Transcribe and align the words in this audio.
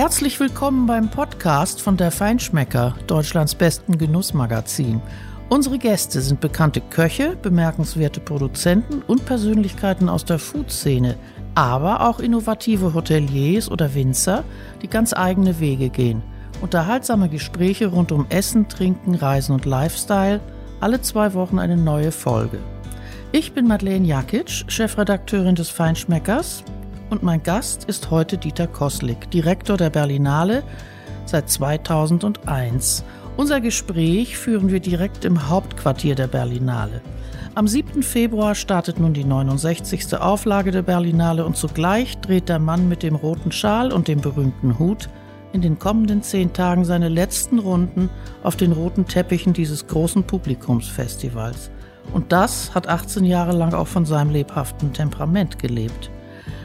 Herzlich 0.00 0.40
willkommen 0.40 0.86
beim 0.86 1.10
Podcast 1.10 1.82
von 1.82 1.98
der 1.98 2.10
Feinschmecker, 2.10 2.94
Deutschlands 3.06 3.54
besten 3.54 3.98
Genussmagazin. 3.98 5.02
Unsere 5.50 5.76
Gäste 5.76 6.22
sind 6.22 6.40
bekannte 6.40 6.80
Köche, 6.80 7.36
bemerkenswerte 7.36 8.18
Produzenten 8.18 9.02
und 9.02 9.26
Persönlichkeiten 9.26 10.08
aus 10.08 10.24
der 10.24 10.38
Food-Szene, 10.38 11.16
aber 11.54 12.08
auch 12.08 12.18
innovative 12.18 12.94
Hoteliers 12.94 13.70
oder 13.70 13.94
Winzer, 13.94 14.42
die 14.80 14.88
ganz 14.88 15.12
eigene 15.12 15.60
Wege 15.60 15.90
gehen. 15.90 16.22
Unterhaltsame 16.62 17.28
Gespräche 17.28 17.88
rund 17.88 18.10
um 18.10 18.24
Essen, 18.30 18.70
Trinken, 18.70 19.14
Reisen 19.14 19.52
und 19.52 19.66
Lifestyle, 19.66 20.40
alle 20.80 21.02
zwei 21.02 21.34
Wochen 21.34 21.58
eine 21.58 21.76
neue 21.76 22.10
Folge. 22.10 22.56
Ich 23.32 23.52
bin 23.52 23.66
Madeleine 23.66 24.06
Jakic, 24.06 24.64
Chefredakteurin 24.66 25.56
des 25.56 25.68
Feinschmeckers 25.68 26.64
und 27.10 27.22
mein 27.22 27.42
Gast 27.42 27.84
ist 27.84 28.10
heute 28.10 28.38
Dieter 28.38 28.68
Koslik, 28.68 29.30
Direktor 29.30 29.76
der 29.76 29.90
Berlinale 29.90 30.62
seit 31.26 31.50
2001. 31.50 33.04
Unser 33.36 33.60
Gespräch 33.60 34.36
führen 34.36 34.70
wir 34.70 34.80
direkt 34.80 35.24
im 35.24 35.48
Hauptquartier 35.48 36.14
der 36.14 36.28
Berlinale. 36.28 37.00
Am 37.54 37.66
7. 37.66 38.02
Februar 38.02 38.54
startet 38.54 39.00
nun 39.00 39.12
die 39.12 39.24
69. 39.24 40.16
Auflage 40.18 40.70
der 40.70 40.82
Berlinale 40.82 41.44
und 41.44 41.56
zugleich 41.56 42.18
dreht 42.18 42.48
der 42.48 42.60
Mann 42.60 42.88
mit 42.88 43.02
dem 43.02 43.16
roten 43.16 43.50
Schal 43.50 43.92
und 43.92 44.06
dem 44.06 44.20
berühmten 44.20 44.78
Hut 44.78 45.08
in 45.52 45.62
den 45.62 45.80
kommenden 45.80 46.22
zehn 46.22 46.52
Tagen 46.52 46.84
seine 46.84 47.08
letzten 47.08 47.58
Runden 47.58 48.08
auf 48.44 48.54
den 48.54 48.70
roten 48.70 49.06
Teppichen 49.06 49.52
dieses 49.52 49.88
großen 49.88 50.22
Publikumsfestivals. 50.22 51.72
Und 52.12 52.30
das 52.30 52.72
hat 52.72 52.88
18 52.88 53.24
Jahre 53.24 53.52
lang 53.52 53.74
auch 53.74 53.88
von 53.88 54.06
seinem 54.06 54.30
lebhaften 54.30 54.92
Temperament 54.92 55.58
gelebt. 55.58 56.10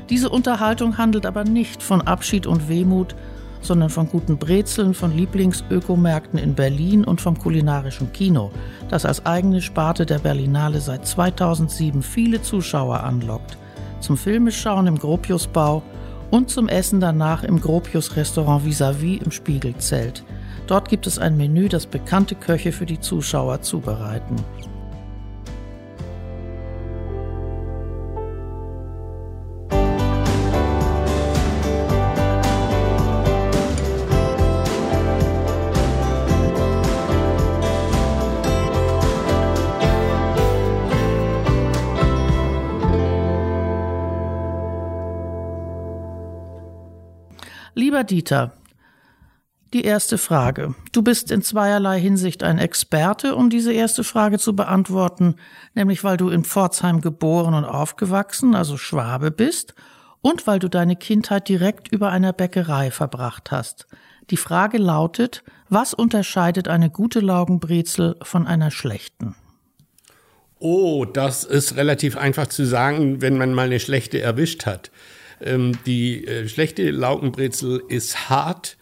Diese 0.09 0.29
Unterhaltung 0.29 0.97
handelt 0.97 1.25
aber 1.25 1.43
nicht 1.43 1.81
von 1.81 2.01
Abschied 2.01 2.45
und 2.45 2.69
Wehmut, 2.69 3.15
sondern 3.61 3.89
von 3.89 4.07
guten 4.07 4.37
Brezeln, 4.37 4.93
von 4.93 5.15
Lieblingsökomärkten 5.15 6.37
in 6.37 6.53
Berlin 6.53 7.03
und 7.03 7.19
vom 7.19 7.37
kulinarischen 7.37 8.13
Kino, 8.13 8.51
das 8.89 9.05
als 9.05 9.25
eigene 9.25 9.61
Sparte 9.61 10.05
der 10.05 10.19
Berlinale 10.19 10.79
seit 10.79 11.07
2007 11.07 12.03
viele 12.03 12.41
Zuschauer 12.41 13.03
anlockt. 13.03 13.57
Zum 13.99 14.17
Filmeschauen 14.17 14.85
im 14.85 14.99
Gropiusbau 14.99 15.81
und 16.29 16.49
zum 16.49 16.67
Essen 16.67 16.99
danach 16.99 17.43
im 17.43 17.59
Gropius-Restaurant 17.59 18.63
vis-à-vis 18.63 19.23
im 19.23 19.31
Spiegelzelt. 19.31 20.23
Dort 20.67 20.89
gibt 20.89 21.07
es 21.07 21.17
ein 21.17 21.37
Menü, 21.37 21.67
das 21.67 21.87
bekannte 21.87 22.35
Köche 22.35 22.71
für 22.71 22.85
die 22.85 22.99
Zuschauer 22.99 23.61
zubereiten. 23.61 24.35
Lieber 47.77 48.05
Dieter, 48.05 48.53
die 49.73 49.83
erste 49.83 50.17
Frage. 50.17 50.75
Du 50.93 51.01
bist 51.01 51.29
in 51.29 51.41
zweierlei 51.41 51.99
Hinsicht 51.99 52.41
ein 52.41 52.57
Experte, 52.57 53.35
um 53.35 53.49
diese 53.49 53.73
erste 53.73 54.05
Frage 54.05 54.39
zu 54.39 54.55
beantworten, 54.55 55.35
nämlich 55.73 56.01
weil 56.05 56.15
du 56.15 56.29
in 56.29 56.45
Pforzheim 56.45 57.01
geboren 57.01 57.53
und 57.53 57.65
aufgewachsen, 57.65 58.55
also 58.55 58.77
Schwabe 58.77 59.29
bist, 59.29 59.75
und 60.21 60.47
weil 60.47 60.59
du 60.59 60.69
deine 60.69 60.95
Kindheit 60.95 61.49
direkt 61.49 61.89
über 61.89 62.11
einer 62.11 62.31
Bäckerei 62.31 62.91
verbracht 62.91 63.51
hast. 63.51 63.87
Die 64.29 64.37
Frage 64.37 64.77
lautet, 64.77 65.43
was 65.67 65.93
unterscheidet 65.93 66.69
eine 66.69 66.89
gute 66.89 67.19
Laugenbrezel 67.19 68.15
von 68.21 68.47
einer 68.47 68.71
schlechten? 68.71 69.35
Oh, 70.59 71.03
das 71.03 71.43
ist 71.43 71.75
relativ 71.75 72.15
einfach 72.15 72.47
zu 72.47 72.65
sagen, 72.65 73.21
wenn 73.21 73.37
man 73.37 73.53
mal 73.53 73.65
eine 73.65 73.81
schlechte 73.81 74.21
erwischt 74.21 74.65
hat. 74.65 74.91
Ähm, 75.41 75.77
die 75.85 76.25
äh, 76.25 76.47
schlechte 76.47 76.89
Laugenbrezel 76.91 77.83
ist 77.87 78.29
hart, 78.29 78.77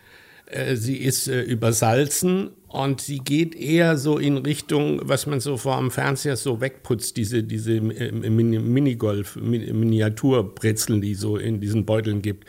äh, 0.46 0.76
sie 0.76 0.98
ist 0.98 1.28
äh, 1.28 1.42
übersalzen 1.42 2.52
und 2.68 3.02
sie 3.02 3.20
geht 3.20 3.56
eher 3.56 3.98
so 3.98 4.18
in 4.18 4.38
Richtung, 4.38 5.02
was 5.04 5.28
man 5.28 5.40
so 5.40 5.58
vor 5.58 5.78
dem 5.78 5.92
Fernseher 5.92 6.38
so 6.38 6.60
wegputzt, 6.60 7.18
diese, 7.18 7.44
diese 7.44 7.80
Minigolf, 7.82 9.36
Miniaturbrezeln, 9.36 11.02
die 11.02 11.14
so 11.14 11.38
in 11.38 11.60
diesen 11.60 11.86
Beuteln 11.86 12.22
gibt. 12.22 12.48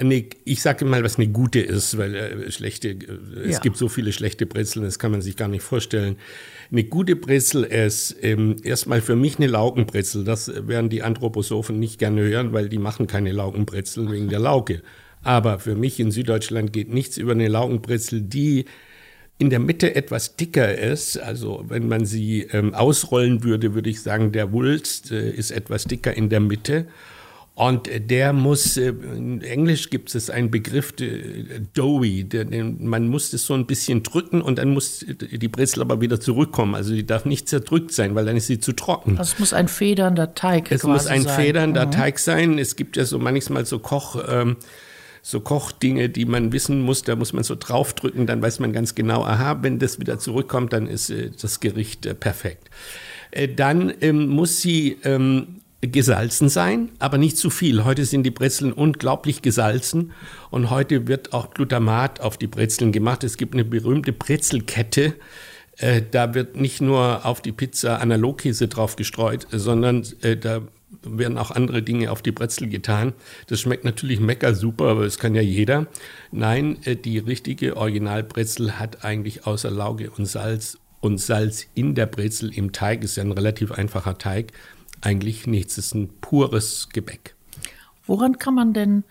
Nee, 0.00 0.30
ich 0.44 0.62
sage 0.62 0.84
mal, 0.84 1.02
was 1.02 1.16
eine 1.16 1.28
gute 1.28 1.60
ist, 1.60 1.98
weil 1.98 2.14
äh, 2.14 2.50
schlechte, 2.52 2.90
äh, 2.90 2.96
es 3.44 3.56
ja. 3.56 3.58
gibt 3.58 3.76
so 3.76 3.88
viele 3.88 4.12
schlechte 4.12 4.46
Brezeln, 4.46 4.84
das 4.84 4.98
kann 4.98 5.10
man 5.10 5.20
sich 5.20 5.36
gar 5.36 5.48
nicht 5.48 5.62
vorstellen. 5.62 6.16
Eine 6.72 6.84
gute 6.84 7.16
Brezel 7.16 7.64
ist 7.64 8.16
ähm, 8.22 8.56
erstmal 8.62 9.00
für 9.00 9.16
mich 9.16 9.38
eine 9.38 9.48
Laugenbrezel. 9.48 10.22
Das 10.22 10.68
werden 10.68 10.88
die 10.88 11.02
Anthroposophen 11.02 11.80
nicht 11.80 11.98
gerne 11.98 12.22
hören, 12.22 12.52
weil 12.52 12.68
die 12.68 12.78
machen 12.78 13.08
keine 13.08 13.32
Laugenbrezel 13.32 14.08
wegen 14.10 14.28
der 14.28 14.38
Lauge. 14.38 14.82
Aber 15.22 15.58
für 15.58 15.74
mich 15.74 15.98
in 15.98 16.12
Süddeutschland 16.12 16.72
geht 16.72 16.92
nichts 16.92 17.16
über 17.16 17.32
eine 17.32 17.48
Laugenbrezel, 17.48 18.22
die 18.22 18.66
in 19.38 19.50
der 19.50 19.58
Mitte 19.58 19.96
etwas 19.96 20.36
dicker 20.36 20.78
ist. 20.78 21.18
Also 21.18 21.64
wenn 21.66 21.88
man 21.88 22.04
sie 22.04 22.42
ähm, 22.52 22.72
ausrollen 22.72 23.42
würde, 23.42 23.74
würde 23.74 23.90
ich 23.90 24.00
sagen, 24.02 24.30
der 24.30 24.52
Wulst 24.52 25.10
äh, 25.10 25.28
ist 25.28 25.50
etwas 25.50 25.84
dicker 25.84 26.16
in 26.16 26.28
der 26.28 26.40
Mitte. 26.40 26.86
Und 27.60 27.90
der 27.94 28.32
muss, 28.32 28.78
äh, 28.78 28.88
in 28.88 29.42
Englisch 29.42 29.90
gibt 29.90 30.14
es 30.14 30.30
einen 30.30 30.50
Begriff, 30.50 30.94
doughy, 31.74 32.26
man 32.78 33.08
muss 33.08 33.32
das 33.32 33.44
so 33.44 33.52
ein 33.52 33.66
bisschen 33.66 34.02
drücken 34.02 34.40
und 34.40 34.56
dann 34.56 34.70
muss 34.70 35.04
die 35.06 35.48
Brezel 35.48 35.82
aber 35.82 36.00
wieder 36.00 36.18
zurückkommen. 36.18 36.74
Also 36.74 36.94
die 36.94 37.04
darf 37.04 37.26
nicht 37.26 37.50
zerdrückt 37.50 37.92
sein, 37.92 38.14
weil 38.14 38.24
dann 38.24 38.38
ist 38.38 38.46
sie 38.46 38.60
zu 38.60 38.72
trocken. 38.72 39.18
Also 39.18 39.34
es 39.34 39.38
muss 39.38 39.52
ein 39.52 39.68
federnder 39.68 40.34
Teig 40.34 40.72
Es 40.72 40.84
muss 40.84 41.06
ein 41.06 41.24
sein. 41.24 41.36
federnder 41.36 41.84
mhm. 41.84 41.90
Teig 41.90 42.18
sein. 42.18 42.58
Es 42.58 42.76
gibt 42.76 42.96
ja 42.96 43.04
so 43.04 43.18
manchmal 43.18 43.66
so 43.66 43.78
Koch... 43.78 44.16
Ähm, 44.26 44.56
so 45.22 45.40
Kochdinge, 45.40 46.08
die 46.08 46.24
man 46.24 46.50
wissen 46.50 46.80
muss, 46.80 47.02
da 47.02 47.14
muss 47.14 47.34
man 47.34 47.44
so 47.44 47.54
draufdrücken, 47.54 48.26
dann 48.26 48.40
weiß 48.40 48.58
man 48.58 48.72
ganz 48.72 48.94
genau, 48.94 49.22
aha, 49.22 49.58
wenn 49.60 49.78
das 49.78 50.00
wieder 50.00 50.18
zurückkommt, 50.18 50.72
dann 50.72 50.86
ist 50.86 51.10
äh, 51.10 51.30
das 51.38 51.60
Gericht 51.60 52.06
äh, 52.06 52.14
perfekt. 52.14 52.70
Äh, 53.30 53.48
dann 53.48 53.92
ähm, 54.00 54.28
muss 54.28 54.62
sie 54.62 54.96
ähm, 55.04 55.59
gesalzen 55.82 56.48
sein, 56.48 56.90
aber 56.98 57.16
nicht 57.16 57.38
zu 57.38 57.48
viel. 57.48 57.84
Heute 57.84 58.04
sind 58.04 58.24
die 58.24 58.30
Brezeln 58.30 58.72
unglaublich 58.72 59.40
gesalzen 59.40 60.12
und 60.50 60.70
heute 60.70 61.08
wird 61.08 61.32
auch 61.32 61.54
Glutamat 61.54 62.20
auf 62.20 62.36
die 62.36 62.46
Brezeln 62.46 62.92
gemacht. 62.92 63.24
Es 63.24 63.38
gibt 63.38 63.54
eine 63.54 63.64
berühmte 63.64 64.12
Brezelkette. 64.12 65.14
Äh, 65.78 66.02
da 66.10 66.34
wird 66.34 66.56
nicht 66.56 66.82
nur 66.82 67.24
auf 67.24 67.40
die 67.40 67.52
Pizza 67.52 68.00
Analogkäse 68.00 68.68
drauf 68.68 68.96
gestreut, 68.96 69.46
sondern 69.50 70.04
äh, 70.20 70.36
da 70.36 70.60
werden 71.02 71.38
auch 71.38 71.50
andere 71.50 71.82
Dinge 71.82 72.10
auf 72.10 72.20
die 72.20 72.32
Brezel 72.32 72.68
getan. 72.68 73.14
Das 73.46 73.60
schmeckt 73.60 73.84
natürlich 73.84 74.20
mecker 74.20 74.54
super, 74.54 74.86
aber 74.86 75.04
das 75.04 75.18
kann 75.18 75.34
ja 75.34 75.40
jeder. 75.40 75.86
Nein, 76.30 76.76
äh, 76.84 76.94
die 76.94 77.16
richtige 77.18 77.78
Originalbrezel 77.78 78.78
hat 78.78 79.02
eigentlich 79.02 79.46
außer 79.46 79.70
Lauge 79.70 80.10
und 80.10 80.26
Salz 80.26 80.76
und 81.00 81.18
Salz 81.18 81.68
in 81.74 81.94
der 81.94 82.04
Brezel 82.04 82.52
im 82.54 82.72
Teig. 82.72 83.02
Ist 83.02 83.16
ja 83.16 83.22
ein 83.22 83.32
relativ 83.32 83.72
einfacher 83.72 84.18
Teig 84.18 84.52
eigentlich 85.00 85.46
nichts. 85.46 85.78
Es 85.78 85.86
ist 85.86 85.94
ein 85.94 86.10
pures 86.20 86.88
Gebäck. 86.92 87.34
Woran 88.06 88.38
kann 88.38 88.54
man 88.54 88.72
denn 88.72 89.04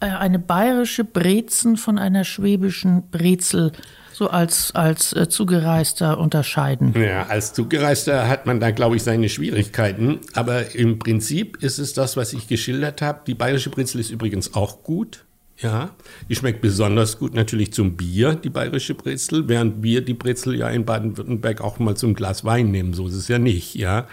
äh, 0.00 0.06
eine 0.06 0.38
bayerische 0.38 1.04
Brezen 1.04 1.76
von 1.76 1.98
einer 1.98 2.24
schwäbischen 2.24 3.10
Brezel 3.10 3.72
so 4.12 4.28
als, 4.28 4.74
als 4.74 5.12
äh, 5.12 5.28
Zugereister 5.28 6.18
unterscheiden? 6.18 6.94
Ja, 7.00 7.26
als 7.26 7.52
Zugereister 7.54 8.28
hat 8.28 8.46
man 8.46 8.60
da, 8.60 8.70
glaube 8.70 8.96
ich, 8.96 9.02
seine 9.02 9.28
Schwierigkeiten. 9.28 10.20
Aber 10.34 10.74
im 10.74 10.98
Prinzip 10.98 11.62
ist 11.62 11.78
es 11.78 11.94
das, 11.94 12.16
was 12.16 12.32
ich 12.32 12.48
geschildert 12.48 13.02
habe. 13.02 13.20
Die 13.26 13.34
bayerische 13.34 13.70
Brezel 13.70 14.00
ist 14.00 14.10
übrigens 14.10 14.54
auch 14.54 14.82
gut. 14.82 15.24
Ja, 15.58 15.90
die 16.28 16.36
schmeckt 16.36 16.62
besonders 16.62 17.18
gut 17.18 17.34
natürlich 17.34 17.72
zum 17.74 17.96
Bier, 17.96 18.34
die 18.34 18.48
bayerische 18.48 18.94
Brezel, 18.94 19.46
während 19.46 19.82
wir 19.82 20.00
die 20.02 20.14
Brezel 20.14 20.54
ja 20.54 20.70
in 20.70 20.86
Baden-Württemberg 20.86 21.60
auch 21.60 21.78
mal 21.78 21.96
zum 21.96 22.14
Glas 22.14 22.46
Wein 22.46 22.70
nehmen. 22.70 22.94
So 22.94 23.06
ist 23.08 23.14
es 23.14 23.28
ja 23.28 23.38
nicht, 23.38 23.74
ja. 23.74 24.08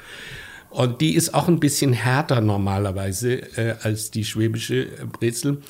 Und 0.69 1.01
die 1.01 1.15
ist 1.15 1.33
auch 1.33 1.47
ein 1.47 1.59
bisschen 1.59 1.93
härter 1.93 2.41
normalerweise 2.41 3.35
äh, 3.57 3.75
als 3.81 4.11
die 4.11 4.25
schwäbische 4.25 4.87
Brezel. 5.11 5.61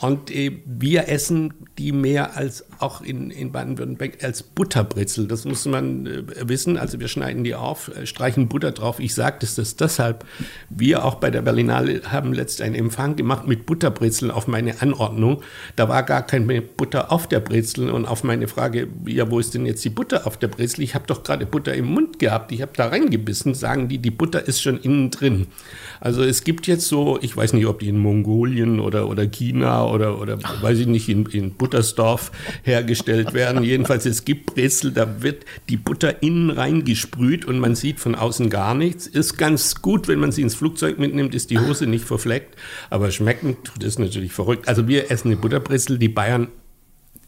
Und 0.00 0.30
äh, 0.32 0.60
wir 0.66 1.08
essen 1.08 1.54
die 1.78 1.92
mehr 1.92 2.36
als 2.36 2.64
auch 2.80 3.02
in, 3.02 3.30
in 3.30 3.52
Baden-Württemberg 3.52 4.22
als 4.24 4.42
Butterbrezel. 4.42 5.28
Das 5.28 5.44
muss 5.44 5.64
man 5.64 6.06
äh, 6.06 6.22
wissen. 6.48 6.76
Also 6.76 6.98
wir 6.98 7.06
schneiden 7.06 7.44
die 7.44 7.54
auf, 7.54 7.88
äh, 7.96 8.04
streichen 8.04 8.48
Butter 8.48 8.72
drauf. 8.72 8.98
Ich 8.98 9.14
sage 9.14 9.36
das, 9.40 9.54
das 9.54 9.76
deshalb. 9.76 10.24
Wir 10.68 11.04
auch 11.04 11.16
bei 11.16 11.30
der 11.30 11.42
Berlinale 11.42 12.02
haben 12.10 12.32
letzt 12.32 12.60
einen 12.62 12.74
Empfang 12.74 13.14
gemacht 13.14 13.46
mit 13.46 13.64
Butterbrezeln 13.64 14.32
auf 14.32 14.48
meine 14.48 14.82
Anordnung. 14.82 15.42
Da 15.76 15.88
war 15.88 16.02
gar 16.02 16.26
keine 16.26 16.62
Butter 16.62 17.12
auf 17.12 17.28
der 17.28 17.40
Brezel. 17.40 17.88
Und 17.90 18.06
auf 18.06 18.24
meine 18.24 18.48
Frage, 18.48 18.88
ja, 19.06 19.30
wo 19.30 19.38
ist 19.38 19.54
denn 19.54 19.66
jetzt 19.66 19.84
die 19.84 19.90
Butter 19.90 20.26
auf 20.26 20.36
der 20.36 20.48
Brezel? 20.48 20.82
Ich 20.82 20.96
habe 20.96 21.06
doch 21.06 21.22
gerade 21.22 21.46
Butter 21.46 21.74
im 21.74 21.86
Mund 21.86 22.18
gehabt. 22.18 22.50
Ich 22.50 22.60
habe 22.60 22.72
da 22.76 22.88
reingebissen. 22.88 23.54
Sagen 23.54 23.88
die, 23.88 23.98
die 23.98 24.10
Butter 24.10 24.46
ist 24.48 24.62
schon 24.62 24.80
innen 24.80 25.10
drin. 25.10 25.46
Also 26.00 26.24
es 26.24 26.42
gibt 26.42 26.66
jetzt 26.66 26.88
so, 26.88 27.20
ich 27.22 27.36
weiß 27.36 27.52
nicht, 27.52 27.66
ob 27.66 27.78
die 27.78 27.88
in 27.88 27.98
Mongolien 27.98 28.80
oder, 28.80 29.08
oder 29.08 29.24
China 29.26 29.81
Oder, 29.90 30.20
oder 30.20 30.38
weiß 30.60 30.78
ich 30.78 30.86
nicht, 30.86 31.08
in, 31.08 31.26
in 31.26 31.54
Buttersdorf 31.54 32.32
hergestellt 32.62 33.34
werden. 33.34 33.62
Jedenfalls, 33.72 34.06
es 34.06 34.24
gibt 34.24 34.54
Brezel, 34.54 34.92
da 34.92 35.22
wird 35.22 35.44
die 35.68 35.76
Butter 35.76 36.22
innen 36.22 36.50
reingesprüht 36.50 37.44
und 37.44 37.58
man 37.58 37.74
sieht 37.74 38.00
von 38.00 38.14
außen 38.14 38.50
gar 38.50 38.74
nichts. 38.74 39.06
Ist 39.06 39.36
ganz 39.36 39.82
gut, 39.82 40.08
wenn 40.08 40.20
man 40.20 40.32
sie 40.32 40.42
ins 40.42 40.54
Flugzeug 40.54 40.98
mitnimmt, 40.98 41.34
ist 41.34 41.50
die 41.50 41.58
Hose 41.58 41.86
nicht 41.86 42.04
verfleckt, 42.04 42.56
aber 42.90 43.10
schmecken 43.10 43.56
tut 43.64 43.82
es 43.84 43.98
natürlich 43.98 44.32
verrückt. 44.32 44.68
Also 44.68 44.88
wir 44.88 45.10
essen 45.10 45.28
eine 45.28 45.36
Butterbrezel, 45.36 45.98
die 45.98 46.08
Bayern 46.08 46.48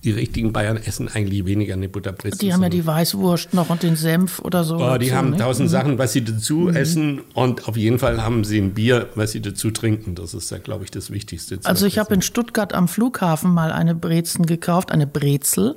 die 0.04 0.10
richtigen 0.10 0.52
Bayern 0.52 0.76
essen 0.76 1.08
eigentlich 1.08 1.46
weniger 1.46 1.74
eine 1.74 1.88
Butterbrezel. 1.88 2.38
Die 2.38 2.52
haben 2.52 2.62
ja 2.62 2.68
die 2.68 2.86
Weißwurst 2.86 3.54
noch 3.54 3.70
und 3.70 3.82
den 3.82 3.96
Senf 3.96 4.38
oder 4.40 4.62
so. 4.62 4.76
Oh, 4.76 4.98
die 4.98 5.06
dazu, 5.06 5.16
haben 5.16 5.30
ne? 5.30 5.36
tausend 5.38 5.68
mhm. 5.68 5.72
Sachen, 5.72 5.98
was 5.98 6.12
sie 6.12 6.22
dazu 6.22 6.60
mhm. 6.60 6.76
essen 6.76 7.20
und 7.32 7.66
auf 7.66 7.76
jeden 7.76 7.98
Fall 7.98 8.22
haben 8.22 8.44
sie 8.44 8.58
ein 8.58 8.74
Bier, 8.74 9.08
was 9.14 9.32
sie 9.32 9.40
dazu 9.40 9.70
trinken. 9.70 10.14
Das 10.14 10.34
ist 10.34 10.50
ja, 10.50 10.58
glaube 10.58 10.84
ich, 10.84 10.90
das 10.90 11.10
Wichtigste. 11.10 11.58
Also 11.64 11.86
ich 11.86 11.98
habe 11.98 12.14
in 12.14 12.22
Stuttgart 12.22 12.74
am 12.74 12.86
Flughafen 12.86 13.52
mal 13.52 13.72
eine 13.72 13.94
Brezen 13.94 14.46
gekauft, 14.46 14.92
eine 14.92 15.06
Brezel 15.06 15.76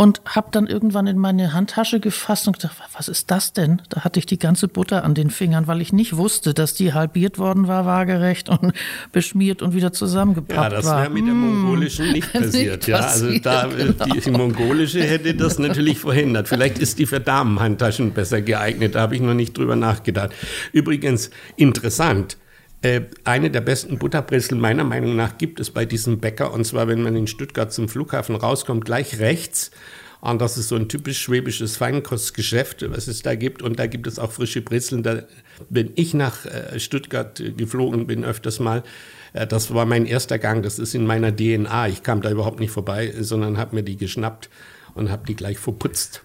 und 0.00 0.22
habe 0.24 0.46
dann 0.52 0.68
irgendwann 0.68 1.08
in 1.08 1.18
meine 1.18 1.52
Handtasche 1.52 1.98
gefasst 1.98 2.46
und 2.46 2.60
gedacht, 2.60 2.76
was 2.96 3.08
ist 3.08 3.32
das 3.32 3.52
denn? 3.52 3.82
Da 3.88 4.04
hatte 4.04 4.20
ich 4.20 4.26
die 4.26 4.38
ganze 4.38 4.68
Butter 4.68 5.02
an 5.02 5.14
den 5.14 5.28
Fingern, 5.28 5.66
weil 5.66 5.80
ich 5.80 5.92
nicht 5.92 6.16
wusste, 6.16 6.54
dass 6.54 6.74
die 6.74 6.92
halbiert 6.92 7.36
worden 7.36 7.66
war, 7.66 7.84
waagerecht 7.84 8.48
und 8.48 8.74
beschmiert 9.12 9.60
und 9.60 9.74
wieder 9.74 9.92
zusammengepackt 9.92 10.56
war. 10.56 10.70
Ja, 10.70 10.76
das 10.76 10.86
wäre 10.86 11.10
mit 11.10 11.26
der 11.26 11.34
mmh. 11.34 11.40
mongolischen 11.40 12.12
nicht 12.12 12.32
passiert. 12.32 12.76
Nicht 12.76 12.88
ja, 12.88 12.98
also 12.98 13.38
da, 13.40 13.66
die, 14.06 14.20
die, 14.20 14.30
mongolische 14.30 15.02
hätte 15.02 15.34
das 15.34 15.58
natürlich 15.58 15.98
verhindert. 15.98 16.46
Vielleicht 16.46 16.78
ist 16.78 17.00
die 17.00 17.06
für 17.06 17.18
Damenhandtaschen 17.18 18.12
besser 18.12 18.40
geeignet, 18.40 18.94
da 18.94 19.00
habe 19.00 19.16
ich 19.16 19.20
noch 19.20 19.34
nicht 19.34 19.58
drüber 19.58 19.74
nachgedacht. 19.74 20.30
Übrigens 20.72 21.30
interessant, 21.56 22.36
eine 23.24 23.50
der 23.50 23.60
besten 23.60 23.98
Butterbrezel 23.98 24.56
meiner 24.56 24.84
Meinung 24.84 25.16
nach 25.16 25.36
gibt 25.36 25.58
es 25.58 25.70
bei 25.70 25.84
diesem 25.84 26.20
Bäcker. 26.20 26.52
Und 26.52 26.64
zwar, 26.64 26.86
wenn 26.86 27.02
man 27.02 27.16
in 27.16 27.26
Stuttgart 27.26 27.72
zum 27.72 27.88
Flughafen 27.88 28.36
rauskommt, 28.36 28.84
gleich 28.84 29.18
rechts. 29.18 29.72
Und 30.20 30.40
das 30.40 30.58
ist 30.58 30.68
so 30.68 30.76
ein 30.76 30.88
typisch 30.88 31.20
schwäbisches 31.20 31.76
Feinkostgeschäft, 31.76 32.88
was 32.90 33.06
es 33.06 33.22
da 33.22 33.34
gibt. 33.34 33.62
Und 33.62 33.78
da 33.78 33.86
gibt 33.86 34.06
es 34.06 34.18
auch 34.18 34.32
frische 34.32 34.62
Brezeln. 34.62 35.02
Da, 35.02 35.24
wenn 35.70 35.92
ich 35.94 36.14
nach 36.14 36.44
äh, 36.46 36.78
Stuttgart 36.78 37.42
geflogen 37.56 38.06
bin, 38.06 38.24
öfters 38.24 38.58
mal, 38.58 38.82
äh, 39.32 39.46
das 39.46 39.72
war 39.74 39.86
mein 39.86 40.06
erster 40.06 40.38
Gang. 40.38 40.62
Das 40.62 40.78
ist 40.78 40.94
in 40.94 41.06
meiner 41.06 41.34
DNA. 41.34 41.88
Ich 41.88 42.02
kam 42.02 42.20
da 42.20 42.30
überhaupt 42.30 42.60
nicht 42.60 42.70
vorbei, 42.70 43.12
sondern 43.20 43.58
habe 43.58 43.76
mir 43.76 43.82
die 43.82 43.96
geschnappt 43.96 44.50
und 44.94 45.10
habe 45.10 45.26
die 45.26 45.36
gleich 45.36 45.58
verputzt. 45.58 46.22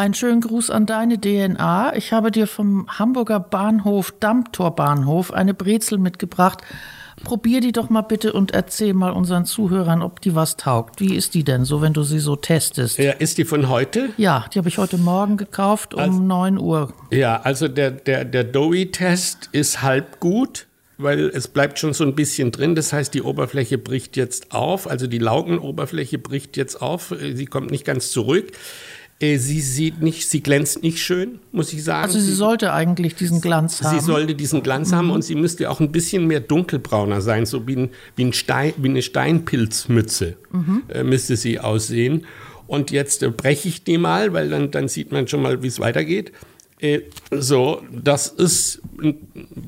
Einen 0.00 0.14
schönen 0.14 0.40
Gruß 0.40 0.70
an 0.70 0.86
deine 0.86 1.20
DNA. 1.20 1.94
Ich 1.94 2.14
habe 2.14 2.30
dir 2.30 2.46
vom 2.46 2.86
Hamburger 2.88 3.38
Bahnhof, 3.38 4.14
Dammtorbahnhof, 4.18 5.30
eine 5.30 5.52
Brezel 5.52 5.98
mitgebracht. 5.98 6.62
Probier 7.22 7.60
die 7.60 7.72
doch 7.72 7.90
mal 7.90 8.00
bitte 8.00 8.32
und 8.32 8.52
erzähl 8.52 8.94
mal 8.94 9.10
unseren 9.10 9.44
Zuhörern, 9.44 10.00
ob 10.00 10.22
die 10.22 10.34
was 10.34 10.56
taugt. 10.56 11.00
Wie 11.00 11.14
ist 11.14 11.34
die 11.34 11.44
denn 11.44 11.66
so, 11.66 11.82
wenn 11.82 11.92
du 11.92 12.02
sie 12.02 12.18
so 12.18 12.34
testest? 12.34 12.96
Ja, 12.96 13.12
ist 13.12 13.36
die 13.36 13.44
von 13.44 13.68
heute? 13.68 14.08
Ja, 14.16 14.46
die 14.54 14.58
habe 14.58 14.70
ich 14.70 14.78
heute 14.78 14.96
Morgen 14.96 15.36
gekauft 15.36 15.92
um 15.92 16.00
also, 16.00 16.18
9 16.18 16.58
Uhr. 16.58 16.94
Ja, 17.10 17.42
also 17.42 17.68
der, 17.68 17.90
der, 17.90 18.24
der 18.24 18.44
Doughy-Test 18.44 19.50
ist 19.52 19.82
halb 19.82 20.18
gut 20.18 20.66
weil 21.02 21.30
es 21.30 21.48
bleibt 21.48 21.78
schon 21.78 21.94
so 21.94 22.04
ein 22.04 22.14
bisschen 22.14 22.52
drin. 22.52 22.74
Das 22.74 22.92
heißt, 22.92 23.14
die 23.14 23.22
Oberfläche 23.22 23.78
bricht 23.78 24.16
jetzt 24.16 24.52
auf, 24.52 24.86
also 24.86 25.06
die 25.06 25.18
Laugenoberfläche 25.18 26.18
bricht 26.18 26.58
jetzt 26.58 26.82
auf. 26.82 27.14
Sie 27.18 27.46
kommt 27.46 27.70
nicht 27.70 27.84
ganz 27.84 28.10
zurück. 28.10 28.52
Äh, 29.20 29.36
sie 29.36 29.60
sieht 29.60 30.00
nicht, 30.00 30.28
sie 30.28 30.42
glänzt 30.42 30.82
nicht 30.82 30.98
schön, 30.98 31.40
muss 31.52 31.72
ich 31.72 31.84
sagen. 31.84 32.04
Also 32.04 32.18
sie, 32.18 32.32
sollte 32.32 32.72
eigentlich 32.72 33.14
diesen 33.14 33.42
Glanz 33.42 33.82
haben. 33.82 33.98
Sie 33.98 34.04
sollte 34.04 34.34
diesen 34.34 34.62
Glanz 34.62 34.90
mhm. 34.90 34.96
haben 34.96 35.10
und 35.10 35.22
sie 35.22 35.34
müsste 35.34 35.70
auch 35.70 35.78
ein 35.80 35.92
bisschen 35.92 36.26
mehr 36.26 36.40
dunkelbrauner 36.40 37.20
sein, 37.20 37.44
so 37.44 37.66
wie, 37.66 37.76
ein, 37.76 37.90
wie, 38.16 38.24
ein 38.24 38.32
Stein, 38.32 38.72
wie 38.78 38.88
eine 38.88 39.02
Steinpilzmütze 39.02 40.36
mhm. 40.52 40.82
äh, 40.88 41.04
müsste 41.04 41.36
sie 41.36 41.60
aussehen. 41.60 42.26
Und 42.66 42.90
jetzt 42.90 43.22
äh, 43.22 43.30
breche 43.30 43.68
ich 43.68 43.84
die 43.84 43.98
mal, 43.98 44.32
weil 44.32 44.48
dann, 44.48 44.70
dann 44.70 44.88
sieht 44.88 45.12
man 45.12 45.28
schon 45.28 45.42
mal, 45.42 45.62
wie 45.62 45.68
es 45.68 45.80
weitergeht. 45.80 46.32
Äh, 46.80 47.00
so, 47.30 47.82
das 47.92 48.28
ist 48.28 48.80
ein, 49.02 49.16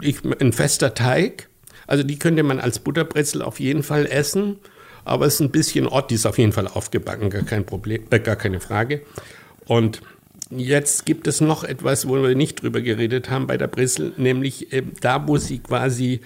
ich, 0.01 0.25
ein 0.25 0.55
fester 0.55 0.95
Teig. 0.95 1.51
Also 1.87 2.05
die 2.05 2.19
könnte 2.19 2.43
man 2.43 2.59
als 2.59 2.79
Butterbrezel 2.79 3.43
auf 3.43 3.61
jeden 3.61 3.83
Fall 3.83 4.07
essen. 4.07 4.57
Aber 5.05 5.27
es 5.27 5.35
ist 5.35 5.41
ein 5.41 5.51
bisschen 5.51 5.87
Ort, 5.87 6.11
die 6.11 6.15
ist 6.15 6.27
auf 6.27 6.39
jeden 6.39 6.53
Fall 6.53 6.69
aufgebacken, 6.69 7.29
gar 7.29 7.43
kein 7.43 7.67
Problem, 7.67 8.05
gar 8.09 8.37
keine 8.37 8.61
Frage. 8.61 9.03
Und 9.67 10.01
jetzt 10.51 11.07
gibt 11.07 11.27
es 11.27 11.41
noch 11.41 11.65
etwas, 11.65 12.09
wo 12.09 12.23
wir 12.23 12.35
nicht 12.35 12.63
drüber 12.63 12.81
geredet 12.81 13.31
haben 13.31 13.47
bei 13.47 13.57
der 13.57 13.69
Brissel, 13.69 14.13
nämlich 14.17 14.73
äh, 14.73 14.83
da, 15.01 15.27
wo 15.27 15.37
sie 15.37 15.59
quasi 15.59 16.21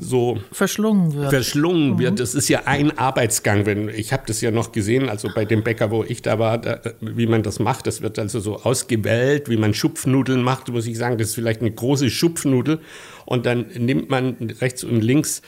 so 0.00 0.38
verschlungen 0.52 1.14
wird. 1.14 1.30
Verschlungen 1.30 1.90
mhm. 1.90 1.98
wird. 1.98 2.20
Das 2.20 2.34
ist 2.34 2.48
ja 2.48 2.62
ein 2.66 2.96
Arbeitsgang. 2.96 3.66
Wenn, 3.66 3.88
ich 3.88 4.12
habe 4.12 4.22
das 4.26 4.40
ja 4.40 4.50
noch 4.50 4.72
gesehen, 4.72 5.08
also 5.08 5.28
bei 5.34 5.44
dem 5.44 5.64
Bäcker, 5.64 5.90
wo 5.90 6.04
ich 6.04 6.22
da 6.22 6.38
war, 6.38 6.58
da, 6.58 6.80
wie 7.00 7.26
man 7.26 7.42
das 7.42 7.58
macht. 7.58 7.86
Das 7.86 8.00
wird 8.00 8.18
also 8.18 8.38
so 8.40 8.56
ausgewählt, 8.62 9.48
wie 9.48 9.56
man 9.56 9.74
Schupfnudeln 9.74 10.42
macht, 10.42 10.68
muss 10.68 10.86
ich 10.86 10.96
sagen. 10.96 11.18
Das 11.18 11.28
ist 11.28 11.34
vielleicht 11.34 11.60
eine 11.60 11.72
große 11.72 12.10
Schupfnudel. 12.10 12.80
Und 13.26 13.44
dann 13.44 13.66
nimmt 13.76 14.08
man 14.08 14.36
rechts 14.60 14.84
und 14.84 15.00
links 15.00 15.42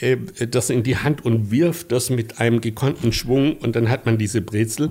äh, 0.00 0.18
das 0.48 0.70
in 0.70 0.82
die 0.82 0.98
Hand 0.98 1.24
und 1.24 1.50
wirft 1.50 1.90
das 1.90 2.10
mit 2.10 2.40
einem 2.40 2.60
gekonnten 2.60 3.12
Schwung 3.12 3.56
und 3.56 3.74
dann 3.74 3.88
hat 3.88 4.06
man 4.06 4.18
diese 4.18 4.42
Brezel. 4.42 4.90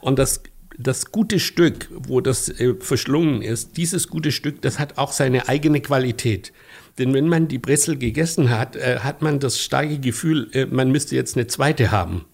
Und 0.00 0.18
das 0.18 0.42
das 0.78 1.12
gute 1.12 1.38
Stück, 1.38 1.88
wo 1.90 2.20
das 2.20 2.48
äh, 2.48 2.74
verschlungen 2.78 3.42
ist, 3.42 3.76
dieses 3.76 4.08
gute 4.08 4.32
Stück, 4.32 4.62
das 4.62 4.78
hat 4.78 4.98
auch 4.98 5.12
seine 5.12 5.48
eigene 5.48 5.80
Qualität. 5.80 6.52
Denn 6.98 7.14
wenn 7.14 7.26
man 7.26 7.48
die 7.48 7.58
Brezel 7.58 7.96
gegessen 7.96 8.50
hat, 8.50 8.76
äh, 8.76 8.98
hat 8.98 9.22
man 9.22 9.40
das 9.40 9.60
starke 9.60 9.98
Gefühl, 9.98 10.50
äh, 10.52 10.66
man 10.66 10.90
müsste 10.90 11.16
jetzt 11.16 11.36
eine 11.36 11.46
zweite 11.46 11.90
haben. 11.90 12.26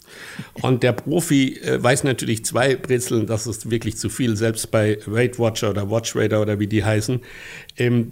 Und 0.62 0.82
der 0.82 0.92
Profi 0.92 1.58
äh, 1.58 1.82
weiß 1.82 2.02
natürlich 2.02 2.44
zwei 2.44 2.74
Brezeln, 2.74 3.26
das 3.26 3.46
ist 3.46 3.70
wirklich 3.70 3.96
zu 3.98 4.08
viel, 4.08 4.36
selbst 4.36 4.70
bei 4.70 4.98
Weight 5.06 5.38
Watcher 5.38 5.70
oder 5.70 5.90
Watch 5.90 6.16
Raider 6.16 6.42
oder 6.42 6.58
wie 6.58 6.66
die 6.66 6.84
heißen. 6.84 7.20
Ähm, 7.76 8.10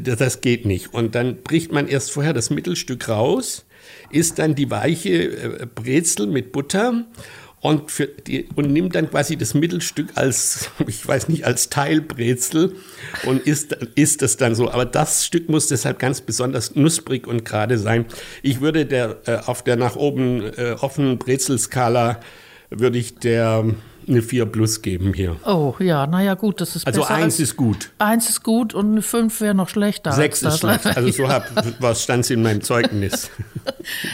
das 0.00 0.40
geht 0.40 0.66
nicht. 0.66 0.94
Und 0.94 1.16
dann 1.16 1.42
bricht 1.42 1.72
man 1.72 1.88
erst 1.88 2.12
vorher 2.12 2.32
das 2.32 2.50
Mittelstück 2.50 3.08
raus, 3.08 3.64
isst 4.10 4.38
dann 4.38 4.54
die 4.54 4.70
weiche 4.70 5.62
äh, 5.62 5.66
Brezel 5.74 6.28
mit 6.28 6.52
Butter 6.52 7.06
und, 7.66 7.90
für 7.90 8.06
die, 8.06 8.48
und 8.54 8.72
nimmt 8.72 8.94
dann 8.94 9.10
quasi 9.10 9.36
das 9.36 9.52
Mittelstück 9.54 10.10
als, 10.14 10.70
ich 10.86 11.06
weiß 11.06 11.28
nicht, 11.28 11.46
als 11.46 11.68
Teilbrezel 11.68 12.76
und 13.24 13.44
isst, 13.44 13.72
isst 13.96 14.22
es 14.22 14.36
dann 14.36 14.54
so. 14.54 14.70
Aber 14.70 14.84
das 14.84 15.26
Stück 15.26 15.48
muss 15.48 15.66
deshalb 15.66 15.98
ganz 15.98 16.20
besonders 16.20 16.74
knusprig 16.74 17.26
und 17.26 17.44
gerade 17.44 17.76
sein. 17.78 18.06
Ich 18.42 18.60
würde 18.60 18.86
der 18.86 19.16
äh, 19.26 19.38
auf 19.46 19.64
der 19.64 19.74
nach 19.74 19.96
oben 19.96 20.42
äh, 20.56 20.76
offenen 20.80 21.18
Brezelskala 21.18 22.20
würde 22.70 22.98
ich 22.98 23.16
der 23.16 23.64
eine 24.08 24.22
4 24.22 24.46
plus 24.46 24.82
geben 24.82 25.12
hier. 25.14 25.36
Oh 25.44 25.74
ja, 25.78 26.06
naja 26.06 26.34
gut, 26.34 26.60
das 26.60 26.76
ist 26.76 26.86
Also 26.86 27.04
eins 27.04 27.40
ist 27.40 27.56
gut. 27.56 27.90
Eins 27.98 28.28
ist 28.28 28.42
gut 28.42 28.74
und 28.74 28.92
eine 28.92 29.02
5 29.02 29.40
wäre 29.40 29.54
noch 29.54 29.68
schlechter. 29.68 30.12
Sechs 30.12 30.42
ist 30.42 30.60
schlecht. 30.60 30.86
Also 30.86 31.10
so 31.10 31.28
hab, 31.28 31.50
was 31.80 32.02
stand 32.02 32.30
in 32.30 32.42
meinem 32.42 32.62
Zeugnis. 32.62 33.30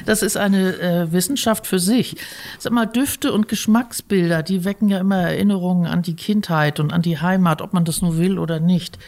Das 0.04 0.22
ist 0.22 0.36
eine 0.36 0.78
äh, 0.80 1.12
Wissenschaft 1.12 1.66
für 1.66 1.78
sich. 1.78 2.16
Sag 2.58 2.74
mal, 2.74 2.84
Düfte 2.84 3.32
und 3.32 3.48
Geschmacksbilder, 3.48 4.42
die 4.42 4.66
wecken 4.66 4.88
ja 4.90 4.98
immer 4.98 5.16
Erinnerungen 5.16 5.86
an 5.86 6.02
die 6.02 6.14
Kindheit 6.14 6.78
und 6.78 6.92
an 6.92 7.00
die 7.00 7.18
Heimat, 7.18 7.62
ob 7.62 7.72
man 7.72 7.86
das 7.86 8.02
nur 8.02 8.18
will 8.18 8.38
oder 8.38 8.60
nicht. 8.60 8.98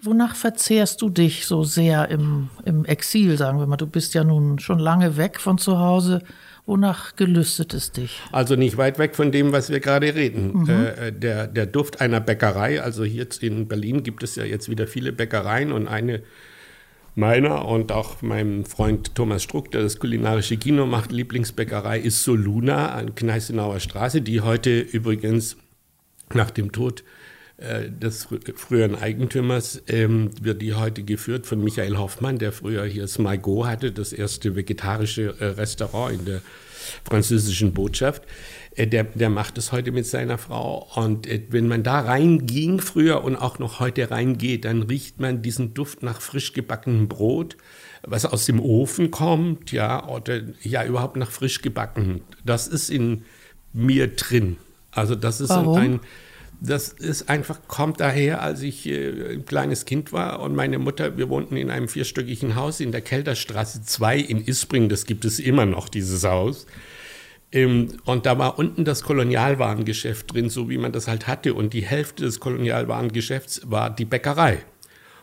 Wonach 0.00 0.34
verzehrst 0.34 1.02
du 1.02 1.10
dich 1.10 1.46
so 1.46 1.64
sehr 1.64 2.08
im, 2.08 2.50
im 2.64 2.84
Exil, 2.84 3.36
sagen 3.36 3.58
wir 3.58 3.66
mal? 3.66 3.76
Du 3.76 3.86
bist 3.86 4.14
ja 4.14 4.24
nun 4.24 4.58
schon 4.58 4.78
lange 4.78 5.16
weg 5.16 5.40
von 5.40 5.58
zu 5.58 5.78
Hause. 5.78 6.22
Wonach 6.66 7.14
gelüstet 7.14 7.74
es 7.74 7.92
dich? 7.92 8.20
Also 8.32 8.56
nicht 8.56 8.76
weit 8.76 8.98
weg 8.98 9.14
von 9.14 9.30
dem, 9.30 9.52
was 9.52 9.70
wir 9.70 9.78
gerade 9.78 10.14
reden. 10.14 10.52
Mhm. 10.52 10.68
Äh, 10.68 11.12
der, 11.12 11.46
der 11.46 11.66
Duft 11.66 12.00
einer 12.00 12.20
Bäckerei, 12.20 12.82
also 12.82 13.04
hier 13.04 13.28
in 13.40 13.68
Berlin 13.68 14.02
gibt 14.02 14.24
es 14.24 14.34
ja 14.34 14.44
jetzt 14.44 14.68
wieder 14.68 14.88
viele 14.88 15.12
Bäckereien 15.12 15.70
und 15.70 15.86
eine 15.86 16.22
meiner 17.14 17.64
und 17.66 17.92
auch 17.92 18.20
meinem 18.20 18.64
Freund 18.64 19.14
Thomas 19.14 19.44
Struck, 19.44 19.70
der 19.70 19.82
das 19.82 19.98
kulinarische 19.98 20.56
Kino 20.56 20.86
macht, 20.86 21.12
Lieblingsbäckerei 21.12 21.98
ist 21.98 22.24
Soluna 22.24 22.90
an 22.90 23.14
Kneißenauer 23.14 23.80
Straße, 23.80 24.20
die 24.20 24.42
heute 24.42 24.80
übrigens 24.80 25.56
nach 26.34 26.50
dem 26.50 26.72
Tod 26.72 27.00
äh, 27.00 27.25
des 27.58 28.28
früheren 28.56 28.94
Eigentümers 28.94 29.82
ähm, 29.88 30.30
wird 30.42 30.60
die 30.60 30.74
heute 30.74 31.02
geführt 31.02 31.46
von 31.46 31.64
Michael 31.64 31.96
Hoffmann, 31.96 32.38
der 32.38 32.52
früher 32.52 32.84
hier 32.84 33.08
Smigo 33.08 33.66
hatte, 33.66 33.92
das 33.92 34.12
erste 34.12 34.56
vegetarische 34.56 35.34
äh, 35.40 35.44
Restaurant 35.46 36.18
in 36.18 36.24
der 36.26 36.42
französischen 37.04 37.72
Botschaft. 37.72 38.22
Äh, 38.74 38.86
der, 38.86 39.04
der 39.04 39.30
macht 39.30 39.56
es 39.56 39.72
heute 39.72 39.90
mit 39.90 40.06
seiner 40.06 40.36
Frau. 40.36 40.86
Und 40.94 41.26
äh, 41.26 41.42
wenn 41.48 41.66
man 41.66 41.82
da 41.82 42.00
reinging 42.00 42.80
früher 42.80 43.24
und 43.24 43.36
auch 43.36 43.58
noch 43.58 43.80
heute 43.80 44.10
reingeht, 44.10 44.66
dann 44.66 44.82
riecht 44.82 45.18
man 45.18 45.40
diesen 45.40 45.72
Duft 45.72 46.02
nach 46.02 46.20
frisch 46.20 46.52
gebackenem 46.52 47.08
Brot, 47.08 47.56
was 48.02 48.26
aus 48.26 48.44
dem 48.44 48.60
Ofen 48.60 49.10
kommt, 49.10 49.72
ja, 49.72 50.06
oder 50.08 50.42
ja, 50.62 50.84
überhaupt 50.84 51.16
nach 51.16 51.30
frisch 51.30 51.62
gebacken. 51.62 52.20
Das 52.44 52.68
ist 52.68 52.90
in 52.90 53.24
mir 53.72 54.08
drin. 54.08 54.58
Also 54.90 55.14
das 55.14 55.40
ist 55.40 55.50
Warum? 55.50 55.78
ein 55.78 56.00
Das 56.60 56.88
ist 56.88 57.28
einfach, 57.28 57.60
kommt 57.68 58.00
daher, 58.00 58.42
als 58.42 58.62
ich 58.62 58.86
äh, 58.86 59.34
ein 59.34 59.44
kleines 59.44 59.84
Kind 59.84 60.12
war 60.12 60.40
und 60.40 60.54
meine 60.54 60.78
Mutter, 60.78 61.18
wir 61.18 61.28
wohnten 61.28 61.56
in 61.56 61.70
einem 61.70 61.88
vierstöckigen 61.88 62.56
Haus 62.56 62.80
in 62.80 62.92
der 62.92 63.02
Kelterstraße 63.02 63.82
2 63.82 64.18
in 64.18 64.44
Isbring, 64.44 64.88
das 64.88 65.04
gibt 65.04 65.24
es 65.24 65.38
immer 65.38 65.66
noch, 65.66 65.88
dieses 65.88 66.24
Haus. 66.24 66.66
Ähm, 67.52 67.88
und 68.04 68.26
da 68.26 68.38
war 68.38 68.58
unten 68.58 68.84
das 68.84 69.02
Kolonialwarengeschäft 69.02 70.32
drin, 70.32 70.48
so 70.48 70.68
wie 70.70 70.78
man 70.78 70.92
das 70.92 71.08
halt 71.08 71.26
hatte. 71.26 71.54
Und 71.54 71.74
die 71.74 71.84
Hälfte 71.84 72.24
des 72.24 72.40
Kolonialwarengeschäfts 72.40 73.62
war 73.64 73.90
die 73.90 74.04
Bäckerei. 74.04 74.64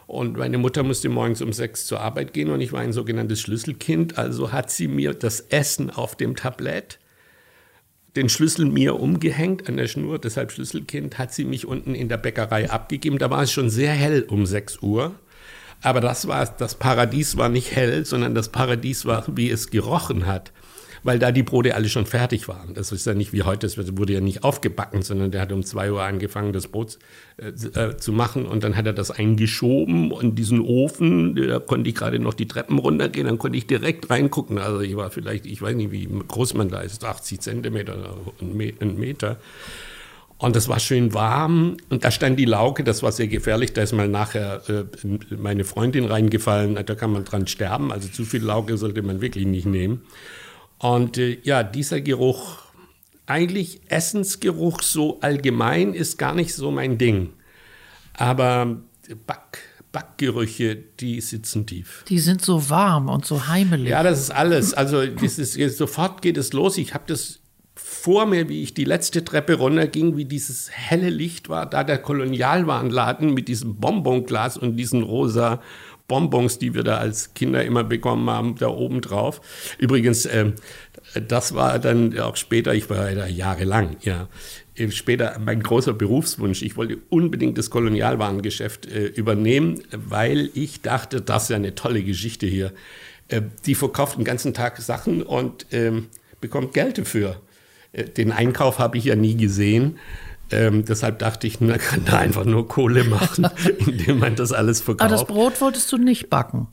Und 0.05 0.37
meine 0.37 0.57
Mutter 0.57 0.83
musste 0.83 1.09
morgens 1.09 1.41
um 1.41 1.53
sechs 1.53 1.85
zur 1.85 2.01
Arbeit 2.01 2.33
gehen 2.33 2.49
und 2.49 2.61
ich 2.61 2.73
war 2.73 2.81
ein 2.81 2.93
sogenanntes 2.93 3.41
Schlüsselkind. 3.41 4.17
Also 4.17 4.51
hat 4.51 4.69
sie 4.69 4.87
mir 4.87 5.13
das 5.13 5.39
Essen 5.39 5.89
auf 5.89 6.15
dem 6.15 6.35
Tablett 6.35 6.99
den 8.15 8.29
Schlüssel 8.29 8.65
mir 8.65 8.99
umgehängt 8.99 9.67
an 9.67 9.77
der 9.77 9.87
Schnur, 9.87 10.19
deshalb 10.19 10.51
Schlüsselkind, 10.51 11.17
hat 11.17 11.33
sie 11.33 11.45
mich 11.45 11.65
unten 11.65 11.95
in 11.95 12.09
der 12.09 12.17
Bäckerei 12.17 12.69
abgegeben. 12.69 13.17
Da 13.17 13.29
war 13.29 13.41
es 13.41 13.51
schon 13.51 13.69
sehr 13.69 13.91
hell 13.91 14.25
um 14.29 14.45
6 14.45 14.81
Uhr. 14.81 15.15
Aber 15.81 15.99
das 15.99 16.27
war 16.27 16.45
das 16.45 16.75
Paradies 16.75 17.35
war 17.35 17.49
nicht 17.49 17.75
hell, 17.75 18.05
sondern 18.05 18.35
das 18.35 18.49
Paradies 18.49 19.05
war, 19.05 19.25
wie 19.35 19.49
es 19.49 19.69
gerochen 19.69 20.25
hat 20.25 20.51
weil 21.03 21.19
da 21.19 21.31
die 21.31 21.43
Brote 21.43 21.75
alle 21.75 21.89
schon 21.89 22.05
fertig 22.05 22.47
waren. 22.47 22.73
Das 22.73 22.91
ist 22.91 23.05
ja 23.05 23.13
nicht 23.13 23.33
wie 23.33 23.43
heute, 23.43 23.67
es 23.67 23.77
wurde 23.97 24.13
ja 24.13 24.21
nicht 24.21 24.43
aufgebacken, 24.43 25.01
sondern 25.01 25.31
der 25.31 25.41
hat 25.41 25.51
um 25.51 25.63
zwei 25.63 25.91
Uhr 25.91 26.01
angefangen, 26.01 26.53
das 26.53 26.67
Brot 26.67 26.97
äh, 27.37 27.49
äh, 27.49 27.97
zu 27.97 28.13
machen 28.13 28.45
und 28.45 28.63
dann 28.63 28.75
hat 28.75 28.85
er 28.85 28.93
das 28.93 29.11
eingeschoben 29.11 30.11
und 30.11 30.35
diesen 30.35 30.61
Ofen, 30.61 31.35
da 31.35 31.59
konnte 31.59 31.89
ich 31.89 31.95
gerade 31.95 32.19
noch 32.19 32.33
die 32.33 32.47
Treppen 32.47 32.79
runtergehen, 32.79 33.27
dann 33.27 33.37
konnte 33.37 33.57
ich 33.57 33.67
direkt 33.67 34.09
reingucken. 34.09 34.57
Also 34.57 34.81
ich 34.81 34.95
war 34.95 35.11
vielleicht, 35.11 35.45
ich 35.45 35.61
weiß 35.61 35.75
nicht, 35.75 35.91
wie 35.91 36.07
groß 36.27 36.53
man 36.53 36.69
da 36.69 36.81
ist, 36.81 37.03
80 37.03 37.41
Zentimeter, 37.41 38.15
ein 38.39 38.97
Meter. 38.97 39.37
Und 40.37 40.55
das 40.57 40.67
war 40.67 40.79
schön 40.79 41.13
warm 41.13 41.77
und 41.89 42.03
da 42.03 42.11
stand 42.11 42.37
die 42.37 42.45
Lauke, 42.45 42.83
das 42.83 43.01
war 43.01 43.13
sehr 43.13 43.27
gefährlich, 43.27 43.71
da 43.71 43.81
ist 43.81 43.93
mal 43.93 44.09
nachher 44.09 44.61
äh, 44.67 44.83
meine 45.37 45.63
Freundin 45.63 46.05
reingefallen, 46.05 46.75
da 46.85 46.95
kann 46.95 47.11
man 47.11 47.23
dran 47.23 47.47
sterben, 47.47 47.93
also 47.93 48.09
zu 48.09 48.25
viel 48.25 48.43
Lauke 48.43 48.77
sollte 48.77 49.01
man 49.03 49.21
wirklich 49.21 49.45
nicht 49.45 49.65
nehmen. 49.65 50.01
Und 50.77 51.17
äh, 51.17 51.39
ja, 51.43 51.63
dieser 51.63 52.01
Geruch, 52.01 52.59
eigentlich 53.25 53.81
Essensgeruch 53.87 54.81
so 54.81 55.19
allgemein 55.21 55.93
ist 55.93 56.17
gar 56.17 56.35
nicht 56.35 56.53
so 56.53 56.71
mein 56.71 56.97
Ding. 56.97 57.33
Aber 58.13 58.81
Back, 59.25 59.59
Backgerüche, 59.91 60.75
die 60.75 61.21
sitzen 61.21 61.65
tief. 61.65 62.03
Die 62.09 62.19
sind 62.19 62.41
so 62.43 62.69
warm 62.69 63.09
und 63.09 63.25
so 63.25 63.47
heimelig. 63.47 63.89
Ja, 63.89 64.03
das 64.03 64.19
ist 64.19 64.31
alles. 64.31 64.73
Also 64.73 65.05
das 65.05 65.37
ist, 65.39 65.77
sofort 65.77 66.21
geht 66.21 66.37
es 66.37 66.51
los. 66.51 66.77
Ich 66.77 66.93
habe 66.93 67.03
das 67.07 67.39
vor 67.75 68.25
mir, 68.25 68.49
wie 68.49 68.63
ich 68.63 68.73
die 68.73 68.83
letzte 68.83 69.23
Treppe 69.23 69.55
runterging, 69.55 70.17
wie 70.17 70.25
dieses 70.25 70.69
helle 70.71 71.09
Licht 71.09 71.49
war, 71.49 71.65
da 71.67 71.83
der 71.83 71.99
Kolonialwarenladen 71.99 73.33
mit 73.33 73.47
diesem 73.47 73.75
Bonbonglas 73.75 74.57
und 74.57 74.77
diesen 74.77 75.03
rosa 75.03 75.61
Bonbons, 76.13 76.59
die 76.59 76.75
wir 76.75 76.83
da 76.83 76.97
als 76.97 77.33
Kinder 77.33 77.65
immer 77.65 77.83
bekommen 77.83 78.29
haben, 78.29 78.55
da 78.55 78.67
oben 78.67 79.01
drauf. 79.01 79.41
Übrigens, 79.79 80.27
äh, 80.27 80.51
das 81.27 81.55
war 81.55 81.79
dann 81.79 82.19
auch 82.19 82.35
später, 82.35 82.75
ich 82.75 82.87
war 82.87 83.09
da 83.11 83.25
jahrelang, 83.25 83.97
ja, 84.01 84.27
äh, 84.75 84.91
später 84.91 85.39
mein 85.43 85.63
großer 85.63 85.93
Berufswunsch. 85.93 86.61
Ich 86.61 86.77
wollte 86.77 86.99
unbedingt 87.09 87.57
das 87.57 87.71
Kolonialwarengeschäft 87.71 88.85
äh, 88.85 89.05
übernehmen, 89.05 89.81
weil 89.91 90.51
ich 90.53 90.81
dachte, 90.81 91.19
das 91.19 91.43
ist 91.43 91.49
ja 91.49 91.55
eine 91.55 91.73
tolle 91.73 92.03
Geschichte 92.03 92.45
hier. 92.45 92.73
Äh, 93.27 93.41
die 93.65 93.73
verkauft 93.73 94.19
den 94.19 94.23
ganzen 94.23 94.53
Tag 94.53 94.77
Sachen 94.77 95.23
und 95.23 95.65
ähm, 95.71 96.09
bekommt 96.41 96.75
Geld 96.75 96.99
dafür. 96.99 97.41
Äh, 97.91 98.03
den 98.03 98.31
Einkauf 98.31 98.77
habe 98.77 98.99
ich 98.99 99.05
ja 99.05 99.15
nie 99.15 99.35
gesehen. 99.35 99.97
Ähm, 100.51 100.85
deshalb 100.85 101.19
dachte 101.19 101.47
ich, 101.47 101.61
man 101.61 101.77
kann 101.77 102.05
da 102.05 102.19
einfach 102.19 102.45
nur 102.45 102.67
Kohle 102.67 103.03
machen, 103.03 103.47
indem 103.85 104.19
man 104.19 104.35
das 104.35 104.51
alles 104.51 104.81
verkauft. 104.81 105.11
Aber 105.11 105.19
das 105.19 105.25
Brot 105.25 105.61
wolltest 105.61 105.91
du 105.91 105.97
nicht 105.97 106.29
backen? 106.29 106.67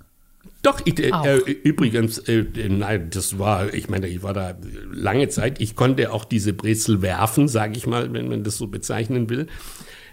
Doch, 0.63 0.81
ich, 0.85 0.99
äh, 0.99 1.09
äh, 1.09 1.39
übrigens, 1.51 2.19
äh, 2.19 2.45
nein, 2.69 3.09
das 3.11 3.39
war, 3.39 3.73
ich 3.73 3.89
meine, 3.89 4.09
ich 4.09 4.23
war 4.23 4.35
da 4.35 4.55
lange 4.93 5.29
Zeit. 5.29 5.59
Ich 5.61 5.75
konnte 5.75 6.13
auch 6.13 6.25
diese 6.25 6.53
Brezel 6.53 7.01
werfen, 7.01 7.49
sage 7.49 7.77
ich 7.77 7.87
mal, 7.87 8.13
wenn 8.13 8.29
man 8.29 8.45
das 8.45 8.59
so 8.59 8.67
bezeichnen 8.67 9.31
will. 9.31 9.47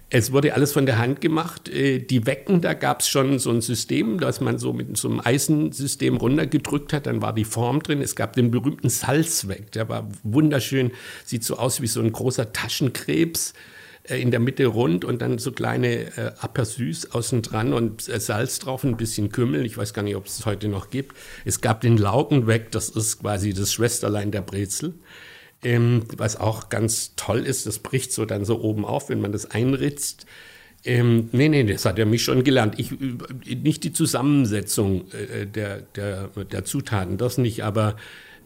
Es 0.09 0.31
wurde 0.31 0.53
alles 0.53 0.71
von 0.71 0.85
der 0.85 0.99
Hand 0.99 1.19
gemacht. 1.19 1.67
Äh, 1.67 1.99
die 1.99 2.25
Wecken, 2.25 2.61
da 2.61 2.73
gab 2.73 3.01
es 3.01 3.09
schon 3.09 3.39
so 3.39 3.51
ein 3.51 3.59
System, 3.59 4.19
dass 4.19 4.39
man 4.39 4.57
so 4.57 4.71
mit 4.71 4.95
so 4.95 5.09
einem 5.09 5.19
Eisensystem 5.19 6.15
runtergedrückt 6.15 6.93
hat, 6.93 7.07
dann 7.07 7.21
war 7.21 7.33
die 7.33 7.43
Form 7.43 7.83
drin. 7.83 8.01
Es 8.01 8.15
gab 8.15 8.33
den 8.33 8.49
berühmten 8.49 8.89
Salzweck, 8.89 9.71
der 9.73 9.89
war 9.89 10.07
wunderschön, 10.23 10.91
sieht 11.25 11.43
so 11.43 11.57
aus 11.57 11.81
wie 11.81 11.87
so 11.87 11.99
ein 11.99 12.13
großer 12.13 12.53
Taschenkrebs 12.53 13.53
äh, 14.03 14.21
in 14.21 14.31
der 14.31 14.39
Mitte 14.39 14.67
rund 14.67 15.03
und 15.03 15.21
dann 15.21 15.39
so 15.39 15.51
kleine 15.51 16.17
äh, 16.17 16.31
Aperçus 16.39 17.11
außen 17.11 17.41
dran 17.41 17.73
und 17.73 18.07
äh, 18.07 18.19
Salz 18.21 18.59
drauf, 18.59 18.85
ein 18.85 18.95
bisschen 18.95 19.29
Kümmel. 19.29 19.65
Ich 19.65 19.77
weiß 19.77 19.93
gar 19.93 20.03
nicht, 20.03 20.15
ob 20.15 20.27
es 20.27 20.45
heute 20.45 20.69
noch 20.69 20.89
gibt. 20.89 21.17
Es 21.43 21.59
gab 21.59 21.81
den 21.81 21.97
Laugenweck, 21.97 22.71
das 22.71 22.87
ist 22.87 23.19
quasi 23.19 23.53
das 23.53 23.73
Schwesterlein 23.73 24.31
der 24.31 24.41
Brezel. 24.41 24.93
Ähm, 25.63 26.03
was 26.17 26.39
auch 26.39 26.69
ganz 26.69 27.15
toll 27.15 27.39
ist, 27.39 27.65
das 27.65 27.79
bricht 27.79 28.13
so 28.13 28.25
dann 28.25 28.45
so 28.45 28.61
oben 28.61 28.85
auf, 28.85 29.09
wenn 29.09 29.21
man 29.21 29.31
das 29.31 29.49
einritzt. 29.49 30.25
Ähm, 30.83 31.29
nee, 31.31 31.49
nee, 31.49 31.63
das 31.63 31.85
hat 31.85 31.97
er 31.97 32.05
mich 32.05 32.23
schon 32.23 32.43
gelernt. 32.43 32.75
Ich, 32.77 32.91
äh, 32.91 33.55
nicht 33.55 33.83
die 33.83 33.91
Zusammensetzung 33.91 35.11
äh, 35.11 35.47
der, 35.47 35.81
der, 35.81 36.27
der 36.27 36.65
Zutaten, 36.65 37.17
das 37.17 37.37
nicht, 37.37 37.63
aber 37.63 37.95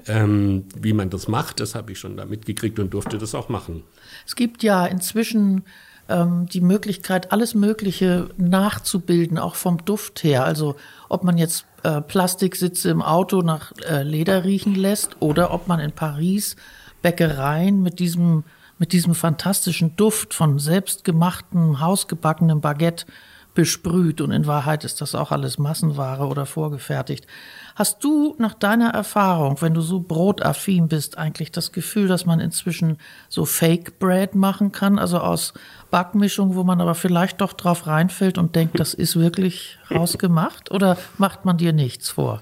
ähm, 0.08 0.66
wie 0.76 0.94
man 0.94 1.10
das 1.10 1.28
macht, 1.28 1.60
das 1.60 1.76
habe 1.76 1.92
ich 1.92 2.00
schon 2.00 2.18
da 2.18 2.26
mitgekriegt 2.26 2.80
und 2.80 2.94
durfte 2.94 3.18
das 3.18 3.36
auch 3.36 3.50
machen. 3.50 3.84
Es 4.26 4.36
gibt 4.36 4.64
ja 4.64 4.86
inzwischen 4.86 5.64
ähm, 6.10 6.48
die 6.52 6.62
Möglichkeit, 6.62 7.32
alles 7.32 7.54
Mögliche 7.54 8.30
nachzubilden, 8.38 9.38
auch 9.38 9.56
vom 9.56 9.84
Duft 9.86 10.24
her. 10.24 10.46
Also 10.46 10.76
ob 11.10 11.24
man 11.24 11.38
jetzt 11.38 11.66
äh, 11.84 12.02
Plastiksitze 12.02 12.90
im 12.90 13.02
Auto 13.02 13.42
nach 13.42 13.74
äh, 13.88 14.04
Leder 14.04 14.44
riechen 14.44 14.76
lässt 14.76 15.18
oder 15.20 15.54
ob 15.54 15.68
man 15.68 15.80
in 15.80 15.92
Paris 15.92 16.56
Bäckereien 17.02 17.82
mit 17.82 18.00
diesem, 18.00 18.44
mit 18.78 18.94
diesem 18.94 19.16
fantastischen 19.16 19.96
Duft 19.96 20.34
von 20.34 20.60
selbstgemachtem, 20.60 21.80
hausgebackenem 21.80 22.62
Baguette 22.62 23.06
besprüht 23.54 24.22
und 24.22 24.32
in 24.32 24.48
Wahrheit 24.48 24.84
ist 24.84 25.02
das 25.02 25.14
auch 25.14 25.32
alles 25.32 25.58
Massenware 25.58 26.26
oder 26.28 26.46
vorgefertigt. 26.46 27.28
Hast 27.76 28.04
du 28.04 28.36
nach 28.38 28.54
deiner 28.54 28.92
Erfahrung, 28.92 29.62
wenn 29.62 29.74
du 29.74 29.82
so 29.82 30.00
brotaffin 30.00 30.88
bist, 30.88 31.18
eigentlich 31.18 31.52
das 31.52 31.72
Gefühl, 31.72 32.08
dass 32.08 32.26
man 32.26 32.40
inzwischen 32.40 32.98
so 33.28 33.46
Fake 33.46 34.00
Bread 34.00 34.36
machen 34.36 34.72
kann, 34.72 35.00
also 35.00 35.20
aus 35.20 35.54
Backmischung, 35.90 36.56
wo 36.56 36.64
man 36.64 36.80
aber 36.80 36.96
vielleicht 36.96 37.42
doch 37.42 37.54
drauf 37.54 37.88
reinfällt 37.88 38.38
und 38.38 38.56
denkt, 38.56 38.80
das 38.80 38.94
ist 38.94 39.18
wirklich 39.18 39.78
rausgemacht 39.90 40.72
oder 40.72 40.98
macht 41.18 41.44
man 41.44 41.58
dir 41.58 41.74
nichts 41.74 42.10
vor? 42.10 42.42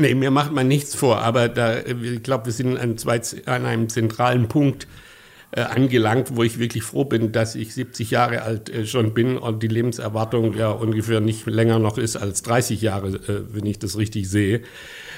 Nee, 0.00 0.14
mir 0.14 0.30
macht 0.30 0.52
man 0.52 0.68
nichts 0.68 0.94
vor, 0.94 1.18
aber 1.22 1.48
da, 1.48 1.80
ich 1.80 2.22
glaube, 2.22 2.46
wir 2.46 2.52
sind 2.52 2.78
an, 2.78 2.96
zwei, 2.98 3.20
an 3.46 3.66
einem 3.66 3.88
zentralen 3.88 4.46
Punkt 4.46 4.86
äh, 5.50 5.62
angelangt, 5.62 6.36
wo 6.36 6.44
ich 6.44 6.60
wirklich 6.60 6.84
froh 6.84 7.04
bin, 7.04 7.32
dass 7.32 7.56
ich 7.56 7.74
70 7.74 8.12
Jahre 8.12 8.42
alt 8.42 8.68
äh, 8.68 8.86
schon 8.86 9.12
bin 9.12 9.36
und 9.36 9.60
die 9.62 9.68
Lebenserwartung 9.68 10.54
ja 10.54 10.70
ungefähr 10.70 11.20
nicht 11.20 11.46
länger 11.46 11.80
noch 11.80 11.98
ist 11.98 12.16
als 12.16 12.42
30 12.42 12.80
Jahre, 12.80 13.08
äh, 13.08 13.54
wenn 13.54 13.66
ich 13.66 13.80
das 13.80 13.98
richtig 13.98 14.30
sehe. 14.30 14.60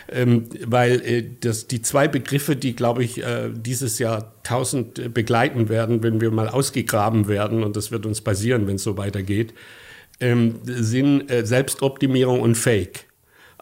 Ähm, 0.09 0.49
weil 0.65 1.03
äh, 1.03 1.25
das, 1.41 1.67
die 1.67 1.83
zwei 1.83 2.09
Begriffe, 2.09 2.57
die, 2.57 2.75
glaube 2.75 3.05
ich, 3.05 3.23
äh, 3.23 3.51
dieses 3.53 3.99
Jahr 3.99 4.35
tausend 4.45 4.99
äh, 4.99 5.09
begleiten 5.09 5.69
werden, 5.69 6.03
wenn 6.03 6.23
wir 6.23 6.31
mal 6.31 6.49
ausgegraben 6.49 7.29
werden, 7.29 7.65
und 7.65 7.77
das 7.77 7.91
wird 7.91 8.07
uns 8.07 8.23
passieren, 8.23 8.67
wenn 8.67 8.77
es 8.77 8.83
so 8.83 8.97
weitergeht, 8.97 9.53
ähm, 10.21 10.61
sind 10.65 11.25
Selbstoptimierung 11.29 12.41
und 12.41 12.55
Fake. 12.55 13.10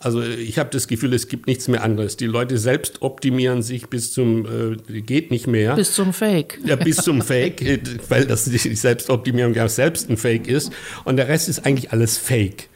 Also 0.01 0.23
ich 0.23 0.59
habe 0.59 0.71
das 0.71 0.87
Gefühl, 0.87 1.13
es 1.13 1.27
gibt 1.27 1.49
nichts 1.49 1.67
mehr 1.67 1.83
anderes. 1.83 2.17
Die 2.17 2.27
Leute 2.27 2.57
selbst 2.57 3.03
optimieren 3.03 3.63
sich 3.63 3.89
bis 3.89 4.13
zum 4.13 4.77
äh, 4.89 5.01
geht 5.01 5.33
nicht 5.33 5.49
mehr. 5.49 5.75
Bis 5.75 5.93
zum 5.93 6.13
Fake. 6.13 6.61
Ja, 6.65 6.77
bis 6.77 6.97
zum 6.97 7.21
Fake, 7.21 7.61
äh, 7.63 7.81
weil 8.09 8.25
das 8.25 8.45
die 8.45 8.59
Selbstoptimierung 8.59 9.55
ja 9.55 9.69
selbst 9.69 10.09
ein 10.09 10.17
Fake 10.17 10.47
ist. 10.47 10.73
Und 11.05 11.17
der 11.17 11.27
Rest 11.27 11.49
ist 11.49 11.67
eigentlich 11.67 11.91
alles 11.91 12.17
Fake. 12.17 12.69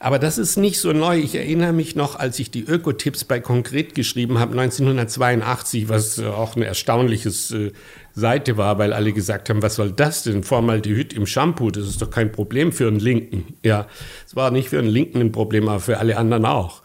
Aber 0.00 0.18
das 0.18 0.38
ist 0.38 0.56
nicht 0.56 0.78
so 0.78 0.92
neu. 0.92 1.18
Ich 1.18 1.34
erinnere 1.34 1.72
mich 1.72 1.96
noch, 1.96 2.16
als 2.16 2.38
ich 2.38 2.50
die 2.50 2.62
Ökotipps 2.62 3.24
bei 3.24 3.40
Konkret 3.40 3.94
geschrieben 3.94 4.38
habe, 4.38 4.52
1982, 4.52 5.88
was 5.88 6.20
auch 6.20 6.56
ein 6.56 6.62
erstaunliches 6.62 7.50
äh, 7.50 7.72
Seite 8.18 8.56
war, 8.56 8.78
weil 8.78 8.92
alle 8.92 9.12
gesagt 9.12 9.48
haben, 9.50 9.62
was 9.62 9.76
soll 9.76 9.92
das 9.92 10.22
denn? 10.22 10.42
Formaldehyd 10.42 11.12
im 11.12 11.26
Shampoo, 11.26 11.70
das 11.70 11.88
ist 11.88 12.02
doch 12.02 12.10
kein 12.10 12.32
Problem 12.32 12.72
für 12.72 12.88
einen 12.88 13.00
Linken. 13.00 13.54
Ja, 13.64 13.86
es 14.26 14.36
war 14.36 14.50
nicht 14.50 14.68
für 14.68 14.78
einen 14.78 14.88
Linken 14.88 15.20
ein 15.20 15.32
Problem, 15.32 15.68
aber 15.68 15.80
für 15.80 15.98
alle 15.98 16.16
anderen 16.16 16.44
auch. 16.44 16.82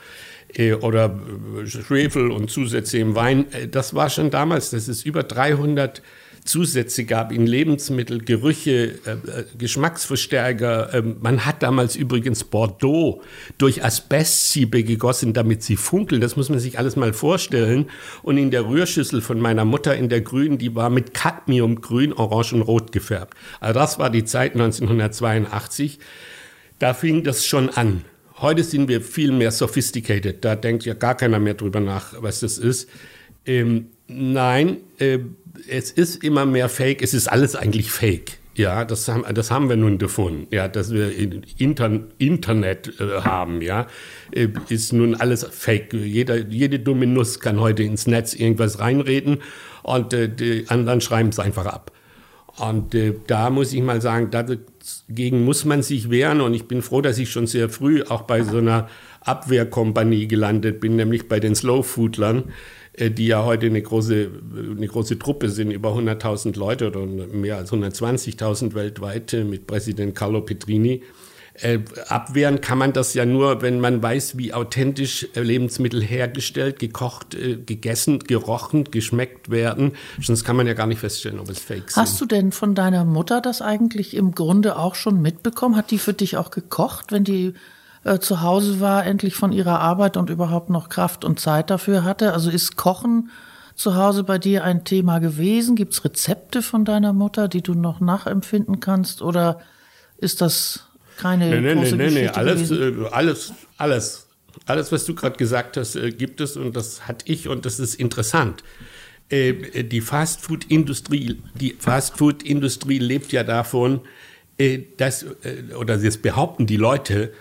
Äh, 0.56 0.74
oder 0.74 1.20
äh, 1.62 1.66
Schwefel 1.66 2.32
und 2.32 2.50
Zusätze 2.50 2.98
im 3.00 3.16
Wein, 3.16 3.52
äh, 3.52 3.68
das 3.68 3.94
war 3.94 4.10
schon 4.10 4.30
damals, 4.30 4.70
das 4.70 4.88
ist 4.88 5.06
über 5.06 5.24
300 5.24 6.02
Zusätze 6.45 7.05
gab 7.05 7.31
in 7.31 7.47
Lebensmittel, 7.47 8.19
Gerüche, 8.19 9.00
äh, 9.05 9.12
äh, 9.12 9.45
Geschmacksverstärker. 9.57 10.93
Ähm, 10.93 11.17
man 11.21 11.45
hat 11.45 11.63
damals 11.63 11.95
übrigens 11.95 12.43
Bordeaux 12.43 13.21
durch 13.57 13.83
Asbestsiebe 13.83 14.83
gegossen, 14.83 15.33
damit 15.33 15.63
sie 15.63 15.77
funkeln. 15.77 16.21
Das 16.21 16.35
muss 16.35 16.50
man 16.50 16.59
sich 16.59 16.77
alles 16.77 16.95
mal 16.95 17.13
vorstellen. 17.13 17.89
Und 18.21 18.38
in 18.38 18.51
der 18.51 18.67
Rührschüssel 18.67 19.21
von 19.21 19.39
meiner 19.39 19.65
Mutter 19.65 19.95
in 19.95 20.09
der 20.09 20.21
grünen, 20.21 20.57
die 20.57 20.75
war 20.75 20.89
mit 20.89 21.13
Cadmium 21.13 21.81
grün, 21.81 22.13
orange 22.13 22.53
und 22.53 22.62
rot 22.62 22.91
gefärbt. 22.91 23.38
Also 23.59 23.79
das 23.79 24.00
war 24.00 24.09
die 24.09 24.25
Zeit 24.25 24.53
1982. 24.53 26.00
Da 26.79 26.93
fing 26.93 27.23
das 27.23 27.45
schon 27.45 27.69
an. 27.69 28.03
Heute 28.39 28.63
sind 28.63 28.89
wir 28.89 29.01
viel 29.01 29.31
mehr 29.31 29.51
sophisticated. 29.51 30.43
Da 30.43 30.55
denkt 30.55 30.83
ja 30.83 30.93
gar 30.93 31.15
keiner 31.15 31.39
mehr 31.39 31.53
drüber 31.53 31.79
nach, 31.79 32.21
was 32.21 32.41
das 32.41 32.57
ist. 32.57 32.89
Ähm, 33.45 33.88
nein, 34.07 34.77
äh, 35.00 35.19
es 35.70 35.91
ist 35.91 36.24
immer 36.24 36.46
mehr 36.46 36.70
Fake. 36.70 37.01
Es 37.01 37.13
ist 37.13 37.27
alles 37.27 37.55
eigentlich 37.55 37.91
Fake. 37.91 38.38
Ja, 38.55 38.86
das 38.86 39.08
haben, 39.08 39.24
das 39.34 39.50
haben 39.50 39.67
wir 39.67 39.77
nun 39.77 39.98
davon. 39.98 40.48
Ja, 40.51 40.67
dass 40.67 40.93
wir 40.93 41.12
Inter 41.58 42.01
Internet 42.20 43.00
äh, 43.00 43.22
haben. 43.22 43.62
Ja, 43.62 43.88
äh, 44.32 44.50
ist 44.70 44.93
nun 44.93 45.15
alles 45.15 45.43
Fake. 45.43 45.93
Jeder, 45.93 46.38
jede 46.38 46.79
dumme 46.79 47.08
Nuss 47.08 47.39
kann 47.39 47.60
heute 47.60 47.82
ins 47.84 48.05
Netz 48.05 48.34
irgendwas 48.34 48.79
reinreden 48.79 49.39
und 49.82 50.13
äh, 50.13 50.29
die 50.29 50.65
anderen 50.67 51.01
schreiben 51.01 51.29
es 51.29 51.39
einfach 51.39 51.65
ab. 51.65 51.91
Und 52.58 52.93
äh, 52.93 53.15
da 53.25 53.50
muss 53.50 53.74
ich 53.74 53.82
mal 53.82 54.01
sagen, 54.01 54.29
dagegen 54.29 55.43
muss 55.43 55.65
man 55.65 55.82
sich 55.82 56.12
wehren. 56.12 56.39
Und 56.39 56.53
ich 56.53 56.67
bin 56.67 56.84
froh, 56.84 57.01
dass 57.01 57.17
ich 57.17 57.32
schon 57.32 57.48
sehr 57.48 57.70
früh 57.70 58.03
auch 58.03 58.24
bei 58.24 58.43
so 58.43 58.58
einer 58.58 58.88
Abwehrkompanie 59.22 60.27
gelandet 60.27 60.79
bin, 60.79 60.96
nämlich 60.96 61.27
bei 61.27 61.39
den 61.39 61.55
Slowfoodlern 61.55 62.51
die 63.00 63.27
ja 63.27 63.43
heute 63.43 63.65
eine 63.65 63.81
große, 63.81 64.29
eine 64.77 64.88
große 64.88 65.17
Truppe 65.17 65.50
sind, 65.50 65.71
über 65.71 65.89
100.000 65.93 66.57
Leute 66.57 66.88
oder 66.88 67.05
mehr 67.05 67.57
als 67.57 67.71
120.000 67.71 68.73
weltweit 68.75 69.33
äh, 69.33 69.43
mit 69.43 69.67
Präsident 69.67 70.15
Carlo 70.15 70.41
Petrini. 70.41 71.01
Äh, 71.55 71.79
abwehren 72.07 72.62
kann 72.62 72.79
man 72.79 72.93
das 72.93 73.13
ja 73.13 73.25
nur, 73.25 73.62
wenn 73.62 73.79
man 73.79 74.01
weiß, 74.01 74.38
wie 74.38 74.53
authentisch 74.53 75.27
Lebensmittel 75.35 76.01
hergestellt, 76.01 76.79
gekocht, 76.79 77.35
äh, 77.35 77.57
gegessen, 77.57 78.19
gerochen, 78.19 78.85
geschmeckt 78.85 79.51
werden. 79.51 79.91
Sonst 80.19 80.45
kann 80.45 80.55
man 80.55 80.65
ja 80.65 80.73
gar 80.73 80.88
nicht 80.88 81.00
feststellen, 81.00 81.39
ob 81.39 81.50
es 81.50 81.59
Fake 81.59 81.89
ist. 81.89 81.95
Hast 81.95 82.19
du 82.19 82.25
denn 82.25 82.51
von 82.51 82.73
deiner 82.73 83.05
Mutter 83.05 83.39
das 83.39 83.62
eigentlich 83.62 84.15
im 84.15 84.33
Grunde 84.33 84.77
auch 84.77 84.95
schon 84.95 85.21
mitbekommen? 85.21 85.75
Hat 85.75 85.91
die 85.91 86.00
für 86.00 86.13
dich 86.13 86.38
auch 86.38 86.50
gekocht, 86.50 87.12
wenn 87.12 87.23
die 87.23 87.53
äh, 88.03 88.19
zu 88.19 88.41
Hause 88.41 88.79
war, 88.79 89.05
endlich 89.05 89.36
von 89.36 89.51
ihrer 89.51 89.79
Arbeit 89.79 90.17
und 90.17 90.29
überhaupt 90.29 90.69
noch 90.69 90.89
Kraft 90.89 91.24
und 91.24 91.39
Zeit 91.39 91.69
dafür 91.69 92.03
hatte? 92.03 92.33
Also 92.33 92.50
ist 92.50 92.75
Kochen 92.75 93.29
zu 93.75 93.95
Hause 93.95 94.24
bei 94.24 94.38
dir 94.38 94.63
ein 94.63 94.83
Thema 94.83 95.19
gewesen? 95.19 95.75
Gibt 95.75 95.93
es 95.93 96.03
Rezepte 96.03 96.62
von 96.62 96.86
deiner 96.86 97.13
Mutter, 97.13 97.48
die 97.48 97.62
du 97.62 97.74
noch 97.74 98.00
nachempfinden 98.00 98.79
kannst? 98.79 99.22
Oder 99.22 99.60
ist 100.17 100.41
das 100.41 100.88
keine 101.17 101.50
nee, 101.50 101.62
nee, 101.62 101.74
große 101.74 101.95
nee, 101.95 102.07
nee, 102.07 102.22
nee, 102.22 102.27
alles, 102.27 102.72
äh, 102.72 102.93
alles, 103.12 103.53
alles, 103.77 104.27
alles, 104.65 104.91
was 104.91 105.05
du 105.05 105.15
gerade 105.15 105.38
gesagt 105.38 105.77
hast, 105.77 105.95
äh, 105.95 106.12
gibt 106.12 106.41
es 106.41 106.57
und 106.57 106.75
das 106.75 107.07
hat 107.07 107.24
ich 107.25 107.48
und 107.48 107.65
das 107.65 107.79
ist 107.79 107.95
interessant. 107.95 108.63
Die 109.31 110.01
Fastfood-Industrie, 110.01 111.41
die 111.55 111.75
Fastfood-Industrie 111.79 113.00
lebt 113.00 113.31
ja 113.31 113.43
davon, 113.43 114.01
dass, 114.98 115.24
äh, 115.24 115.74
oder 115.75 115.98
das 115.98 116.17
behaupten 116.17 116.67
die 116.67 116.77
Leute, 116.77 117.33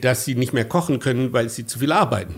dass 0.00 0.24
sie 0.24 0.34
nicht 0.34 0.52
mehr 0.52 0.64
kochen 0.64 0.98
können, 0.98 1.32
weil 1.32 1.48
sie 1.48 1.66
zu 1.66 1.78
viel 1.78 1.92
arbeiten. 1.92 2.34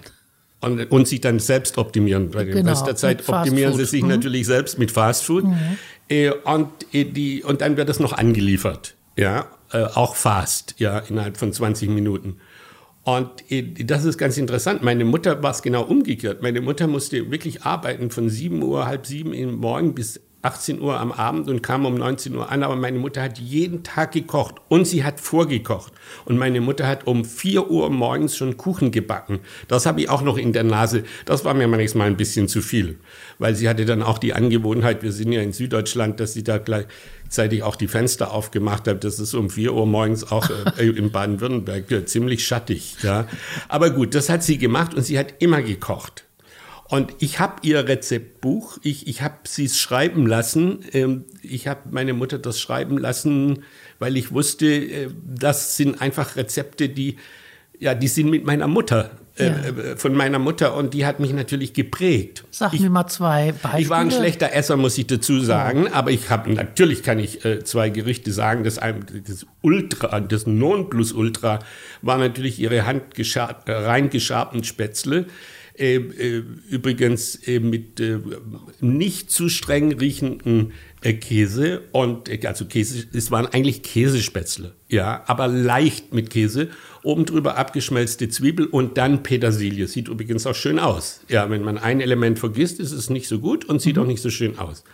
Und, 0.62 0.90
und 0.90 1.08
sich 1.08 1.22
dann 1.22 1.38
selbst 1.38 1.78
optimieren. 1.78 2.32
Bei 2.32 2.44
genau, 2.44 2.70
bester 2.70 2.94
Zeit 2.94 3.26
optimieren 3.26 3.74
sie 3.74 3.86
sich 3.86 4.02
mhm. 4.02 4.08
natürlich 4.08 4.46
selbst 4.46 4.78
mit 4.78 4.90
Fastfood. 4.90 5.44
Mhm. 5.44 5.78
Äh, 6.10 6.30
und, 6.30 6.68
äh, 6.92 7.04
die, 7.04 7.42
und 7.42 7.62
dann 7.62 7.78
wird 7.78 7.88
das 7.88 7.98
noch 7.98 8.12
angeliefert. 8.12 8.94
Ja, 9.16 9.46
äh, 9.72 9.84
auch 9.84 10.16
fast, 10.16 10.74
ja, 10.78 10.98
innerhalb 10.98 11.38
von 11.38 11.52
20 11.52 11.88
Minuten. 11.88 12.36
Und 13.04 13.50
äh, 13.50 13.62
das 13.84 14.04
ist 14.04 14.18
ganz 14.18 14.36
interessant. 14.36 14.82
Meine 14.82 15.04
Mutter 15.04 15.42
war 15.42 15.52
es 15.52 15.62
genau 15.62 15.82
umgekehrt. 15.82 16.42
Meine 16.42 16.60
Mutter 16.60 16.86
musste 16.86 17.30
wirklich 17.30 17.62
arbeiten 17.62 18.10
von 18.10 18.28
7 18.28 18.62
Uhr, 18.62 18.86
halb 18.86 19.06
sieben 19.06 19.32
im 19.32 19.56
Morgen 19.56 19.94
bis 19.94 20.20
18 20.42 20.80
Uhr 20.80 20.98
am 20.98 21.12
Abend 21.12 21.48
und 21.48 21.62
kam 21.62 21.84
um 21.84 21.94
19 21.94 22.34
Uhr 22.34 22.50
an, 22.50 22.62
aber 22.62 22.74
meine 22.74 22.98
Mutter 22.98 23.22
hat 23.22 23.38
jeden 23.38 23.82
Tag 23.82 24.12
gekocht 24.12 24.54
und 24.68 24.86
sie 24.86 25.04
hat 25.04 25.20
vorgekocht. 25.20 25.92
Und 26.24 26.38
meine 26.38 26.62
Mutter 26.62 26.86
hat 26.86 27.06
um 27.06 27.26
4 27.26 27.70
Uhr 27.70 27.90
morgens 27.90 28.36
schon 28.36 28.56
Kuchen 28.56 28.90
gebacken. 28.90 29.40
Das 29.68 29.84
habe 29.84 30.00
ich 30.00 30.08
auch 30.08 30.22
noch 30.22 30.38
in 30.38 30.54
der 30.54 30.64
Nase. 30.64 31.04
Das 31.26 31.44
war 31.44 31.52
mir 31.52 31.68
manchmal 31.68 32.06
ein 32.06 32.16
bisschen 32.16 32.48
zu 32.48 32.62
viel, 32.62 32.98
weil 33.38 33.54
sie 33.54 33.68
hatte 33.68 33.84
dann 33.84 34.02
auch 34.02 34.18
die 34.18 34.32
Angewohnheit, 34.32 35.02
wir 35.02 35.12
sind 35.12 35.32
ja 35.32 35.42
in 35.42 35.52
Süddeutschland, 35.52 36.20
dass 36.20 36.32
sie 36.32 36.42
da 36.42 36.56
gleichzeitig 36.56 37.62
auch 37.62 37.76
die 37.76 37.88
Fenster 37.88 38.32
aufgemacht 38.32 38.88
hat. 38.88 39.04
Das 39.04 39.18
ist 39.18 39.34
um 39.34 39.50
4 39.50 39.74
Uhr 39.74 39.86
morgens 39.86 40.30
auch 40.30 40.48
äh, 40.78 40.88
in 40.88 41.10
Baden-Württemberg 41.10 41.90
äh, 41.90 42.04
ziemlich 42.06 42.46
schattig. 42.46 42.96
Ja. 43.02 43.26
Aber 43.68 43.90
gut, 43.90 44.14
das 44.14 44.30
hat 44.30 44.42
sie 44.42 44.56
gemacht 44.56 44.94
und 44.94 45.02
sie 45.02 45.18
hat 45.18 45.34
immer 45.40 45.60
gekocht. 45.60 46.24
Und 46.90 47.14
ich 47.20 47.38
habe 47.38 47.54
ihr 47.62 47.86
Rezeptbuch, 47.86 48.78
ich, 48.82 49.06
ich 49.06 49.22
habe 49.22 49.36
sie 49.44 49.66
es 49.66 49.78
schreiben 49.78 50.26
lassen. 50.26 50.80
Ähm, 50.92 51.24
ich 51.40 51.68
habe 51.68 51.82
meine 51.92 52.14
Mutter 52.14 52.36
das 52.36 52.60
schreiben 52.60 52.98
lassen, 52.98 53.62
weil 54.00 54.16
ich 54.16 54.32
wusste, 54.32 54.66
äh, 54.66 55.08
das 55.24 55.76
sind 55.76 56.02
einfach 56.02 56.34
Rezepte, 56.34 56.88
die, 56.88 57.16
ja, 57.78 57.94
die 57.94 58.08
sind 58.08 58.28
mit 58.28 58.44
meiner 58.44 58.66
Mutter, 58.66 59.12
äh, 59.36 59.46
ja. 59.46 59.52
äh, 59.52 59.96
von 59.96 60.16
meiner 60.16 60.40
Mutter 60.40 60.74
und 60.74 60.92
die 60.92 61.06
hat 61.06 61.20
mich 61.20 61.32
natürlich 61.32 61.74
geprägt. 61.74 62.42
Sag 62.50 62.74
ich, 62.74 62.80
mir 62.80 62.90
mal 62.90 63.06
zwei 63.06 63.52
Beispiele. 63.52 63.82
Ich 63.82 63.88
war 63.88 63.98
ein 63.98 64.10
schlechter 64.10 64.52
Esser, 64.52 64.76
muss 64.76 64.98
ich 64.98 65.06
dazu 65.06 65.38
sagen, 65.38 65.84
ja. 65.84 65.92
aber 65.92 66.10
ich 66.10 66.28
habe, 66.28 66.52
natürlich 66.52 67.04
kann 67.04 67.20
ich 67.20 67.44
äh, 67.44 67.62
zwei 67.62 67.90
Gerichte 67.90 68.32
sagen. 68.32 68.64
Das, 68.64 68.80
das 68.80 69.46
Ultra, 69.62 70.18
das 70.18 70.48
Nonplusultra 70.48 71.60
war 72.02 72.18
natürlich 72.18 72.58
ihre 72.58 72.84
handgeschar 72.84 73.62
äh, 73.66 73.72
rein 73.74 74.10
geschabten 74.10 74.64
Spätzle 74.64 75.26
äh, 75.80 75.96
äh, 75.96 76.44
übrigens 76.68 77.36
äh, 77.46 77.58
mit 77.58 78.02
nicht 78.80 79.30
zu 79.30 79.48
streng 79.48 79.92
riechenden 79.92 80.72
Käse 81.02 81.82
und 81.92 82.28
also 82.44 82.66
Käse, 82.66 83.06
es 83.12 83.30
waren 83.30 83.46
eigentlich 83.46 83.82
Käsespätzle, 83.82 84.74
ja, 84.88 85.24
aber 85.26 85.48
leicht 85.48 86.12
mit 86.12 86.28
Käse. 86.30 86.68
Oben 87.02 87.24
drüber 87.24 87.56
abgeschmelzte 87.56 88.28
Zwiebel 88.28 88.66
und 88.66 88.98
dann 88.98 89.22
Petersilie. 89.22 89.88
Sieht 89.88 90.08
übrigens 90.08 90.46
auch 90.46 90.54
schön 90.54 90.78
aus. 90.78 91.22
Ja, 91.28 91.48
wenn 91.48 91.62
man 91.62 91.78
ein 91.78 92.02
Element 92.02 92.38
vergisst, 92.38 92.78
ist 92.78 92.92
es 92.92 93.08
nicht 93.08 93.26
so 93.26 93.38
gut 93.38 93.64
und 93.64 93.80
sieht 93.80 93.96
mhm. 93.96 94.02
auch 94.02 94.06
nicht 94.06 94.20
so 94.20 94.28
schön 94.28 94.58
aus. 94.58 94.84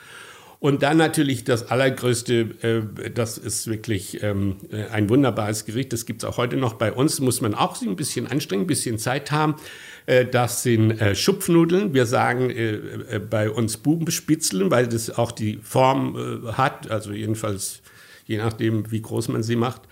Und 0.59 0.83
dann 0.83 0.97
natürlich 0.97 1.45
das 1.45 1.71
Allergrößte, 1.71 2.55
äh, 2.63 3.11
das 3.11 3.39
ist 3.39 3.67
wirklich 3.67 4.23
ähm, 4.23 4.57
ein 4.91 5.09
wunderbares 5.11 5.65
Gericht. 5.65 5.93
Das 5.93 6.07
gibt 6.07 6.23
es 6.23 6.29
auch 6.29 6.39
heute 6.39 6.57
noch 6.57 6.75
bei 6.75 6.93
uns. 6.93 7.21
Muss 7.21 7.41
man 7.41 7.55
auch 7.55 7.77
sich 7.77 7.89
ein 7.89 7.97
bisschen 7.97 8.27
anstrengen, 8.27 8.65
ein 8.65 8.67
bisschen 8.67 8.99
Zeit 8.99 9.31
haben. 9.31 9.57
Äh, 10.07 10.25
das 10.25 10.63
sind 10.63 10.93
äh, 11.01 11.15
Schupfnudeln. 11.15 11.93
Wir 11.93 12.07
sagen 12.07 12.51
äh, 12.51 13.21
bei 13.21 13.51
uns 13.51 13.77
Bubenspitzeln, 13.77 14.71
weil 14.71 14.87
das 14.87 15.11
auch 15.11 15.31
die 15.33 15.59
Form 15.63 16.47
hat, 16.57 16.91
also 16.91 17.13
jedenfalls 17.13 17.83
je 18.27 18.39
nachdem, 18.39 18.91
wie 18.91 19.01
groß 19.01 19.29
man 19.29 19.43
sie 19.43 19.57
macht. 19.57 19.83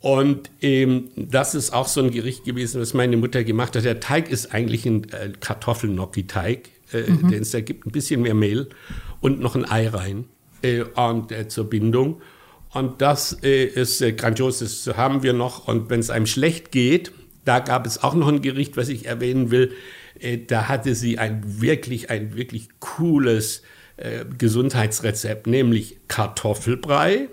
Und 0.00 0.50
ähm, 0.60 1.10
das 1.16 1.54
ist 1.54 1.72
auch 1.72 1.86
so 1.86 2.02
ein 2.02 2.10
Gericht 2.10 2.44
gewesen, 2.44 2.80
was 2.80 2.92
meine 2.92 3.16
Mutter 3.16 3.44
gemacht 3.44 3.76
hat. 3.76 3.84
Der 3.84 4.00
Teig 4.00 4.30
ist 4.30 4.52
eigentlich 4.52 4.84
ein 4.84 5.04
äh, 5.10 5.32
Kartoffelgnocchi-Teig, 5.38 6.70
äh, 6.92 7.10
mhm. 7.10 7.28
den 7.30 7.42
es 7.42 7.52
da 7.52 7.60
gibt, 7.60 7.86
ein 7.86 7.92
bisschen 7.92 8.22
mehr 8.22 8.34
Mehl 8.34 8.68
und 9.22 9.40
noch 9.40 9.56
ein 9.56 9.64
Ei 9.64 9.88
rein 9.88 10.26
äh, 10.60 10.82
und, 10.82 11.32
äh, 11.32 11.48
zur 11.48 11.70
Bindung. 11.70 12.20
Und 12.74 13.00
das 13.00 13.38
äh, 13.42 13.64
ist 13.64 14.02
äh, 14.02 14.12
grandios, 14.12 14.58
das 14.58 14.86
haben 14.96 15.22
wir 15.22 15.32
noch. 15.32 15.66
Und 15.66 15.88
wenn 15.88 16.00
es 16.00 16.10
einem 16.10 16.26
schlecht 16.26 16.70
geht, 16.72 17.12
da 17.44 17.60
gab 17.60 17.86
es 17.86 18.02
auch 18.02 18.14
noch 18.14 18.28
ein 18.28 18.42
Gericht, 18.42 18.76
was 18.76 18.88
ich 18.88 19.06
erwähnen 19.06 19.50
will. 19.50 19.72
Äh, 20.18 20.38
da 20.38 20.68
hatte 20.68 20.94
sie 20.94 21.18
ein 21.18 21.42
wirklich, 21.60 22.10
ein 22.10 22.34
wirklich 22.34 22.68
cooles 22.80 23.62
äh, 23.96 24.24
Gesundheitsrezept, 24.36 25.46
nämlich 25.46 25.98
Kartoffelbrei 26.08 27.28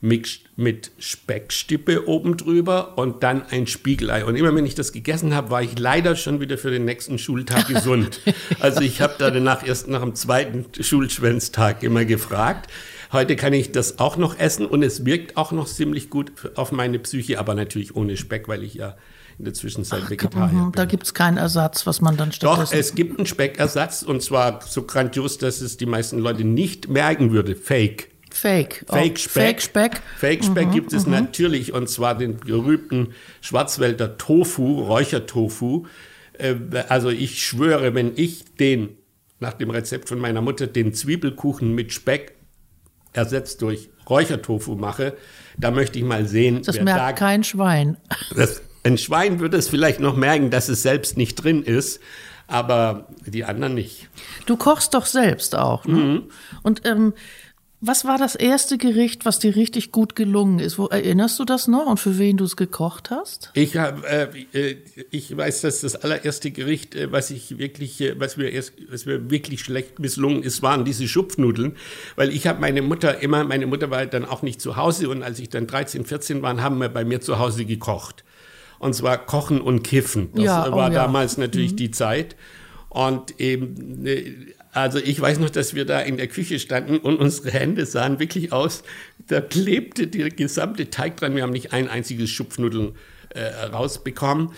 mit, 0.00 0.40
mit 0.60 0.92
Speckstippe 0.98 2.06
oben 2.06 2.36
drüber 2.36 2.98
und 2.98 3.22
dann 3.22 3.42
ein 3.50 3.66
Spiegelei. 3.66 4.24
Und 4.24 4.36
immer 4.36 4.54
wenn 4.54 4.66
ich 4.66 4.74
das 4.74 4.92
gegessen 4.92 5.34
habe, 5.34 5.50
war 5.50 5.62
ich 5.62 5.78
leider 5.78 6.14
schon 6.16 6.40
wieder 6.40 6.58
für 6.58 6.70
den 6.70 6.84
nächsten 6.84 7.18
Schultag 7.18 7.66
gesund. 7.66 8.20
also 8.60 8.82
ich 8.82 9.00
habe 9.00 9.14
da 9.18 9.30
danach 9.30 9.66
erst 9.66 9.88
nach 9.88 10.02
dem 10.02 10.14
zweiten 10.14 10.66
Schulschwänztag 10.80 11.82
immer 11.82 12.04
gefragt. 12.04 12.70
Heute 13.10 13.34
kann 13.34 13.52
ich 13.54 13.72
das 13.72 13.98
auch 13.98 14.16
noch 14.16 14.38
essen 14.38 14.66
und 14.66 14.82
es 14.82 15.04
wirkt 15.04 15.36
auch 15.36 15.50
noch 15.50 15.66
ziemlich 15.66 16.10
gut 16.10 16.30
auf 16.54 16.70
meine 16.70 16.98
Psyche, 17.00 17.40
aber 17.40 17.54
natürlich 17.54 17.96
ohne 17.96 18.16
Speck, 18.16 18.46
weil 18.46 18.62
ich 18.62 18.74
ja 18.74 18.96
in 19.38 19.46
der 19.46 19.54
Zwischenzeit 19.54 20.02
Ach, 20.04 20.10
Vegetarier 20.10 20.64
bin. 20.64 20.72
Da 20.72 20.84
gibt 20.84 21.04
es 21.04 21.14
keinen 21.14 21.38
Ersatz, 21.38 21.86
was 21.86 22.02
man 22.02 22.18
dann 22.18 22.30
stattdessen... 22.30 22.64
Doch, 22.66 22.78
es 22.78 22.94
gibt 22.94 23.18
einen 23.18 23.26
Speckersatz 23.26 24.02
und 24.02 24.22
zwar 24.22 24.60
so 24.62 24.82
grandios, 24.82 25.38
dass 25.38 25.62
es 25.62 25.78
die 25.78 25.86
meisten 25.86 26.18
Leute 26.18 26.44
nicht 26.44 26.88
merken 26.88 27.32
würde. 27.32 27.56
Fake. 27.56 28.09
Fake. 28.34 28.84
Fake 28.88 29.18
Speck. 29.18 29.32
Fake 29.32 29.62
Speck. 29.62 30.00
Fake 30.16 30.44
Speck 30.44 30.68
mhm, 30.68 30.72
gibt 30.72 30.92
es 30.92 31.06
mhm. 31.06 31.12
natürlich 31.12 31.72
und 31.72 31.88
zwar 31.88 32.16
den 32.16 32.36
berühmten 32.38 33.14
Schwarzwälder 33.40 34.18
Tofu, 34.18 34.80
Räuchertofu. 34.80 35.86
Äh, 36.38 36.54
also 36.88 37.10
ich 37.10 37.42
schwöre, 37.42 37.94
wenn 37.94 38.12
ich 38.16 38.44
den 38.56 38.96
nach 39.40 39.54
dem 39.54 39.70
Rezept 39.70 40.08
von 40.08 40.18
meiner 40.18 40.42
Mutter 40.42 40.66
den 40.66 40.92
Zwiebelkuchen 40.92 41.74
mit 41.74 41.92
Speck 41.92 42.34
ersetzt 43.12 43.62
durch 43.62 43.90
Räuchertofu 44.08 44.74
mache, 44.74 45.16
da 45.56 45.70
möchte 45.70 45.98
ich 45.98 46.04
mal 46.04 46.26
sehen. 46.26 46.62
Das 46.64 46.80
merkt 46.80 47.00
da, 47.00 47.12
kein 47.12 47.44
Schwein. 47.44 47.96
Das, 48.36 48.62
ein 48.84 48.98
Schwein 48.98 49.40
würde 49.40 49.56
es 49.56 49.68
vielleicht 49.68 50.00
noch 50.00 50.16
merken, 50.16 50.50
dass 50.50 50.68
es 50.68 50.82
selbst 50.82 51.16
nicht 51.16 51.36
drin 51.36 51.62
ist, 51.62 52.00
aber 52.46 53.08
die 53.24 53.44
anderen 53.44 53.74
nicht. 53.74 54.08
Du 54.46 54.56
kochst 54.56 54.94
doch 54.94 55.06
selbst 55.06 55.54
auch. 55.54 55.84
Ne? 55.84 55.94
Mhm. 55.94 56.22
Und 56.62 56.86
ähm, 56.86 57.14
was 57.82 58.04
war 58.04 58.18
das 58.18 58.34
erste 58.34 58.76
Gericht, 58.76 59.24
was 59.24 59.38
dir 59.38 59.56
richtig 59.56 59.90
gut 59.90 60.14
gelungen 60.14 60.58
ist? 60.58 60.78
Wo 60.78 60.86
erinnerst 60.88 61.38
du 61.38 61.46
das 61.46 61.66
noch 61.66 61.86
und 61.86 61.98
für 61.98 62.18
wen 62.18 62.36
du 62.36 62.44
es 62.44 62.56
gekocht 62.56 63.10
hast? 63.10 63.50
Ich 63.54 63.78
hab, 63.78 64.04
äh, 64.04 64.28
äh, 64.52 64.76
ich 65.10 65.34
weiß, 65.34 65.62
dass 65.62 65.80
das 65.80 65.96
allererste 65.96 66.50
Gericht, 66.50 66.94
äh, 66.94 67.10
was 67.10 67.30
ich 67.30 67.56
wirklich, 67.56 67.98
äh, 68.02 68.20
was 68.20 68.36
mir 68.36 68.50
erst, 68.50 68.74
was 68.90 69.06
mir 69.06 69.30
wirklich 69.30 69.60
schlecht 69.62 69.98
misslungen 69.98 70.42
ist, 70.42 70.62
waren 70.62 70.84
diese 70.84 71.08
Schupfnudeln, 71.08 71.76
weil 72.16 72.30
ich 72.30 72.46
habe 72.46 72.60
meine 72.60 72.82
Mutter 72.82 73.22
immer, 73.22 73.44
meine 73.44 73.66
Mutter 73.66 73.90
war 73.90 74.04
dann 74.04 74.26
auch 74.26 74.42
nicht 74.42 74.60
zu 74.60 74.76
Hause 74.76 75.08
und 75.08 75.22
als 75.22 75.38
ich 75.38 75.48
dann 75.48 75.66
13, 75.66 76.04
14 76.04 76.42
war, 76.42 76.60
haben 76.60 76.78
wir 76.78 76.90
bei 76.90 77.06
mir 77.06 77.22
zu 77.22 77.38
Hause 77.38 77.64
gekocht. 77.64 78.24
Und 78.78 78.94
zwar 78.94 79.18
kochen 79.18 79.60
und 79.60 79.82
kiffen. 79.82 80.30
Das 80.34 80.44
ja, 80.44 80.72
war 80.72 80.90
oh, 80.90 80.92
ja. 80.92 81.04
damals 81.04 81.38
natürlich 81.38 81.72
mhm. 81.72 81.76
die 81.76 81.90
Zeit. 81.90 82.36
Und 82.88 83.38
eben 83.38 84.04
also 84.72 84.98
ich 84.98 85.20
weiß 85.20 85.38
noch, 85.40 85.50
dass 85.50 85.74
wir 85.74 85.84
da 85.84 86.00
in 86.00 86.16
der 86.16 86.28
Küche 86.28 86.58
standen 86.58 86.98
und 86.98 87.16
unsere 87.16 87.50
Hände 87.50 87.86
sahen 87.86 88.20
wirklich 88.20 88.52
aus, 88.52 88.82
da 89.26 89.40
klebte 89.40 90.06
der 90.06 90.30
gesamte 90.30 90.90
Teig 90.90 91.16
dran. 91.16 91.34
Wir 91.34 91.42
haben 91.42 91.52
nicht 91.52 91.72
ein 91.72 91.88
einziges 91.88 92.30
Schupfnudeln 92.30 92.94
äh, 93.30 93.42
rausbekommen. 93.66 94.50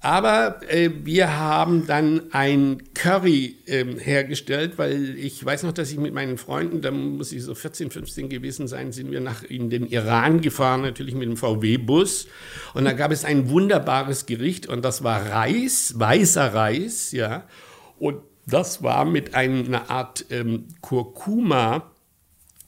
Aber 0.00 0.60
äh, 0.68 0.90
wir 1.02 1.36
haben 1.38 1.86
dann 1.86 2.32
ein 2.32 2.82
Curry 2.94 3.56
äh, 3.66 3.84
hergestellt, 3.98 4.74
weil 4.76 5.18
ich 5.18 5.44
weiß 5.44 5.64
noch, 5.64 5.72
dass 5.72 5.90
ich 5.90 5.98
mit 5.98 6.14
meinen 6.14 6.38
Freunden, 6.38 6.80
da 6.82 6.92
muss 6.92 7.32
ich 7.32 7.42
so 7.42 7.54
14, 7.54 7.90
15 7.90 8.28
gewesen 8.28 8.68
sein, 8.68 8.92
sind 8.92 9.10
wir 9.10 9.20
nach 9.20 9.42
in 9.42 9.70
den 9.70 9.86
Iran 9.86 10.40
gefahren, 10.40 10.82
natürlich 10.82 11.14
mit 11.14 11.28
dem 11.28 11.36
VW-Bus. 11.36 12.28
Und 12.74 12.84
da 12.84 12.92
gab 12.92 13.10
es 13.10 13.24
ein 13.24 13.50
wunderbares 13.50 14.26
Gericht 14.26 14.68
und 14.68 14.84
das 14.84 15.02
war 15.02 15.30
Reis, 15.30 15.94
weißer 15.96 16.54
Reis, 16.54 17.10
ja. 17.10 17.44
Und 17.98 18.22
das 18.50 18.82
war 18.82 19.04
mit 19.04 19.34
einer 19.34 19.90
Art 19.90 20.26
ähm, 20.30 20.68
Kurkuma 20.80 21.90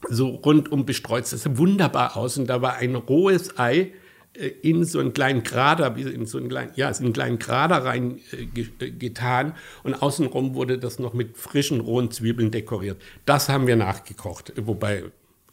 so 0.08 0.28
rundum 0.28 0.86
bestreut. 0.86 1.30
Das 1.30 1.42
sah 1.42 1.58
wunderbar 1.58 2.16
aus. 2.16 2.38
Und 2.38 2.46
da 2.46 2.62
war 2.62 2.76
ein 2.76 2.94
rohes 2.94 3.58
Ei 3.58 3.92
äh, 4.34 4.46
in 4.46 4.84
so 4.84 4.98
einen 4.98 5.12
kleinen 5.12 5.42
Krater, 5.42 5.96
in 5.96 6.26
so 6.26 6.38
einen 6.38 6.48
kleinen, 6.48 6.72
ja, 6.74 6.88
in 6.88 7.04
einen 7.04 7.12
kleinen 7.12 7.38
Krater 7.38 7.84
rein 7.84 8.20
äh, 8.32 8.60
äh, 8.60 8.90
getan 8.90 9.54
und 9.82 9.94
außenrum 9.94 10.54
wurde 10.54 10.78
das 10.78 10.98
noch 10.98 11.14
mit 11.14 11.36
frischen 11.36 11.80
rohen 11.80 12.10
Zwiebeln 12.10 12.50
dekoriert. 12.50 13.00
Das 13.26 13.48
haben 13.48 13.66
wir 13.66 13.76
nachgekocht, 13.76 14.52
wobei 14.56 15.04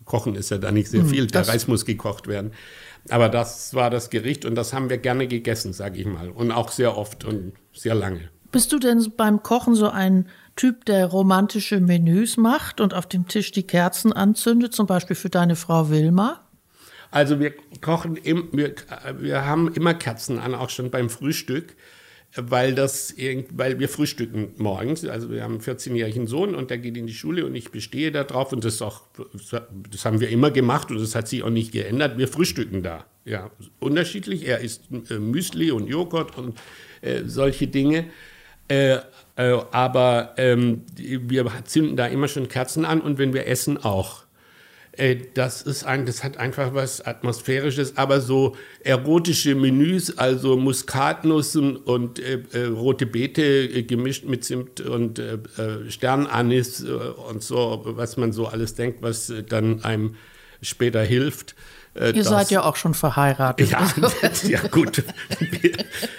Kochen 0.05 0.35
ist 0.35 0.51
ja 0.51 0.57
da 0.57 0.71
nicht 0.71 0.89
sehr 0.89 1.01
hm, 1.01 1.09
viel, 1.09 1.27
der 1.27 1.47
Reis 1.47 1.67
muss 1.67 1.85
gekocht 1.85 2.27
werden. 2.27 2.51
Aber 3.09 3.29
das 3.29 3.73
war 3.73 3.89
das 3.89 4.09
Gericht 4.09 4.45
und 4.45 4.55
das 4.55 4.73
haben 4.73 4.89
wir 4.89 4.97
gerne 4.97 5.27
gegessen, 5.27 5.73
sage 5.73 5.99
ich 5.99 6.05
mal. 6.05 6.29
Und 6.29 6.51
auch 6.51 6.71
sehr 6.71 6.97
oft 6.97 7.25
und 7.25 7.53
sehr 7.73 7.95
lange. 7.95 8.29
Bist 8.51 8.71
du 8.71 8.79
denn 8.79 9.11
beim 9.15 9.43
Kochen 9.43 9.75
so 9.75 9.89
ein 9.89 10.27
Typ, 10.55 10.85
der 10.85 11.05
romantische 11.05 11.79
Menüs 11.79 12.35
macht 12.35 12.81
und 12.81 12.93
auf 12.93 13.05
dem 13.05 13.27
Tisch 13.27 13.51
die 13.51 13.67
Kerzen 13.67 14.11
anzündet, 14.11 14.73
zum 14.73 14.87
Beispiel 14.87 15.15
für 15.15 15.29
deine 15.29 15.55
Frau 15.55 15.89
Wilma? 15.89 16.41
Also 17.11 17.39
wir 17.39 17.53
kochen, 17.81 18.15
im, 18.15 18.49
wir, 18.51 18.75
wir 19.19 19.45
haben 19.45 19.73
immer 19.73 19.93
Kerzen 19.93 20.39
an, 20.39 20.55
auch 20.55 20.69
schon 20.69 20.89
beim 20.91 21.09
Frühstück, 21.09 21.75
weil 22.35 22.75
das, 22.75 23.15
weil 23.51 23.79
wir 23.79 23.87
frühstücken 23.87 24.53
morgens. 24.57 25.05
Also 25.05 25.29
wir 25.29 25.43
haben 25.43 25.53
einen 25.53 25.61
14-jährigen 25.61 26.27
Sohn 26.27 26.55
und 26.55 26.69
der 26.69 26.79
geht 26.79 26.97
in 26.97 27.07
die 27.07 27.13
Schule 27.13 27.45
und 27.45 27.55
ich 27.55 27.71
bestehe 27.71 28.11
da 28.11 28.23
drauf 28.23 28.51
und 28.51 28.65
das 28.65 28.81
auch, 28.81 29.03
das 29.91 30.05
haben 30.05 30.19
wir 30.19 30.29
immer 30.29 30.51
gemacht 30.51 30.91
und 30.91 30.99
das 30.99 31.15
hat 31.15 31.27
sich 31.27 31.43
auch 31.43 31.49
nicht 31.49 31.71
geändert. 31.71 32.17
Wir 32.17 32.27
frühstücken 32.27 32.83
da, 32.83 33.05
ja, 33.25 33.51
unterschiedlich. 33.79 34.45
Er 34.45 34.59
isst 34.59 34.83
äh, 35.09 35.19
Müsli 35.19 35.71
und 35.71 35.87
Joghurt 35.87 36.37
und 36.37 36.57
äh, 37.01 37.23
solche 37.25 37.67
Dinge. 37.67 38.05
Äh, 38.67 38.97
äh, 39.37 39.59
aber 39.71 40.33
ähm, 40.37 40.83
wir 40.95 41.49
zünden 41.65 41.95
da 41.95 42.07
immer 42.07 42.27
schon 42.27 42.47
Kerzen 42.47 42.85
an 42.85 43.01
und 43.01 43.17
wenn 43.17 43.33
wir 43.33 43.47
essen 43.47 43.77
auch. 43.77 44.23
Äh, 44.93 45.17
das 45.35 45.61
ist 45.61 45.85
ein, 45.85 46.07
das 46.07 46.23
hat 46.23 46.37
einfach 46.37 46.73
was 46.73 47.05
atmosphärisches, 47.05 47.97
aber 47.97 48.19
so 48.19 48.55
erotische 48.83 49.53
Menüs, 49.53 50.17
also 50.17 50.57
Muskatnussen 50.57 51.77
und 51.77 52.19
äh, 52.19 52.39
äh, 52.51 52.65
rote 52.65 53.05
Beete 53.05 53.83
gemischt 53.83 54.25
mit 54.25 54.43
Zimt 54.43 54.81
und 54.81 55.21
Sternanis 55.89 56.83
und 56.83 57.43
so, 57.43 57.83
was 57.85 58.17
man 58.17 58.31
so 58.31 58.47
alles 58.47 58.73
denkt, 58.73 59.01
was 59.01 59.31
dann 59.47 59.83
einem 59.83 60.15
später 60.61 61.03
hilft. 61.03 61.55
Äh, 61.99 62.11
Ihr 62.11 62.23
seid 62.23 62.51
ja 62.51 62.63
auch 62.63 62.75
schon 62.75 62.93
verheiratet. 62.93 63.69
Ja, 63.69 63.87
ja 64.43 64.67
gut. 64.67 65.03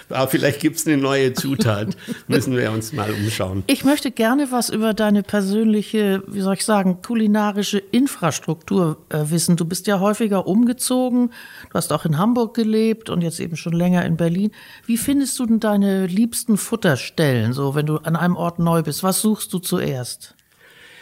Aber 0.09 0.27
vielleicht 0.27 0.59
gibt 0.59 0.77
es 0.77 0.87
eine 0.87 0.97
neue 0.97 1.33
Zutat. 1.33 1.95
Müssen 2.27 2.55
wir 2.55 2.71
uns 2.71 2.91
mal 2.93 3.11
umschauen. 3.11 3.63
Ich 3.67 3.85
möchte 3.85 4.11
gerne 4.11 4.51
was 4.51 4.69
über 4.69 4.93
deine 4.93 5.23
persönliche, 5.23 6.23
wie 6.27 6.41
soll 6.41 6.55
ich 6.55 6.65
sagen, 6.65 7.01
kulinarische 7.01 7.77
Infrastruktur 7.77 8.97
äh, 9.09 9.23
wissen. 9.25 9.55
Du 9.55 9.65
bist 9.65 9.87
ja 9.87 9.99
häufiger 9.99 10.47
umgezogen. 10.47 11.31
Du 11.69 11.73
hast 11.73 11.93
auch 11.93 12.05
in 12.05 12.17
Hamburg 12.17 12.55
gelebt 12.55 13.09
und 13.09 13.21
jetzt 13.21 13.39
eben 13.39 13.55
schon 13.55 13.73
länger 13.73 14.05
in 14.05 14.17
Berlin. 14.17 14.51
Wie 14.85 14.97
findest 14.97 15.39
du 15.39 15.45
denn 15.45 15.59
deine 15.59 16.07
liebsten 16.07 16.57
Futterstellen, 16.57 17.53
so 17.53 17.75
wenn 17.75 17.85
du 17.85 17.97
an 17.97 18.15
einem 18.15 18.35
Ort 18.35 18.59
neu 18.59 18.83
bist? 18.83 19.03
Was 19.03 19.21
suchst 19.21 19.53
du 19.53 19.59
zuerst? 19.59 20.35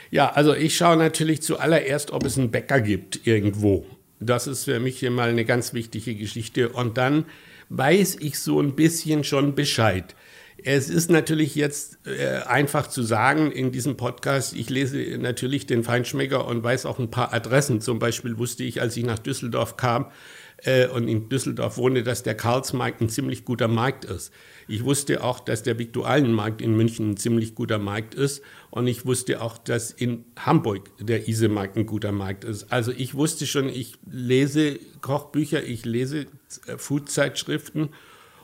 Ja, 0.10 0.32
also 0.32 0.54
ich 0.54 0.78
schaue 0.78 0.98
natürlich 0.98 1.42
zuallererst, 1.42 2.12
ob 2.12 2.26
es 2.26 2.38
einen 2.38 2.52
Bäcker 2.52 2.80
gibt 2.80 3.28
irgendwo. 3.28 3.86
Das 4.20 4.48
ist 4.48 4.66
für 4.66 4.80
mich 4.80 5.02
mal 5.10 5.30
eine 5.30 5.46
ganz 5.46 5.74
wichtige 5.74 6.16
Geschichte. 6.16 6.70
Und 6.70 6.98
dann 6.98 7.26
weiß 7.70 8.18
ich 8.20 8.40
so 8.40 8.60
ein 8.62 8.76
bisschen 8.76 9.24
schon 9.24 9.56
Bescheid. 9.56 10.16
Es 10.64 10.90
ist 10.90 11.12
natürlich 11.12 11.54
jetzt 11.54 12.00
äh, 12.08 12.40
einfach 12.48 12.88
zu 12.88 13.04
sagen 13.04 13.52
in 13.52 13.72
diesem 13.72 13.96
Podcast, 13.96 14.56
ich 14.56 14.72
lese 14.72 14.98
natürlich 15.20 15.68
den 15.68 15.84
Feinschmecker 15.84 16.48
und 16.48 16.64
weiß 16.64 16.88
auch 16.88 16.98
ein 16.98 17.12
paar 17.12 17.32
Adressen. 17.32 17.80
Zum 17.80 18.00
Beispiel 18.00 18.40
wusste 18.40 18.64
ich, 18.64 18.82
als 18.82 18.98
ich 18.98 19.06
nach 19.06 19.20
Düsseldorf 19.20 19.78
kam 19.78 20.08
äh, 20.64 20.88
und 20.88 21.08
in 21.08 21.30
Düsseldorf 21.30 21.78
wohne, 21.78 22.02
dass 22.02 22.24
der 22.24 22.36
Karlsmarkt 22.36 23.02
ein 23.02 23.10
ziemlich 23.10 23.46
guter 23.46 23.68
Markt 23.68 24.06
ist. 24.06 24.34
Ich 24.68 24.84
wusste 24.84 25.24
auch, 25.24 25.40
dass 25.40 25.62
der 25.62 25.78
Viktualienmarkt 25.78 26.62
in 26.62 26.76
München 26.76 27.12
ein 27.12 27.18
ziemlich 27.18 27.54
guter 27.54 27.78
Markt 27.78 28.16
ist. 28.16 28.42
Und 28.70 28.88
ich 28.88 29.06
wusste 29.06 29.42
auch, 29.42 29.58
dass 29.58 29.92
in 29.92 30.26
Hamburg 30.38 30.92
der 31.00 31.28
Isemarkt 31.28 31.78
ein 31.78 31.86
guter 31.86 32.12
Markt 32.12 32.44
ist. 32.44 32.72
Also 32.72 32.92
ich 32.92 33.16
wusste 33.16 33.48
schon, 33.48 33.70
ich 33.70 33.96
lese 34.10 34.80
Kochbücher, 35.02 35.64
ich 35.64 35.86
lese 35.86 36.28
äh, 36.68 36.78
Foodzeitschriften. 36.78 37.90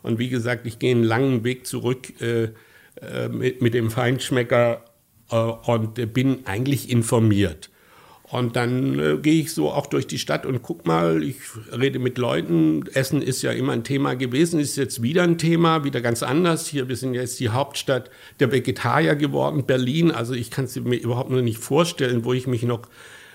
Und 0.01 0.19
wie 0.19 0.29
gesagt, 0.29 0.65
ich 0.65 0.79
gehe 0.79 0.91
einen 0.91 1.03
langen 1.03 1.43
Weg 1.43 1.67
zurück 1.67 2.21
äh, 2.21 2.49
äh, 3.01 3.29
mit, 3.29 3.61
mit 3.61 3.73
dem 3.73 3.89
Feinschmecker 3.89 4.85
äh, 5.29 5.35
und 5.35 6.13
bin 6.13 6.45
eigentlich 6.45 6.89
informiert. 6.89 7.69
Und 8.33 8.55
dann 8.55 8.97
äh, 8.97 9.17
gehe 9.17 9.41
ich 9.41 9.53
so 9.53 9.69
auch 9.69 9.85
durch 9.85 10.07
die 10.07 10.17
Stadt 10.17 10.47
und 10.47 10.63
guck 10.63 10.87
mal, 10.87 11.21
ich 11.21 11.35
rede 11.71 11.99
mit 11.99 12.17
Leuten. 12.17 12.83
Essen 12.91 13.21
ist 13.21 13.43
ja 13.43 13.51
immer 13.51 13.73
ein 13.73 13.83
Thema 13.83 14.15
gewesen, 14.15 14.59
ist 14.59 14.75
jetzt 14.75 15.03
wieder 15.03 15.21
ein 15.21 15.37
Thema, 15.37 15.83
wieder 15.83 16.01
ganz 16.01 16.23
anders. 16.23 16.65
Hier, 16.65 16.89
wir 16.89 16.95
sind 16.95 17.13
jetzt 17.13 17.39
die 17.39 17.49
Hauptstadt 17.49 18.09
der 18.39 18.51
Vegetarier 18.51 19.15
geworden, 19.15 19.67
Berlin. 19.67 20.09
Also 20.09 20.33
ich 20.33 20.49
kann 20.49 20.65
es 20.65 20.75
mir 20.75 20.95
überhaupt 20.95 21.29
nur 21.29 21.43
nicht 21.43 21.59
vorstellen, 21.59 22.25
wo 22.25 22.33
ich 22.33 22.47
mich 22.47 22.63
noch 22.63 22.87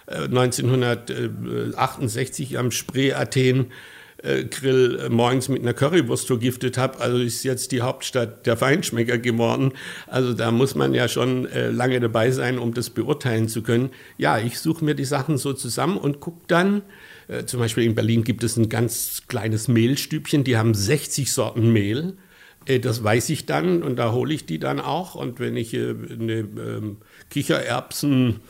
äh, 0.07 0.25
1968 0.25 2.59
am 2.59 2.73
Spree 2.73 3.13
Athen 3.13 3.67
Grill 4.23 4.99
äh, 4.99 5.09
morgens 5.09 5.49
mit 5.49 5.63
einer 5.63 5.75
Currywurst 5.75 6.27
vergiftet 6.27 6.77
habe. 6.77 7.01
Also 7.01 7.19
ist 7.19 7.45
jetzt 7.45 7.73
die 7.73 7.83
Hauptstadt 7.83 8.47
der 8.47 8.57
Feinschmecker 8.57 9.19
geworden. 9.19 9.73
Also 10.07 10.35
da 10.35 10.51
muss 10.51 10.75
man 10.75 10.95
ja 10.95 11.09
schon 11.09 11.47
äh, 11.47 11.71
lange 11.71 12.01
dabei 12.01 12.31
sein, 12.31 12.59
um 12.59 12.75
das 12.75 12.91
beurteilen 12.91 13.49
zu 13.49 13.63
können. 13.63 13.91
Ja, 14.17 14.39
ich 14.39 14.59
suche 14.59 14.85
mir 14.85 14.95
die 14.95 15.05
Sachen 15.05 15.39
so 15.39 15.53
zusammen 15.53 15.97
und 15.97 16.21
gucke 16.21 16.43
dann, 16.49 16.83
äh, 17.29 17.45
zum 17.45 17.61
Beispiel 17.61 17.85
in 17.85 17.95
Berlin 17.95 18.25
gibt 18.25 18.43
es 18.43 18.57
ein 18.57 18.69
ganz 18.69 19.23
kleines 19.29 19.69
Mehlstübchen, 19.69 20.45
die 20.45 20.57
haben 20.57 20.75
60 20.75 21.33
Sorten 21.33 21.73
Mehl. 21.73 22.17
Äh, 22.67 22.81
das 22.81 23.05
weiß 23.05 23.31
ich 23.31 23.47
dann 23.47 23.83
und 23.83 23.97
da 23.97 24.13
hole 24.13 24.35
ich 24.35 24.47
die 24.47 24.59
dann 24.59 24.81
auch. 24.81 25.15
Und 25.15 25.41
wenn 25.41 25.57
ich 25.57 25.75
äh, 25.75 25.91
eine 25.91 26.41
ähm, 26.41 26.97
Kichererbsen 27.31 28.41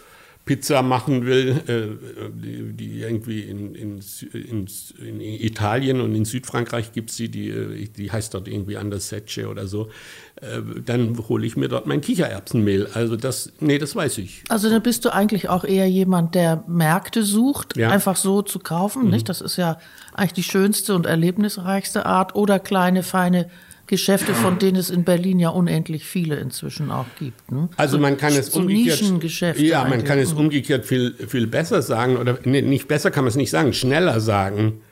Pizza 0.48 0.80
machen 0.80 1.26
will, 1.26 1.60
äh, 1.66 2.30
die, 2.32 2.72
die, 2.72 3.00
irgendwie 3.02 3.42
in, 3.42 3.74
in, 3.74 4.00
in, 4.32 4.66
in, 4.98 5.20
Italien 5.20 6.00
und 6.00 6.14
in 6.14 6.24
Südfrankreich 6.24 6.92
gibt 6.92 7.10
es 7.10 7.16
die, 7.16 7.28
die, 7.28 7.90
die 7.94 8.10
heißt 8.10 8.32
dort 8.32 8.48
irgendwie 8.48 8.78
anders 8.78 9.10
Secce 9.10 9.46
oder 9.46 9.66
so, 9.66 9.90
äh, 10.36 10.62
dann 10.82 11.18
hole 11.28 11.46
ich 11.46 11.58
mir 11.58 11.68
dort 11.68 11.86
mein 11.86 12.00
Kichererbsenmehl. 12.00 12.88
Also 12.94 13.16
das, 13.16 13.52
nee, 13.60 13.76
das 13.76 13.94
weiß 13.94 14.16
ich. 14.18 14.42
Also 14.48 14.70
dann 14.70 14.82
bist 14.82 15.04
du 15.04 15.12
eigentlich 15.12 15.50
auch 15.50 15.64
eher 15.64 15.86
jemand, 15.86 16.34
der 16.34 16.64
Märkte 16.66 17.24
sucht, 17.24 17.76
ja. 17.76 17.90
einfach 17.90 18.16
so 18.16 18.40
zu 18.40 18.58
kaufen, 18.58 19.04
mhm. 19.04 19.10
nicht? 19.10 19.28
Das 19.28 19.42
ist 19.42 19.58
ja 19.58 19.76
eigentlich 20.14 20.32
die 20.32 20.42
schönste 20.44 20.94
und 20.94 21.04
erlebnisreichste 21.04 22.06
Art 22.06 22.34
oder 22.34 22.58
kleine, 22.58 23.02
feine 23.02 23.50
Geschäfte, 23.88 24.34
von 24.34 24.58
denen 24.58 24.76
es 24.76 24.90
in 24.90 25.04
Berlin 25.04 25.40
ja 25.40 25.48
unendlich 25.48 26.04
viele 26.04 26.36
inzwischen 26.36 26.90
auch 26.90 27.06
gibt. 27.18 27.50
Ne? 27.50 27.68
Also 27.76 27.98
man 27.98 28.16
kann 28.16 28.32
es 28.34 28.52
so 28.52 28.60
umgekehrt, 28.60 29.58
ja, 29.58 29.84
man 29.84 30.04
kann 30.04 30.18
es 30.18 30.28
eigentlich. 30.28 30.38
umgekehrt 30.38 30.86
viel, 30.86 31.14
viel 31.26 31.46
besser 31.46 31.82
sagen 31.82 32.16
oder 32.16 32.38
nee, 32.44 32.62
nicht 32.62 32.86
besser 32.86 33.10
kann 33.10 33.24
man 33.24 33.30
es 33.30 33.36
nicht 33.36 33.50
sagen, 33.50 33.72
schneller 33.72 34.20
sagen. 34.20 34.82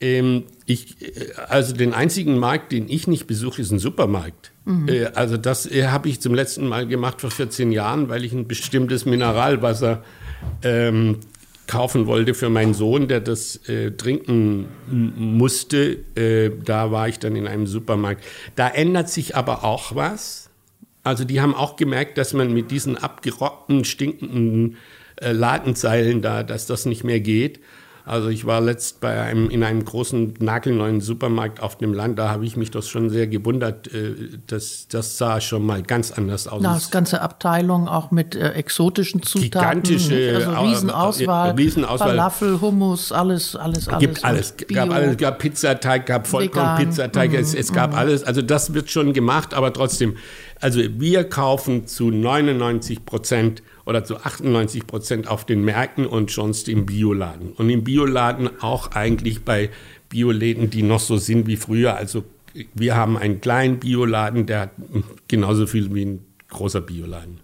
Ähm, 0.00 0.44
ich, 0.66 1.00
äh, 1.00 1.32
also 1.48 1.74
den 1.74 1.94
einzigen 1.94 2.38
Markt, 2.38 2.72
den 2.72 2.88
ich 2.88 3.06
nicht 3.06 3.26
besuche, 3.26 3.62
ist 3.62 3.70
ein 3.70 3.78
Supermarkt. 3.78 4.52
Äh, 4.86 5.06
also 5.14 5.36
das 5.36 5.70
äh, 5.70 5.88
habe 5.88 6.08
ich 6.08 6.20
zum 6.20 6.34
letzten 6.34 6.68
Mal 6.68 6.86
gemacht 6.86 7.20
vor 7.20 7.30
14 7.30 7.72
Jahren, 7.72 8.08
weil 8.08 8.24
ich 8.24 8.32
ein 8.32 8.46
bestimmtes 8.46 9.06
Mineralwasser 9.06 10.04
ähm, 10.62 11.18
kaufen 11.66 12.06
wollte 12.06 12.34
für 12.34 12.50
meinen 12.50 12.74
Sohn, 12.74 13.08
der 13.08 13.20
das 13.20 13.56
äh, 13.68 13.92
trinken 13.92 14.68
musste. 14.88 15.98
Äh, 16.14 16.50
da 16.64 16.90
war 16.90 17.08
ich 17.08 17.18
dann 17.18 17.36
in 17.36 17.46
einem 17.46 17.66
Supermarkt. 17.66 18.24
Da 18.56 18.68
ändert 18.68 19.08
sich 19.08 19.36
aber 19.36 19.64
auch 19.64 19.94
was. 19.94 20.50
Also 21.04 21.24
die 21.24 21.40
haben 21.40 21.54
auch 21.54 21.76
gemerkt, 21.76 22.18
dass 22.18 22.32
man 22.32 22.52
mit 22.52 22.70
diesen 22.70 22.96
abgerockten, 22.96 23.84
stinkenden 23.84 24.76
äh, 25.16 25.32
Ladenzeilen 25.32 26.22
da, 26.22 26.42
dass 26.42 26.66
das 26.66 26.86
nicht 26.86 27.04
mehr 27.04 27.20
geht. 27.20 27.60
Also 28.04 28.30
ich 28.30 28.46
war 28.46 28.60
letzt 28.60 29.00
bei 29.00 29.20
einem, 29.20 29.48
in 29.48 29.62
einem 29.62 29.84
großen, 29.84 30.34
nagelneuen 30.40 31.00
Supermarkt 31.00 31.62
auf 31.62 31.78
dem 31.78 31.94
Land, 31.94 32.18
da 32.18 32.30
habe 32.30 32.44
ich 32.44 32.56
mich 32.56 32.72
das 32.72 32.88
schon 32.88 33.10
sehr 33.10 33.28
gewundert. 33.28 33.92
Äh, 33.92 34.38
das, 34.48 34.88
das 34.88 35.18
sah 35.18 35.40
schon 35.40 35.64
mal 35.64 35.82
ganz 35.82 36.10
anders 36.10 36.48
aus. 36.48 36.60
Na, 36.62 36.74
das 36.74 36.90
ganze 36.90 37.20
Abteilung 37.20 37.86
auch 37.86 38.10
mit 38.10 38.34
äh, 38.34 38.50
exotischen 38.54 39.22
Zutaten. 39.22 39.82
Gigantische, 39.82 40.32
also 40.34 40.50
äh, 40.50 40.58
Riesenauswahl, 40.58 41.50
äh, 41.50 41.54
Riesenauswahl. 41.54 42.08
Falafel, 42.08 42.60
Hummus, 42.60 43.12
alles, 43.12 43.54
alles, 43.54 43.86
alles. 43.88 44.00
gibt 44.00 44.24
alles. 44.24 44.50
Und 44.50 44.68
gab 44.68 44.88
Bio. 44.88 44.96
alles, 44.96 45.16
gab 45.16 45.38
Pizzateig, 45.38 46.06
gab. 46.06 46.26
Vollkornpizzateig, 46.26 47.34
es, 47.34 47.54
es 47.54 47.72
gab 47.72 47.96
alles. 47.96 48.24
Also 48.24 48.42
das 48.42 48.74
wird 48.74 48.90
schon 48.90 49.12
gemacht, 49.12 49.54
aber 49.54 49.72
trotzdem. 49.72 50.16
Also 50.60 50.80
wir 50.80 51.24
kaufen 51.28 51.86
zu 51.86 52.10
99 52.10 53.04
Prozent 53.04 53.62
oder 53.84 54.04
zu 54.04 54.16
98 54.18 54.86
Prozent 54.86 55.28
auf 55.28 55.44
den 55.44 55.64
Märkten 55.64 56.06
und 56.06 56.30
sonst 56.30 56.68
im 56.68 56.86
Bioladen. 56.86 57.52
Und 57.52 57.70
im 57.70 57.84
Bioladen 57.84 58.62
auch 58.62 58.92
eigentlich 58.92 59.44
bei 59.44 59.70
Bioläden, 60.08 60.70
die 60.70 60.82
noch 60.82 61.00
so 61.00 61.16
sind 61.16 61.46
wie 61.46 61.56
früher. 61.56 61.96
Also 61.96 62.24
wir 62.74 62.96
haben 62.96 63.16
einen 63.16 63.40
kleinen 63.40 63.78
Bioladen, 63.78 64.46
der 64.46 64.60
hat 64.60 64.70
genauso 65.28 65.66
viel 65.66 65.92
wie 65.94 66.04
ein 66.04 66.26
großer 66.48 66.80
Bioladen. 66.80 67.40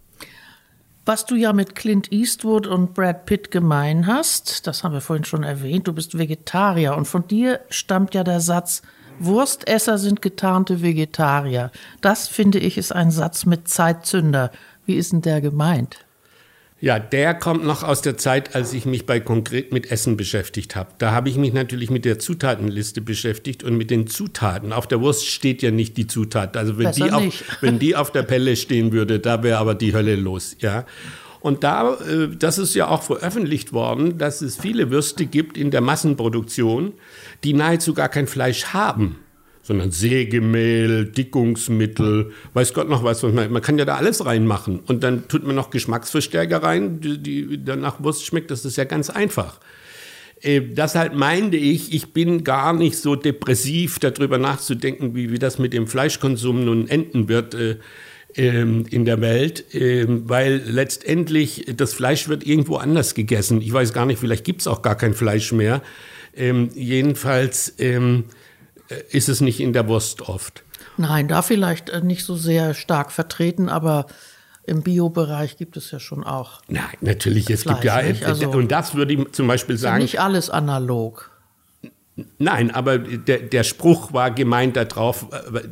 Was 1.06 1.24
du 1.24 1.36
ja 1.36 1.54
mit 1.54 1.74
Clint 1.74 2.12
Eastwood 2.12 2.66
und 2.66 2.92
Brad 2.92 3.24
Pitt 3.24 3.50
gemein 3.50 4.06
hast, 4.06 4.66
das 4.66 4.84
haben 4.84 4.92
wir 4.92 5.00
vorhin 5.00 5.24
schon 5.24 5.42
erwähnt, 5.42 5.88
du 5.88 5.94
bist 5.94 6.18
Vegetarier 6.18 6.94
und 6.94 7.06
von 7.06 7.26
dir 7.26 7.60
stammt 7.70 8.14
ja 8.14 8.24
der 8.24 8.40
Satz, 8.40 8.82
Wurstesser 9.18 9.98
sind 9.98 10.22
getarnte 10.22 10.82
Vegetarier. 10.82 11.72
Das 12.02 12.28
finde 12.28 12.58
ich 12.58 12.78
ist 12.78 12.92
ein 12.92 13.10
Satz 13.10 13.46
mit 13.46 13.68
Zeitzünder. 13.68 14.52
Wie 14.86 14.96
ist 14.96 15.12
denn 15.12 15.22
der 15.22 15.40
gemeint? 15.40 16.04
Ja, 16.80 17.00
der 17.00 17.34
kommt 17.34 17.64
noch 17.64 17.82
aus 17.82 18.02
der 18.02 18.16
Zeit, 18.16 18.54
als 18.54 18.72
ich 18.72 18.86
mich 18.86 19.04
bei 19.04 19.18
konkret 19.18 19.72
mit 19.72 19.90
Essen 19.90 20.16
beschäftigt 20.16 20.76
habe. 20.76 20.90
Da 20.98 21.10
habe 21.10 21.28
ich 21.28 21.36
mich 21.36 21.52
natürlich 21.52 21.90
mit 21.90 22.04
der 22.04 22.20
Zutatenliste 22.20 23.00
beschäftigt 23.00 23.64
und 23.64 23.76
mit 23.76 23.90
den 23.90 24.06
Zutaten. 24.06 24.72
Auf 24.72 24.86
der 24.86 25.00
Wurst 25.00 25.26
steht 25.26 25.60
ja 25.62 25.72
nicht 25.72 25.96
die 25.96 26.06
Zutat. 26.06 26.56
Also 26.56 26.78
wenn 26.78 26.86
Besser 26.86 27.06
die, 27.06 27.12
auf, 27.12 27.22
nicht. 27.22 27.44
wenn 27.60 27.78
die 27.80 27.96
auf 27.96 28.12
der 28.12 28.22
Pelle 28.22 28.54
stehen 28.54 28.92
würde, 28.92 29.18
da 29.18 29.42
wäre 29.42 29.58
aber 29.58 29.74
die 29.74 29.92
Hölle 29.92 30.14
los, 30.14 30.56
ja. 30.60 30.86
Und 31.40 31.64
da, 31.64 31.94
äh, 31.94 32.28
das 32.36 32.58
ist 32.58 32.74
ja 32.74 32.88
auch 32.88 33.02
veröffentlicht 33.02 33.72
worden, 33.72 34.18
dass 34.18 34.40
es 34.40 34.56
viele 34.56 34.90
Würste 34.90 35.26
gibt 35.26 35.56
in 35.56 35.70
der 35.70 35.80
Massenproduktion, 35.80 36.92
die 37.42 37.54
nahezu 37.54 37.94
gar 37.94 38.08
kein 38.08 38.26
Fleisch 38.28 38.66
haben 38.66 39.18
sondern 39.68 39.90
Sägemehl, 39.90 41.04
Dickungsmittel, 41.04 42.32
weiß 42.54 42.72
Gott 42.72 42.88
noch 42.88 43.04
was. 43.04 43.22
Man, 43.22 43.52
man 43.52 43.60
kann 43.60 43.78
ja 43.78 43.84
da 43.84 43.96
alles 43.96 44.24
reinmachen. 44.24 44.80
Und 44.86 45.04
dann 45.04 45.28
tut 45.28 45.46
man 45.46 45.54
noch 45.54 45.68
Geschmacksverstärker 45.68 46.62
rein, 46.62 47.02
die, 47.02 47.18
die 47.18 47.62
dann 47.62 47.82
nach 47.82 48.02
Wurst 48.02 48.24
schmeckt. 48.24 48.50
Das 48.50 48.64
ist 48.64 48.78
ja 48.78 48.84
ganz 48.84 49.10
einfach. 49.10 49.60
Äh, 50.40 50.62
Deshalb 50.62 51.14
meinte 51.14 51.58
ich, 51.58 51.92
ich 51.92 52.14
bin 52.14 52.44
gar 52.44 52.72
nicht 52.72 52.96
so 52.96 53.14
depressiv, 53.14 53.98
darüber 53.98 54.38
nachzudenken, 54.38 55.14
wie, 55.14 55.30
wie 55.30 55.38
das 55.38 55.58
mit 55.58 55.74
dem 55.74 55.86
Fleischkonsum 55.86 56.64
nun 56.64 56.88
enden 56.88 57.28
wird 57.28 57.54
äh, 57.54 57.76
ähm, 58.36 58.86
in 58.90 59.04
der 59.04 59.20
Welt, 59.20 59.66
ähm, 59.74 60.22
weil 60.30 60.62
letztendlich 60.64 61.66
das 61.76 61.92
Fleisch 61.92 62.26
wird 62.30 62.46
irgendwo 62.46 62.76
anders 62.76 63.14
gegessen. 63.14 63.60
Ich 63.60 63.74
weiß 63.74 63.92
gar 63.92 64.06
nicht, 64.06 64.18
vielleicht 64.18 64.44
gibt 64.44 64.62
es 64.62 64.66
auch 64.66 64.80
gar 64.80 64.96
kein 64.96 65.12
Fleisch 65.12 65.52
mehr. 65.52 65.82
Ähm, 66.34 66.70
jedenfalls 66.74 67.74
ähm, 67.78 68.24
äh, 68.30 68.37
ist 69.10 69.28
es 69.28 69.40
nicht 69.40 69.60
in 69.60 69.72
der 69.72 69.88
Wurst 69.88 70.22
oft. 70.22 70.64
Nein, 70.96 71.28
da 71.28 71.42
vielleicht 71.42 71.90
äh, 71.90 72.00
nicht 72.00 72.24
so 72.24 72.36
sehr 72.36 72.74
stark 72.74 73.12
vertreten, 73.12 73.68
aber 73.68 74.06
im 74.64 74.82
Biobereich 74.82 75.56
gibt 75.56 75.76
es 75.76 75.90
ja 75.90 75.98
schon 76.00 76.24
auch. 76.24 76.60
Nein, 76.68 76.84
natürlich, 77.00 77.48
es 77.50 77.64
gibt 77.64 77.80
Fleisch, 77.80 77.84
ja, 77.84 78.02
nicht? 78.02 78.24
Also- 78.24 78.50
und 78.50 78.70
das 78.70 78.94
würde 78.94 79.14
ich 79.14 79.32
zum 79.32 79.46
Beispiel 79.46 79.78
sagen, 79.78 80.02
Nicht 80.02 80.20
alles 80.20 80.50
analog. 80.50 81.30
Nein, 82.38 82.72
aber 82.72 82.98
der, 82.98 83.38
der 83.38 83.62
Spruch 83.62 84.12
war 84.12 84.32
gemeint 84.32 84.76
darauf, 84.76 85.26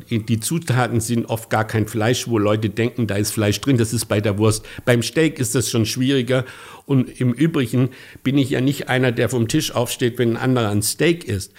äh, 0.09 0.19
die 0.19 0.39
Zutaten 0.39 1.01
sind 1.01 1.25
oft 1.25 1.49
gar 1.49 1.65
kein 1.65 1.87
Fleisch, 1.87 2.27
wo 2.27 2.37
Leute 2.37 2.69
denken, 2.69 3.05
da 3.05 3.15
ist 3.15 3.31
Fleisch 3.31 3.59
drin, 3.59 3.77
das 3.77 3.91
ist 3.93 4.05
bei 4.05 4.21
der 4.21 4.37
Wurst. 4.37 4.65
Beim 4.85 5.03
Steak 5.03 5.39
ist 5.39 5.55
das 5.55 5.69
schon 5.69 5.85
schwieriger 5.85 6.45
und 6.85 7.19
im 7.19 7.33
Übrigen 7.33 7.89
bin 8.23 8.37
ich 8.37 8.51
ja 8.51 8.61
nicht 8.61 8.87
einer, 8.87 9.11
der 9.11 9.27
vom 9.27 9.47
Tisch 9.49 9.75
aufsteht, 9.75 10.17
wenn 10.17 10.31
ein 10.31 10.37
anderer 10.37 10.69
ein 10.69 10.81
Steak 10.81 11.25
isst. 11.25 11.51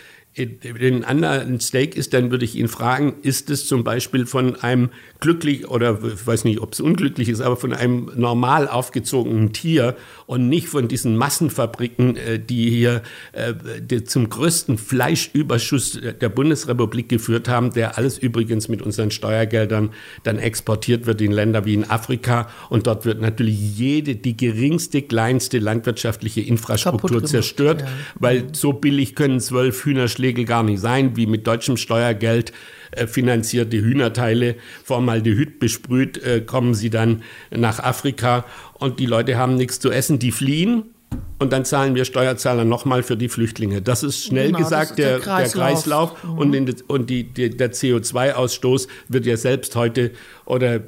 Anderer 1.05 1.40
ein 1.40 1.61
Steak 1.61 1.96
ist, 1.96 2.14
dann 2.14 2.31
würde 2.31 2.44
ich 2.44 2.57
ihn 2.57 2.68
fragen, 2.68 3.14
ist 3.22 3.51
es 3.51 3.66
zum 3.66 3.85
Beispiel 3.85 4.27
von 4.27 4.57
einem 4.57 4.90
glücklich 5.20 5.68
oder 5.68 5.98
ich 6.03 6.27
weiß 6.27 6.44
nicht, 6.44 6.61
ob 6.61 6.72
es 6.72 6.81
unglücklich 6.81 7.29
ist, 7.29 7.40
aber 7.40 7.57
von 7.57 7.72
einem 7.72 8.11
normal 8.14 8.68
aufgezogenen 8.68 9.53
Tier 9.53 9.96
und 10.27 10.48
nicht 10.48 10.68
von 10.68 10.88
diesen 10.88 11.16
Massenfabriken, 11.16 12.16
äh, 12.16 12.38
die 12.38 12.70
hier 12.70 13.03
äh, 13.33 13.55
die 13.81 14.05
zum 14.05 14.29
größten 14.29 14.79
Fleischüberschuss 14.79 16.01
der 16.20 16.29
Bundesrepublik 16.29 17.09
geführt 17.09 17.48
haben, 17.48 17.72
der 17.72 17.98
alles 17.98 18.18
übrigens 18.18 18.68
mit 18.68 18.83
unseren 18.83 19.11
Steuergeldern 19.11 19.90
dann 20.22 20.38
exportiert 20.38 21.07
wird 21.07 21.20
in 21.20 21.33
Länder 21.33 21.64
wie 21.64 21.74
in 21.74 21.88
Afrika 21.88 22.48
und 22.68 22.87
dort 22.87 23.05
wird 23.05 23.20
natürlich 23.20 23.77
jede, 23.77 24.16
die 24.16 24.37
geringste, 24.37 25.03
kleinste 25.03 25.59
landwirtschaftliche 25.59 26.40
Infrastruktur 26.40 27.24
zerstört, 27.24 27.83
ja. 27.83 27.88
weil 28.20 28.46
so 28.53 28.72
billig 28.72 29.14
können 29.14 29.40
zwölf 29.40 29.83
Hühnerschlägel 30.28 30.44
gar 30.44 30.62
nicht 30.62 30.80
sein, 30.80 31.16
wie 31.16 31.26
mit 31.26 31.46
deutschem 31.46 31.76
Steuergeld 31.76 32.52
äh, 32.90 33.06
finanzierte 33.06 33.78
Hühnerteile 33.78 34.56
Formaldehyd 34.84 35.58
besprüht, 35.58 36.18
äh, 36.18 36.40
kommen 36.40 36.74
sie 36.74 36.90
dann 36.90 37.22
nach 37.50 37.80
Afrika 37.80 38.44
und 38.74 39.00
die 39.00 39.06
Leute 39.06 39.36
haben 39.36 39.54
nichts 39.54 39.80
zu 39.80 39.90
essen, 39.90 40.18
die 40.18 40.32
fliehen. 40.32 40.84
Und 41.40 41.52
dann 41.52 41.64
zahlen 41.64 41.94
wir 41.94 42.04
Steuerzahler 42.04 42.64
nochmal 42.64 43.04
für 43.04 43.16
die 43.16 43.28
Flüchtlinge. 43.28 43.80
Das 43.80 44.02
ist 44.02 44.24
schnell 44.24 44.48
Genau, 44.48 44.58
gesagt 44.58 44.90
ist 44.90 44.98
der 44.98 45.06
der, 45.06 45.16
der 45.18 45.24
Kreislauf. 45.24 46.14
Kreislauf. 46.14 46.24
Mhm. 46.24 46.38
Und, 46.38 46.54
in, 46.54 46.76
und 46.88 47.10
die, 47.10 47.24
die, 47.24 47.50
der 47.50 47.72
CO2-Ausstoß 47.72 48.88
wird 49.06 49.24
ja 49.24 49.36
selbst 49.36 49.76
heute 49.76 50.10
oder 50.46 50.76
äh, 50.76 50.80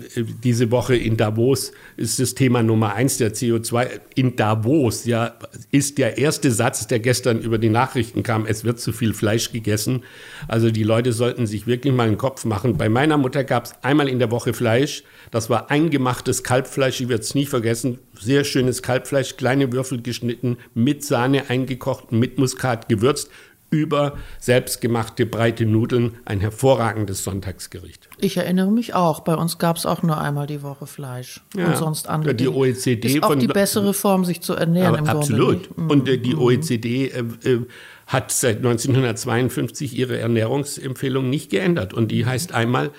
diese 0.43 0.73
Woche 0.73 0.97
in 0.97 1.17
Davos 1.17 1.71
ist 1.97 2.19
das 2.19 2.35
Thema 2.35 2.65
Nummer 2.65 2.95
eins 2.95 3.19
der 3.19 3.33
CO2. 3.33 4.01
In 4.17 4.35
Davos 4.35 5.05
ja, 5.05 5.35
ist 5.71 5.99
der 5.99 6.19
erste 6.19 6.51
Satz, 6.51 6.89
der 6.89 6.99
gestern 6.99 7.39
über 7.39 7.59
die 7.59 7.69
Nachrichten 7.69 8.25
kam, 8.25 8.45
es 8.45 8.65
wird 8.65 8.81
zu 8.81 8.91
viel 8.93 9.15
Fleisch 9.15 9.53
gegessen. 9.53 10.03
Also 10.49 10.73
die 10.73 10.83
Leute 10.83 11.13
sollten 11.13 11.47
sich 11.47 11.69
wirklich 11.69 11.95
mal 11.95 12.09
einen 12.09 12.19
Kopf 12.19 12.45
machen. 12.45 12.77
Bei 12.77 12.89
meiner 12.89 13.19
Mutter 13.19 13.45
gab 13.45 13.67
es 13.67 13.75
einmal 13.83 14.09
in 14.09 14.19
der 14.19 14.33
Woche 14.33 14.53
Fleisch. 14.53 15.05
Das 15.31 15.49
war 15.49 15.71
eingemachtes 15.71 16.43
Kalbfleisch, 16.43 17.01
ich 17.01 17.09
werde 17.09 17.23
es 17.23 17.35
nie 17.35 17.47
vergessen. 17.47 17.99
Sehr 18.19 18.45
schönes 18.45 18.83
Kalbfleisch, 18.83 19.37
kleine 19.37 19.73
Würfel 19.73 20.03
geschnitten, 20.03 20.59
mit 20.75 21.05
Sahne 21.05 21.49
eingekocht, 21.49 22.11
mit 22.11 22.39
Muskat 22.39 22.89
gewürzt, 22.89 23.31
über 23.71 24.15
selbstgemachte 24.41 25.27
breite 25.27 25.65
Nudeln. 25.65 26.17
Ein 26.25 26.41
hervorragendes 26.41 27.25
Sonntagsgericht. 27.25 28.09
Ich 28.19 28.37
erinnere 28.37 28.71
mich 28.71 28.95
auch. 28.95 29.21
Bei 29.21 29.37
uns 29.37 29.59
gab 29.59 29.77
es 29.77 29.87
auch 29.87 30.03
nur 30.03 30.21
einmal 30.21 30.47
die 30.47 30.63
Woche 30.63 30.87
Fleisch. 30.87 31.41
Ja. 31.57 31.69
Und 31.69 31.77
sonst 31.77 32.09
andere. 32.09 32.35
Die. 32.35 32.49
OECD 32.49 33.07
ist 33.07 33.23
auch 33.23 33.37
die 33.37 33.47
bessere 33.47 33.95
Form, 33.95 34.25
sich 34.25 34.41
zu 34.41 34.55
ernähren 34.55 34.97
im 34.97 35.07
absolut. 35.07 35.69
Grunde. 35.69 35.83
nicht? 35.83 35.93
Und 35.93 36.09
äh, 36.09 36.19
die 36.19 36.37
OECD 36.37 37.07
äh, 37.07 37.21
äh, 37.49 37.61
hat 38.09 38.33
seit 38.33 38.57
1952 38.57 39.97
ihre 39.97 40.19
Ernährungsempfehlung 40.19 41.31
nicht 41.31 41.51
geändert. 41.51 41.95
Und 41.95 42.11
die 42.11 42.27
heißt 42.27 42.53
einmal 42.53 42.91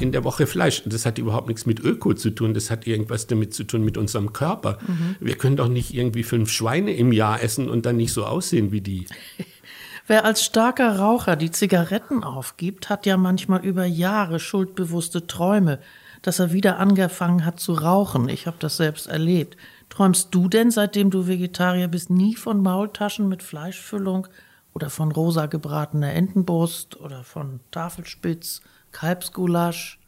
in 0.00 0.12
der 0.12 0.24
Woche 0.24 0.46
Fleisch. 0.46 0.82
Das 0.86 1.06
hat 1.06 1.18
überhaupt 1.18 1.48
nichts 1.48 1.66
mit 1.66 1.80
Öko 1.80 2.14
zu 2.14 2.30
tun. 2.30 2.54
Das 2.54 2.70
hat 2.70 2.86
irgendwas 2.86 3.26
damit 3.26 3.54
zu 3.54 3.64
tun 3.64 3.84
mit 3.84 3.96
unserem 3.96 4.32
Körper. 4.32 4.78
Wir 5.20 5.36
können 5.36 5.56
doch 5.56 5.68
nicht 5.68 5.94
irgendwie 5.94 6.22
fünf 6.22 6.50
Schweine 6.50 6.94
im 6.94 7.12
Jahr 7.12 7.42
essen 7.42 7.68
und 7.68 7.86
dann 7.86 7.96
nicht 7.96 8.12
so 8.12 8.24
aussehen 8.24 8.72
wie 8.72 8.80
die. 8.80 9.06
Wer 10.06 10.24
als 10.24 10.44
starker 10.44 10.98
Raucher 10.98 11.36
die 11.36 11.52
Zigaretten 11.52 12.24
aufgibt, 12.24 12.88
hat 12.88 13.06
ja 13.06 13.16
manchmal 13.16 13.64
über 13.64 13.84
Jahre 13.84 14.40
schuldbewusste 14.40 15.28
Träume, 15.28 15.78
dass 16.22 16.40
er 16.40 16.52
wieder 16.52 16.78
angefangen 16.78 17.44
hat 17.44 17.60
zu 17.60 17.74
rauchen. 17.74 18.28
Ich 18.28 18.46
habe 18.46 18.56
das 18.58 18.76
selbst 18.76 19.06
erlebt. 19.06 19.56
Träumst 19.88 20.34
du 20.34 20.48
denn, 20.48 20.70
seitdem 20.70 21.10
du 21.10 21.26
Vegetarier 21.26 21.88
bist, 21.88 22.10
nie 22.10 22.34
von 22.34 22.60
Maultaschen 22.60 23.28
mit 23.28 23.42
Fleischfüllung 23.42 24.26
oder 24.74 24.90
von 24.90 25.12
rosa 25.12 25.46
gebratener 25.46 26.12
Entenbrust 26.12 26.98
oder 27.00 27.24
von 27.24 27.60
Tafelspitz, 27.70 28.62
Kalbsgulasch 28.92 30.00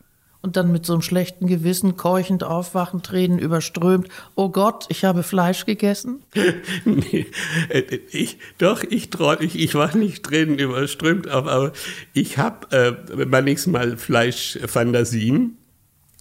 und 0.43 0.57
dann 0.57 0.73
mit 0.73 0.85
so 0.85 0.93
einem 0.93 1.03
schlechten 1.03 1.47
Gewissen 1.47 1.97
keuchend 1.97 2.43
aufwachen, 2.43 3.03
Tränen 3.03 3.39
überströmt. 3.39 4.09
Oh 4.35 4.51
Gott, 4.51 4.87
ich 4.89 5.05
habe 5.05 5.23
Fleisch 5.23 5.65
gegessen? 5.65 6.23
nee, 6.85 7.27
äh, 7.69 7.99
ich, 8.11 8.39
doch, 8.59 8.83
ich, 8.83 9.09
ich, 9.41 9.59
ich 9.59 9.75
war 9.75 9.97
nicht 9.97 10.25
Tränen 10.25 10.59
überströmt, 10.59 11.29
aber 11.29 11.73
ich 12.13 12.39
habe 12.39 12.97
äh, 13.17 13.25
manchmal 13.25 13.97
Fleischfantasien. 13.97 15.57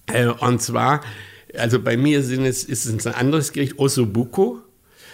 Äh, 0.05 0.27
und 0.27 0.61
zwar, 0.61 1.01
also 1.57 1.79
bei 1.81 1.97
mir 1.97 2.21
sind 2.21 2.45
es, 2.45 2.63
ist 2.63 2.85
es 2.85 3.07
ein 3.07 3.15
anderes 3.15 3.51
Gericht, 3.51 3.79
Osobuco. 3.79 4.61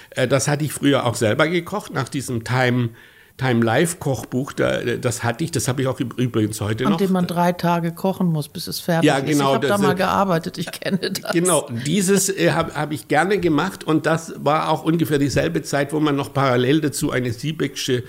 Äh, 0.10 0.28
das 0.28 0.50
hatte 0.50 0.66
ich 0.66 0.74
früher 0.74 1.06
auch 1.06 1.16
selber 1.16 1.48
gekocht, 1.48 1.94
nach 1.94 2.10
diesem 2.10 2.44
Time 2.44 2.90
Time 3.38 3.64
Life 3.64 3.98
Kochbuch, 4.00 4.52
da, 4.54 4.82
das 4.82 5.24
hatte 5.24 5.44
ich, 5.44 5.52
das 5.52 5.68
habe 5.68 5.84
ich 5.84 5.88
auch 5.88 6.00
übrigens 6.00 6.60
heute 6.60 6.86
An 6.86 6.92
noch. 6.92 7.00
An 7.00 7.06
dem 7.06 7.14
man 7.14 7.28
drei 7.28 7.52
Tage 7.52 7.92
kochen 7.92 8.28
muss, 8.28 8.50
bis 8.50 8.66
es 8.66 8.80
fertig 8.80 9.08
ja, 9.08 9.20
genau, 9.20 9.30
ist. 9.30 9.40
Ich 9.40 9.46
habe 9.46 9.68
da 9.68 9.78
mal 9.78 9.94
gearbeitet, 9.94 10.58
ich 10.58 10.72
kenne 10.72 11.12
das. 11.12 11.34
Genau, 11.34 11.70
dieses 11.86 12.30
äh, 12.30 12.52
habe 12.52 12.74
hab 12.74 12.92
ich 12.92 13.08
gerne 13.08 13.38
gemacht 13.38 13.84
und 13.84 14.08
das 14.08 14.34
war 14.38 14.70
auch 14.70 14.84
ungefähr 14.84 15.20
dieselbe 15.20 15.62
Zeit, 15.62 15.94
wo 15.94 16.00
man 16.00 16.16
noch 16.16 16.34
parallel 16.34 16.82
dazu 16.82 17.12
eine 17.12 17.32
Siebecksche 17.32 18.04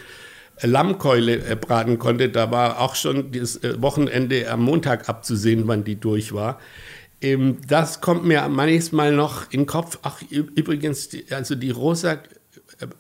Lammkeule 0.62 1.45
äh, 1.45 1.57
braten 1.57 1.99
konnte. 1.99 2.31
Da 2.31 2.51
war 2.51 2.81
auch 2.81 2.95
schon 2.95 3.31
das 3.33 3.57
äh, 3.57 3.81
Wochenende 3.83 4.51
am 4.51 4.62
Montag 4.62 5.11
abzusehen, 5.11 5.69
wann 5.69 5.85
die 5.85 5.97
durch 5.97 6.33
war. 6.33 6.59
Ähm, 7.21 7.59
das 7.67 8.01
kommt 8.01 8.25
mir 8.25 8.49
manchmal 8.49 9.12
noch 9.12 9.51
in 9.51 9.61
den 9.61 9.67
Kopf. 9.67 9.99
Ach, 10.03 10.23
übrigens, 10.31 11.11
also 11.31 11.55
die 11.55 11.71
rosa 11.71 12.19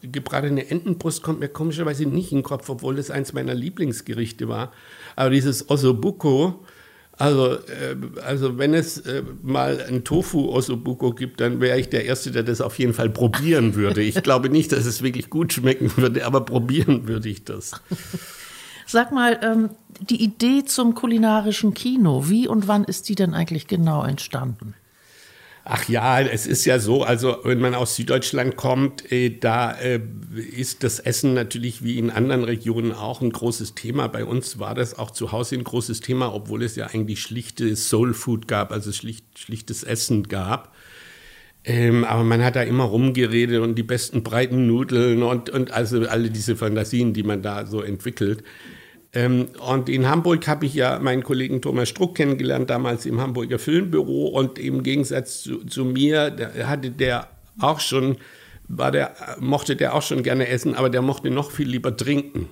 gebratene 0.02 0.70
Entenbrust 0.70 1.22
kommt 1.22 1.40
mir 1.40 1.48
komischerweise 1.48 2.06
nicht 2.06 2.32
in 2.32 2.38
den 2.38 2.44
Kopf, 2.44 2.68
obwohl 2.68 2.98
es 2.98 3.10
eins 3.10 3.32
meiner 3.32 3.54
Lieblingsgerichte 3.54 4.48
war. 4.48 4.72
Aber 5.16 5.30
dieses 5.30 5.70
Ossobuco, 5.70 6.64
also, 7.18 7.54
äh, 7.54 7.96
also 8.24 8.58
wenn 8.58 8.74
es 8.74 8.98
äh, 8.98 9.22
mal 9.42 9.84
ein 9.88 10.04
Tofu 10.04 10.50
Ossobuco 10.50 11.12
gibt, 11.12 11.40
dann 11.40 11.60
wäre 11.60 11.78
ich 11.78 11.88
der 11.88 12.04
Erste, 12.04 12.30
der 12.30 12.44
das 12.44 12.60
auf 12.60 12.78
jeden 12.78 12.94
Fall 12.94 13.10
probieren 13.10 13.74
würde. 13.76 14.02
Ich 14.02 14.22
glaube 14.22 14.48
nicht, 14.48 14.72
dass 14.72 14.86
es 14.86 15.02
wirklich 15.02 15.28
gut 15.30 15.52
schmecken 15.52 15.92
würde, 15.96 16.24
aber 16.24 16.42
probieren 16.44 17.08
würde 17.08 17.28
ich 17.28 17.44
das. 17.44 17.72
Sag 18.86 19.12
mal, 19.12 19.38
ähm, 19.42 19.70
die 20.00 20.22
Idee 20.22 20.64
zum 20.64 20.94
kulinarischen 20.94 21.74
Kino, 21.74 22.28
wie 22.28 22.48
und 22.48 22.68
wann 22.68 22.84
ist 22.84 23.08
die 23.08 23.16
denn 23.16 23.34
eigentlich 23.34 23.66
genau 23.66 24.04
entstanden? 24.04 24.74
Ach 25.70 25.86
ja, 25.86 26.22
es 26.22 26.46
ist 26.46 26.64
ja 26.64 26.78
so, 26.78 27.02
also 27.02 27.40
wenn 27.44 27.60
man 27.60 27.74
aus 27.74 27.94
Süddeutschland 27.94 28.56
kommt, 28.56 29.12
äh, 29.12 29.28
da 29.28 29.72
äh, 29.72 30.00
ist 30.56 30.82
das 30.82 30.98
Essen 30.98 31.34
natürlich 31.34 31.84
wie 31.84 31.98
in 31.98 32.08
anderen 32.08 32.42
Regionen 32.42 32.92
auch 32.92 33.20
ein 33.20 33.28
großes 33.28 33.74
Thema. 33.74 34.06
Bei 34.06 34.24
uns 34.24 34.58
war 34.58 34.74
das 34.74 34.98
auch 34.98 35.10
zu 35.10 35.30
Hause 35.30 35.56
ein 35.56 35.64
großes 35.64 36.00
Thema, 36.00 36.32
obwohl 36.32 36.62
es 36.62 36.74
ja 36.74 36.86
eigentlich 36.86 37.20
schlichtes 37.20 37.90
Soul 37.90 38.14
Food 38.14 38.48
gab, 38.48 38.72
also 38.72 38.92
schlicht, 38.92 39.38
schlichtes 39.38 39.82
Essen 39.82 40.22
gab. 40.22 40.74
Ähm, 41.64 42.04
aber 42.04 42.24
man 42.24 42.42
hat 42.42 42.56
da 42.56 42.62
immer 42.62 42.84
rumgeredet 42.84 43.60
und 43.60 43.74
die 43.74 43.82
besten 43.82 44.22
breiten 44.22 44.66
Nudeln 44.66 45.22
und, 45.22 45.50
und 45.50 45.70
also 45.70 46.00
alle 46.08 46.30
diese 46.30 46.56
Fantasien, 46.56 47.12
die 47.12 47.24
man 47.24 47.42
da 47.42 47.66
so 47.66 47.82
entwickelt. 47.82 48.42
Ähm, 49.12 49.48
und 49.66 49.88
in 49.88 50.08
Hamburg 50.08 50.46
habe 50.46 50.66
ich 50.66 50.74
ja 50.74 50.98
meinen 50.98 51.22
Kollegen 51.22 51.62
Thomas 51.62 51.88
Struck 51.88 52.16
kennengelernt, 52.16 52.68
damals 52.70 53.06
im 53.06 53.20
Hamburger 53.20 53.58
Filmbüro. 53.58 54.28
Und 54.28 54.58
im 54.58 54.82
Gegensatz 54.82 55.42
zu, 55.42 55.64
zu 55.64 55.84
mir 55.84 56.52
hatte 56.64 56.90
der 56.90 57.28
auch 57.58 57.80
schon, 57.80 58.16
war 58.68 58.90
der, 58.90 59.14
mochte 59.40 59.76
der 59.76 59.94
auch 59.94 60.02
schon 60.02 60.22
gerne 60.22 60.48
essen, 60.48 60.74
aber 60.74 60.90
der 60.90 61.02
mochte 61.02 61.30
noch 61.30 61.50
viel 61.50 61.68
lieber 61.68 61.96
trinken. 61.96 62.50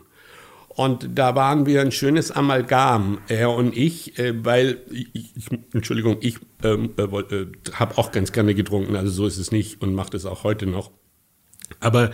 Und 0.69 1.09
da 1.15 1.35
waren 1.35 1.65
wir 1.65 1.81
ein 1.81 1.91
schönes 1.91 2.31
Amalgam, 2.31 3.19
er 3.29 3.51
und 3.51 3.75
ich, 3.75 4.19
äh, 4.19 4.45
weil, 4.45 4.83
ich, 4.91 5.33
Entschuldigung, 5.73 6.19
ich 6.21 6.39
ähm, 6.63 6.93
äh, 6.99 7.03
äh, 7.03 7.47
habe 7.73 7.97
auch 7.97 8.13
ganz 8.13 8.31
gerne 8.33 8.55
getrunken, 8.55 8.95
also 8.95 9.11
so 9.11 9.27
ist 9.27 9.39
es 9.39 9.53
nicht 9.53 9.81
und 9.81 9.95
mache 9.95 10.11
das 10.11 10.27
auch 10.27 10.45
heute 10.45 10.67
noch. 10.67 10.91
Aber 11.81 12.11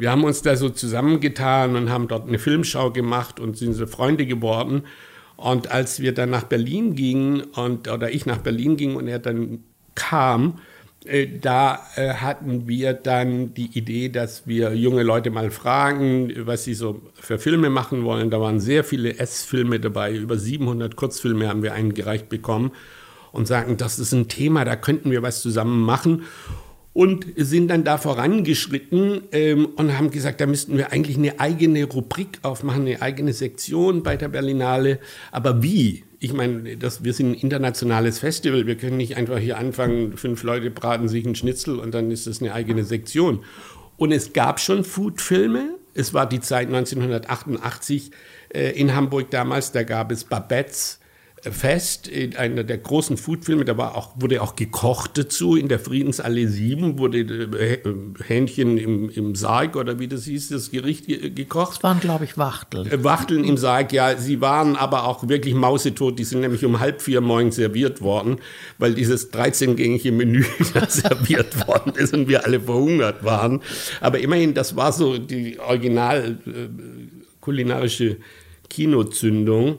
wir 0.00 0.10
haben 0.10 0.24
uns 0.24 0.40
da 0.40 0.56
so 0.56 0.70
zusammengetan 0.70 1.76
und 1.76 1.90
haben 1.90 2.08
dort 2.08 2.26
eine 2.26 2.38
Filmschau 2.38 2.90
gemacht 2.90 3.38
und 3.38 3.58
sind 3.58 3.74
so 3.74 3.86
Freunde 3.86 4.24
geworden. 4.24 4.84
Und 5.36 5.70
als 5.70 6.00
wir 6.00 6.14
dann 6.14 6.30
nach 6.30 6.44
Berlin 6.44 6.94
gingen 6.94 7.42
und 7.42 7.86
oder 7.86 8.10
ich 8.10 8.24
nach 8.24 8.38
Berlin 8.38 8.78
ging 8.78 8.96
und 8.96 9.08
er 9.08 9.18
dann 9.18 9.62
kam, 9.94 10.58
äh, 11.04 11.26
da 11.40 11.80
äh, 11.96 12.14
hatten 12.14 12.66
wir 12.66 12.94
dann 12.94 13.52
die 13.52 13.76
Idee, 13.78 14.08
dass 14.08 14.46
wir 14.46 14.74
junge 14.74 15.02
Leute 15.02 15.30
mal 15.30 15.50
fragen, 15.50 16.32
was 16.46 16.64
sie 16.64 16.74
so 16.74 17.02
für 17.14 17.38
Filme 17.38 17.68
machen 17.68 18.04
wollen. 18.04 18.30
Da 18.30 18.40
waren 18.40 18.58
sehr 18.58 18.84
viele 18.84 19.18
S-Filme 19.18 19.80
dabei, 19.80 20.14
über 20.14 20.38
700 20.38 20.96
Kurzfilme 20.96 21.46
haben 21.46 21.62
wir 21.62 21.74
eingereicht 21.74 22.30
bekommen 22.30 22.72
und 23.32 23.46
sagen, 23.46 23.76
das 23.76 23.98
ist 23.98 24.12
ein 24.12 24.28
Thema, 24.28 24.64
da 24.64 24.76
könnten 24.76 25.10
wir 25.10 25.22
was 25.22 25.42
zusammen 25.42 25.82
machen 25.82 26.22
und 26.92 27.26
sind 27.36 27.68
dann 27.68 27.84
da 27.84 27.98
vorangeschritten 27.98 29.22
ähm, 29.32 29.66
und 29.76 29.96
haben 29.96 30.10
gesagt, 30.10 30.40
da 30.40 30.46
müssten 30.46 30.76
wir 30.76 30.92
eigentlich 30.92 31.16
eine 31.16 31.38
eigene 31.38 31.84
Rubrik 31.84 32.38
aufmachen, 32.42 32.82
eine 32.82 33.00
eigene 33.00 33.32
Sektion 33.32 34.02
bei 34.02 34.16
der 34.16 34.28
Berlinale. 34.28 34.98
Aber 35.30 35.62
wie? 35.62 36.04
Ich 36.18 36.32
meine, 36.32 36.76
das, 36.76 37.04
wir 37.04 37.12
sind 37.12 37.30
ein 37.30 37.34
internationales 37.34 38.18
Festival. 38.18 38.66
Wir 38.66 38.76
können 38.76 38.96
nicht 38.96 39.16
einfach 39.16 39.38
hier 39.38 39.56
anfangen, 39.56 40.16
fünf 40.16 40.42
Leute 40.42 40.70
braten 40.70 41.08
sich 41.08 41.24
einen 41.24 41.36
Schnitzel 41.36 41.78
und 41.78 41.94
dann 41.94 42.10
ist 42.10 42.26
das 42.26 42.42
eine 42.42 42.52
eigene 42.52 42.84
Sektion. 42.84 43.44
Und 43.96 44.12
es 44.12 44.32
gab 44.32 44.60
schon 44.60 44.84
Foodfilme. 44.84 45.76
Es 45.94 46.12
war 46.12 46.28
die 46.28 46.40
Zeit 46.40 46.68
1988 46.68 48.10
äh, 48.52 48.70
in 48.70 48.94
Hamburg 48.94 49.30
damals. 49.30 49.72
Da 49.72 49.84
gab 49.84 50.10
es 50.10 50.24
Babettes 50.24 50.99
fest 51.42 52.06
in 52.06 52.36
einer 52.36 52.64
der 52.64 52.78
großen 52.78 53.16
Foodfilme, 53.16 53.64
da 53.64 53.76
war 53.78 53.96
auch, 53.96 54.12
wurde 54.16 54.42
auch 54.42 54.56
gekocht 54.56 55.16
dazu. 55.16 55.56
In 55.56 55.68
der 55.68 55.78
Friedensallee 55.78 56.46
7 56.46 56.98
wurde 56.98 57.20
äh, 57.20 57.78
Hähnchen 58.26 58.76
im, 58.76 59.08
im 59.08 59.34
Sarg 59.34 59.76
oder 59.76 59.98
wie 59.98 60.08
das 60.08 60.24
hieß, 60.24 60.48
das 60.48 60.70
Gericht 60.70 61.06
gekocht. 61.06 61.76
Das 61.76 61.82
waren, 61.82 62.00
glaube 62.00 62.24
ich, 62.24 62.36
Wachteln. 62.36 62.90
Äh, 62.90 63.02
Wachteln 63.04 63.44
im 63.44 63.56
Sarg, 63.56 63.92
ja. 63.92 64.16
Sie 64.16 64.40
waren 64.40 64.76
aber 64.76 65.04
auch 65.04 65.28
wirklich 65.28 65.54
mausetot. 65.54 66.18
Die 66.18 66.24
sind 66.24 66.40
nämlich 66.40 66.64
um 66.64 66.78
halb 66.78 67.00
vier 67.00 67.22
morgens 67.22 67.56
serviert 67.56 68.02
worden, 68.02 68.38
weil 68.78 68.94
dieses 68.94 69.32
13-gängige 69.32 70.12
Menü 70.12 70.44
serviert 70.88 71.66
worden 71.66 71.94
ist 71.94 72.12
und 72.12 72.28
wir 72.28 72.44
alle 72.44 72.60
verhungert 72.60 73.24
waren. 73.24 73.62
Aber 74.00 74.18
immerhin, 74.18 74.52
das 74.52 74.76
war 74.76 74.92
so 74.92 75.16
die 75.16 75.58
original 75.58 76.38
äh, 76.46 76.68
kulinarische 77.40 78.18
Kinozündung. 78.68 79.78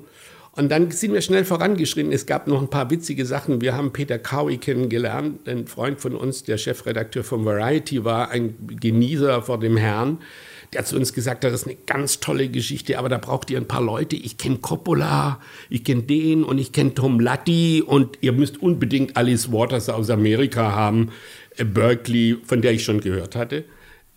Und 0.61 0.69
dann 0.69 0.91
sind 0.91 1.11
wir 1.11 1.21
schnell 1.21 1.43
vorangeschritten. 1.43 2.11
Es 2.11 2.27
gab 2.27 2.45
noch 2.45 2.61
ein 2.61 2.69
paar 2.69 2.91
witzige 2.91 3.25
Sachen. 3.25 3.61
Wir 3.61 3.75
haben 3.75 3.91
Peter 3.91 4.19
Cowie 4.19 4.57
kennengelernt, 4.57 5.49
ein 5.49 5.65
Freund 5.65 5.99
von 5.99 6.15
uns, 6.15 6.43
der 6.43 6.59
Chefredakteur 6.59 7.23
von 7.23 7.43
Variety 7.45 8.05
war, 8.05 8.29
ein 8.29 8.53
Genießer 8.67 9.41
vor 9.41 9.59
dem 9.59 9.75
Herrn. 9.75 10.19
Der 10.71 10.81
hat 10.81 10.87
zu 10.87 10.97
uns 10.97 11.13
gesagt, 11.13 11.43
das 11.43 11.53
ist 11.53 11.65
eine 11.65 11.77
ganz 11.87 12.19
tolle 12.19 12.47
Geschichte, 12.47 12.99
aber 12.99 13.09
da 13.09 13.17
braucht 13.17 13.49
ihr 13.49 13.57
ein 13.57 13.67
paar 13.67 13.81
Leute. 13.81 14.15
Ich 14.15 14.37
kenne 14.37 14.59
Coppola, 14.59 15.39
ich 15.71 15.83
kenne 15.83 16.03
den 16.03 16.43
und 16.43 16.59
ich 16.59 16.71
kenne 16.71 16.93
Tom 16.93 17.19
Latti 17.19 17.81
und 17.83 18.19
ihr 18.21 18.31
müsst 18.31 18.61
unbedingt 18.61 19.17
Alice 19.17 19.51
Waters 19.51 19.89
aus 19.89 20.11
Amerika 20.11 20.75
haben, 20.75 21.09
äh, 21.57 21.65
Berkeley, 21.65 22.37
von 22.45 22.61
der 22.61 22.73
ich 22.73 22.83
schon 22.83 23.01
gehört 23.01 23.35
hatte. 23.35 23.65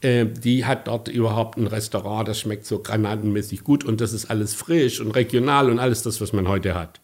Äh, 0.04 0.26
die 0.26 0.66
hat 0.66 0.86
dort 0.86 1.08
überhaupt 1.08 1.56
ein 1.56 1.66
Restaurant, 1.66 2.28
das 2.28 2.38
schmeckt 2.38 2.66
so 2.66 2.80
granatenmäßig 2.80 3.64
gut 3.64 3.84
und 3.84 4.02
das 4.02 4.12
ist 4.12 4.26
alles 4.26 4.52
frisch 4.52 5.00
und 5.00 5.12
regional 5.12 5.70
und 5.70 5.78
alles 5.78 6.02
das, 6.02 6.20
was 6.20 6.34
man 6.34 6.46
heute 6.46 6.74
hat. 6.74 7.00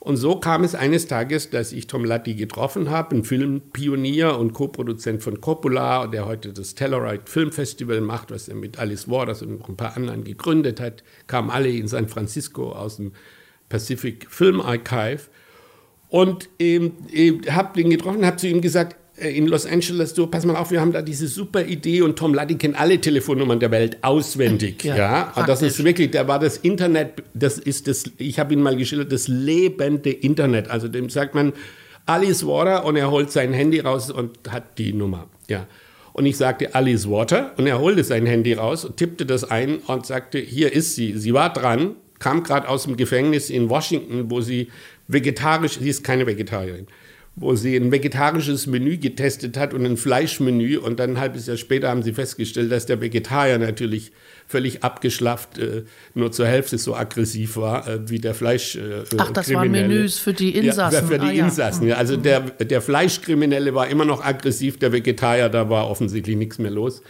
Und 0.00 0.16
so 0.16 0.36
kam 0.36 0.64
es 0.64 0.74
eines 0.74 1.06
Tages, 1.06 1.50
dass 1.50 1.72
ich 1.72 1.86
Tom 1.86 2.04
Latti 2.04 2.34
getroffen 2.34 2.90
habe, 2.90 3.14
ein 3.14 3.24
Filmpionier 3.24 4.36
und 4.38 4.54
Co-Produzent 4.54 5.22
von 5.22 5.42
Coppola, 5.42 6.06
der 6.06 6.24
heute 6.26 6.54
das 6.54 6.74
Telluride 6.74 7.24
Film 7.26 7.52
Festival 7.52 8.00
macht, 8.00 8.30
was 8.30 8.48
er 8.48 8.54
mit 8.54 8.78
Alice 8.78 9.08
Waters 9.08 9.42
und 9.42 9.60
noch 9.60 9.68
ein 9.68 9.76
paar 9.76 9.94
anderen 9.94 10.24
gegründet 10.24 10.80
hat, 10.80 11.04
kamen 11.26 11.50
alle 11.50 11.68
in 11.68 11.86
San 11.86 12.08
Francisco 12.08 12.72
aus 12.72 12.96
dem 12.96 13.12
Pacific 13.68 14.26
Film 14.28 14.60
Archive. 14.60 15.24
Und 16.08 16.48
ähm, 16.58 16.92
äh, 17.12 17.32
habe 17.50 17.80
ihn 17.80 17.90
getroffen, 17.90 18.26
habe 18.26 18.38
zu 18.38 18.48
ihm 18.48 18.60
gesagt, 18.60 18.96
in 19.16 19.46
Los 19.46 19.66
Angeles, 19.66 20.14
du, 20.14 20.26
pass 20.26 20.44
mal 20.44 20.56
auf, 20.56 20.70
wir 20.70 20.80
haben 20.80 20.92
da 20.92 21.02
diese 21.02 21.28
super 21.28 21.64
Idee 21.64 22.02
und 22.02 22.18
Tom 22.18 22.34
Luddy 22.34 22.56
kennt 22.56 22.80
alle 22.80 23.00
Telefonnummern 23.00 23.60
der 23.60 23.70
Welt 23.70 23.98
auswendig. 24.02 24.84
Ja, 24.84 24.96
ja. 24.96 25.32
Und 25.36 25.48
das 25.48 25.62
ist 25.62 25.84
wirklich, 25.84 26.10
da 26.10 26.26
war 26.28 26.38
das 26.38 26.56
Internet, 26.56 27.22
das 27.34 27.58
ist 27.58 27.88
das, 27.88 28.04
ich 28.18 28.38
habe 28.38 28.54
ihn 28.54 28.62
mal 28.62 28.76
geschildert, 28.76 29.12
das 29.12 29.28
lebende 29.28 30.10
Internet. 30.10 30.68
Also 30.68 30.88
dem 30.88 31.10
sagt 31.10 31.34
man 31.34 31.52
Alice 32.06 32.46
Water 32.46 32.84
und 32.84 32.96
er 32.96 33.10
holt 33.10 33.30
sein 33.30 33.52
Handy 33.52 33.80
raus 33.80 34.10
und 34.10 34.50
hat 34.50 34.78
die 34.78 34.92
Nummer. 34.92 35.28
Ja. 35.48 35.66
Und 36.12 36.26
ich 36.26 36.36
sagte 36.36 36.74
Alice 36.74 37.08
Water 37.08 37.52
und 37.56 37.66
er 37.66 37.80
holte 37.80 38.04
sein 38.04 38.26
Handy 38.26 38.54
raus 38.54 38.84
und 38.84 38.96
tippte 38.96 39.24
das 39.26 39.44
ein 39.44 39.78
und 39.78 40.06
sagte, 40.06 40.38
hier 40.38 40.72
ist 40.72 40.94
sie. 40.94 41.16
Sie 41.16 41.32
war 41.32 41.52
dran, 41.52 41.96
kam 42.18 42.42
gerade 42.42 42.68
aus 42.68 42.84
dem 42.84 42.96
Gefängnis 42.96 43.50
in 43.50 43.68
Washington, 43.70 44.30
wo 44.30 44.40
sie 44.40 44.68
vegetarisch, 45.08 45.78
sie 45.78 45.88
ist 45.88 46.04
keine 46.04 46.26
Vegetarierin, 46.26 46.86
wo 47.34 47.54
sie 47.54 47.76
ein 47.76 47.90
vegetarisches 47.90 48.66
Menü 48.66 48.98
getestet 48.98 49.56
hat 49.56 49.72
und 49.72 49.86
ein 49.86 49.96
Fleischmenü. 49.96 50.76
Und 50.76 51.00
dann 51.00 51.12
ein 51.12 51.20
halbes 51.20 51.46
Jahr 51.46 51.56
später 51.56 51.88
haben 51.88 52.02
sie 52.02 52.12
festgestellt, 52.12 52.70
dass 52.70 52.84
der 52.84 53.00
Vegetarier 53.00 53.58
natürlich 53.58 54.12
völlig 54.46 54.84
abgeschlafft, 54.84 55.56
äh, 55.56 55.84
nur 56.14 56.30
zur 56.30 56.46
Hälfte 56.46 56.76
so 56.76 56.94
aggressiv 56.94 57.56
war 57.56 57.88
äh, 57.88 58.10
wie 58.10 58.18
der 58.18 58.34
Fleisch. 58.34 58.76
Äh, 58.76 59.04
Ach, 59.16 59.30
das 59.30 59.52
waren 59.54 59.70
Menüs 59.70 60.18
für 60.18 60.34
die 60.34 60.54
Insassen. 60.54 60.94
Ja, 60.94 61.02
für 61.02 61.18
die 61.18 61.40
ah, 61.40 61.46
Insassen. 61.46 61.88
Ja. 61.88 61.96
Also 61.96 62.16
der, 62.16 62.40
der 62.40 62.82
Fleischkriminelle 62.82 63.74
war 63.74 63.88
immer 63.88 64.04
noch 64.04 64.22
aggressiv, 64.22 64.78
der 64.78 64.92
Vegetarier, 64.92 65.48
da 65.48 65.70
war 65.70 65.88
offensichtlich 65.88 66.36
nichts 66.36 66.58
mehr 66.58 66.70
los. 66.70 67.02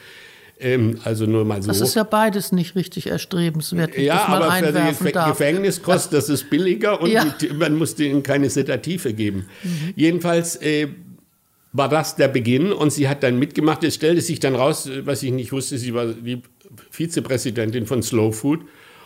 Ähm, 0.62 1.00
also 1.02 1.26
nur 1.26 1.44
mal 1.44 1.60
so. 1.60 1.68
Das 1.68 1.80
ist 1.80 1.94
ja 1.94 2.04
beides 2.04 2.52
nicht 2.52 2.76
richtig 2.76 3.08
erstrebenswert. 3.08 3.98
Ja, 3.98 4.26
aber 4.26 4.52
für 4.94 5.12
die 5.12 5.12
Gefängniskost, 5.12 6.12
das 6.12 6.28
ist 6.28 6.50
billiger 6.50 7.00
und 7.00 7.10
ja. 7.10 7.24
die, 7.40 7.48
man 7.48 7.74
musste 7.74 8.04
ihnen 8.04 8.22
keine 8.22 8.48
Sedative 8.48 9.12
geben. 9.12 9.46
Mhm. 9.64 9.92
Jedenfalls 9.96 10.56
äh, 10.62 10.88
war 11.72 11.88
das 11.88 12.14
der 12.14 12.28
Beginn 12.28 12.72
und 12.72 12.92
sie 12.92 13.08
hat 13.08 13.24
dann 13.24 13.40
mitgemacht. 13.40 13.82
Es 13.82 13.96
stellte 13.96 14.20
sich 14.20 14.38
dann 14.38 14.54
raus, 14.54 14.88
was 15.04 15.24
ich 15.24 15.32
nicht 15.32 15.50
wusste, 15.50 15.78
sie 15.78 15.94
war 15.94 16.06
die 16.06 16.42
Vizepräsidentin 16.90 17.86
von 17.86 18.02
Slow 18.02 18.32
Food. 18.32 18.60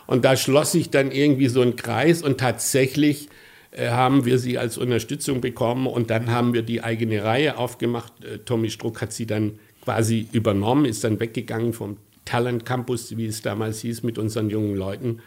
Und 0.05 0.25
da 0.25 0.37
schloss 0.37 0.73
sich 0.73 0.91
dann 0.91 1.11
irgendwie 1.11 1.47
so 1.47 1.61
ein 1.61 1.75
Kreis 1.75 2.21
und 2.21 2.39
tatsächlich 2.39 3.29
äh, 3.71 3.89
haben 3.89 4.25
wir 4.25 4.37
sie 4.37 4.59
als 4.59 4.77
Unterstützung 4.77 5.41
bekommen 5.41 5.87
und 5.87 6.11
dann 6.11 6.31
haben 6.31 6.53
wir 6.53 6.61
die 6.61 6.83
eigene 6.83 7.23
Reihe 7.23 7.57
aufgemacht. 7.57 8.13
Äh, 8.23 8.37
Tommy 8.39 8.69
Struck 8.69 9.01
hat 9.01 9.11
sie 9.11 9.25
dann 9.25 9.59
quasi 9.87 10.27
übernommen, 10.33 10.83
ist 10.83 11.05
dann 11.05 11.17
weggegangen 11.17 11.71
vom 11.71 11.95
Talent 12.25 12.65
Campus, 12.65 13.15
wie 13.15 13.25
es 13.25 13.41
damals 13.41 13.79
hieß, 13.79 14.03
mit 14.03 14.17
unseren 14.17 14.49
jungen 14.49 14.75
Leuten 14.75 15.19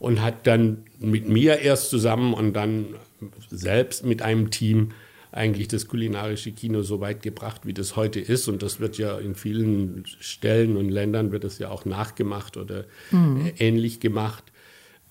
und 0.00 0.20
hat 0.20 0.48
dann 0.48 0.78
mit 0.98 1.28
mir 1.28 1.60
erst 1.60 1.88
zusammen 1.90 2.34
und 2.34 2.54
dann 2.54 2.86
selbst 3.48 4.04
mit 4.04 4.20
einem 4.20 4.50
Team 4.50 4.90
eigentlich 5.30 5.68
das 5.68 5.86
kulinarische 5.86 6.50
Kino 6.50 6.82
so 6.82 7.00
weit 7.00 7.22
gebracht, 7.22 7.60
wie 7.64 7.74
das 7.74 7.94
heute 7.94 8.18
ist. 8.18 8.48
Und 8.48 8.60
das 8.60 8.80
wird 8.80 8.98
ja 8.98 9.20
in 9.20 9.36
vielen 9.36 10.02
Stellen 10.18 10.76
und 10.76 10.88
Ländern 10.88 11.30
wird 11.30 11.44
das 11.44 11.60
ja 11.60 11.70
auch 11.70 11.84
nachgemacht 11.84 12.56
oder 12.56 12.86
mhm. 13.12 13.52
ähnlich 13.56 14.00
gemacht. 14.00 14.42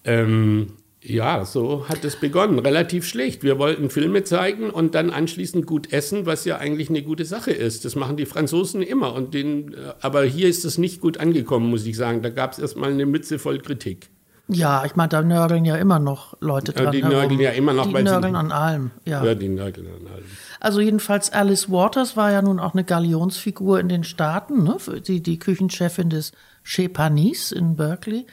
Ähm, 0.03 0.73
ja, 1.03 1.45
so 1.45 1.89
hat 1.89 2.05
es 2.05 2.15
begonnen. 2.15 2.59
Relativ 2.59 3.07
schlecht. 3.07 3.41
Wir 3.41 3.57
wollten 3.57 3.89
Filme 3.89 4.23
zeigen 4.23 4.69
und 4.69 4.93
dann 4.93 5.09
anschließend 5.09 5.65
gut 5.65 5.91
essen, 5.91 6.27
was 6.27 6.45
ja 6.45 6.57
eigentlich 6.57 6.89
eine 6.89 7.01
gute 7.01 7.25
Sache 7.25 7.51
ist. 7.51 7.85
Das 7.85 7.95
machen 7.95 8.17
die 8.17 8.27
Franzosen 8.27 8.83
immer. 8.83 9.13
Und 9.13 9.33
den, 9.33 9.73
äh, 9.73 9.93
aber 10.01 10.23
hier 10.23 10.47
ist 10.47 10.63
es 10.63 10.77
nicht 10.77 11.01
gut 11.01 11.17
angekommen, 11.17 11.69
muss 11.71 11.87
ich 11.87 11.97
sagen. 11.97 12.21
Da 12.21 12.29
gab 12.29 12.51
es 12.51 12.59
erstmal 12.59 12.91
eine 12.91 13.07
Mütze 13.07 13.39
voll 13.39 13.59
Kritik. 13.59 14.09
Ja, 14.47 14.85
ich 14.85 14.95
meine, 14.95 15.09
da 15.09 15.21
nörgeln 15.23 15.65
ja 15.65 15.75
immer 15.77 15.97
noch 15.97 16.35
Leute 16.39 16.73
dran. 16.73 16.85
Ja, 16.85 16.91
die 16.91 17.03
nörgeln 17.03 17.39
ja 17.39 17.51
immer 17.51 17.73
noch. 17.73 17.87
Die 17.87 18.03
nörgeln 18.03 18.35
an 18.35 18.51
allem. 18.51 18.91
Ja. 19.05 19.23
ja, 19.23 19.33
die 19.33 19.49
nörgeln 19.49 19.87
an 19.87 20.07
allem. 20.07 20.25
Also 20.59 20.81
jedenfalls 20.81 21.31
Alice 21.31 21.71
Waters 21.71 22.15
war 22.15 22.31
ja 22.31 22.41
nun 22.41 22.59
auch 22.59 22.73
eine 22.73 22.83
Galionsfigur 22.83 23.79
in 23.79 23.89
den 23.89 24.03
Staaten, 24.03 24.63
ne? 24.63 24.77
die, 25.07 25.23
die 25.23 25.39
Küchenchefin 25.39 26.09
des 26.09 26.33
Chez 26.63 26.89
Panis 26.93 27.51
in 27.51 27.75
Berkeley. 27.75 28.25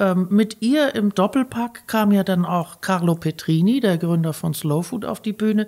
Ähm, 0.00 0.28
mit 0.30 0.56
ihr 0.60 0.94
im 0.94 1.14
Doppelpack 1.14 1.86
kam 1.86 2.10
ja 2.10 2.24
dann 2.24 2.46
auch 2.46 2.80
Carlo 2.80 3.14
Petrini, 3.14 3.80
der 3.80 3.98
Gründer 3.98 4.32
von 4.32 4.54
Slow 4.54 4.82
Food, 4.82 5.04
auf 5.04 5.20
die 5.20 5.34
Bühne. 5.34 5.66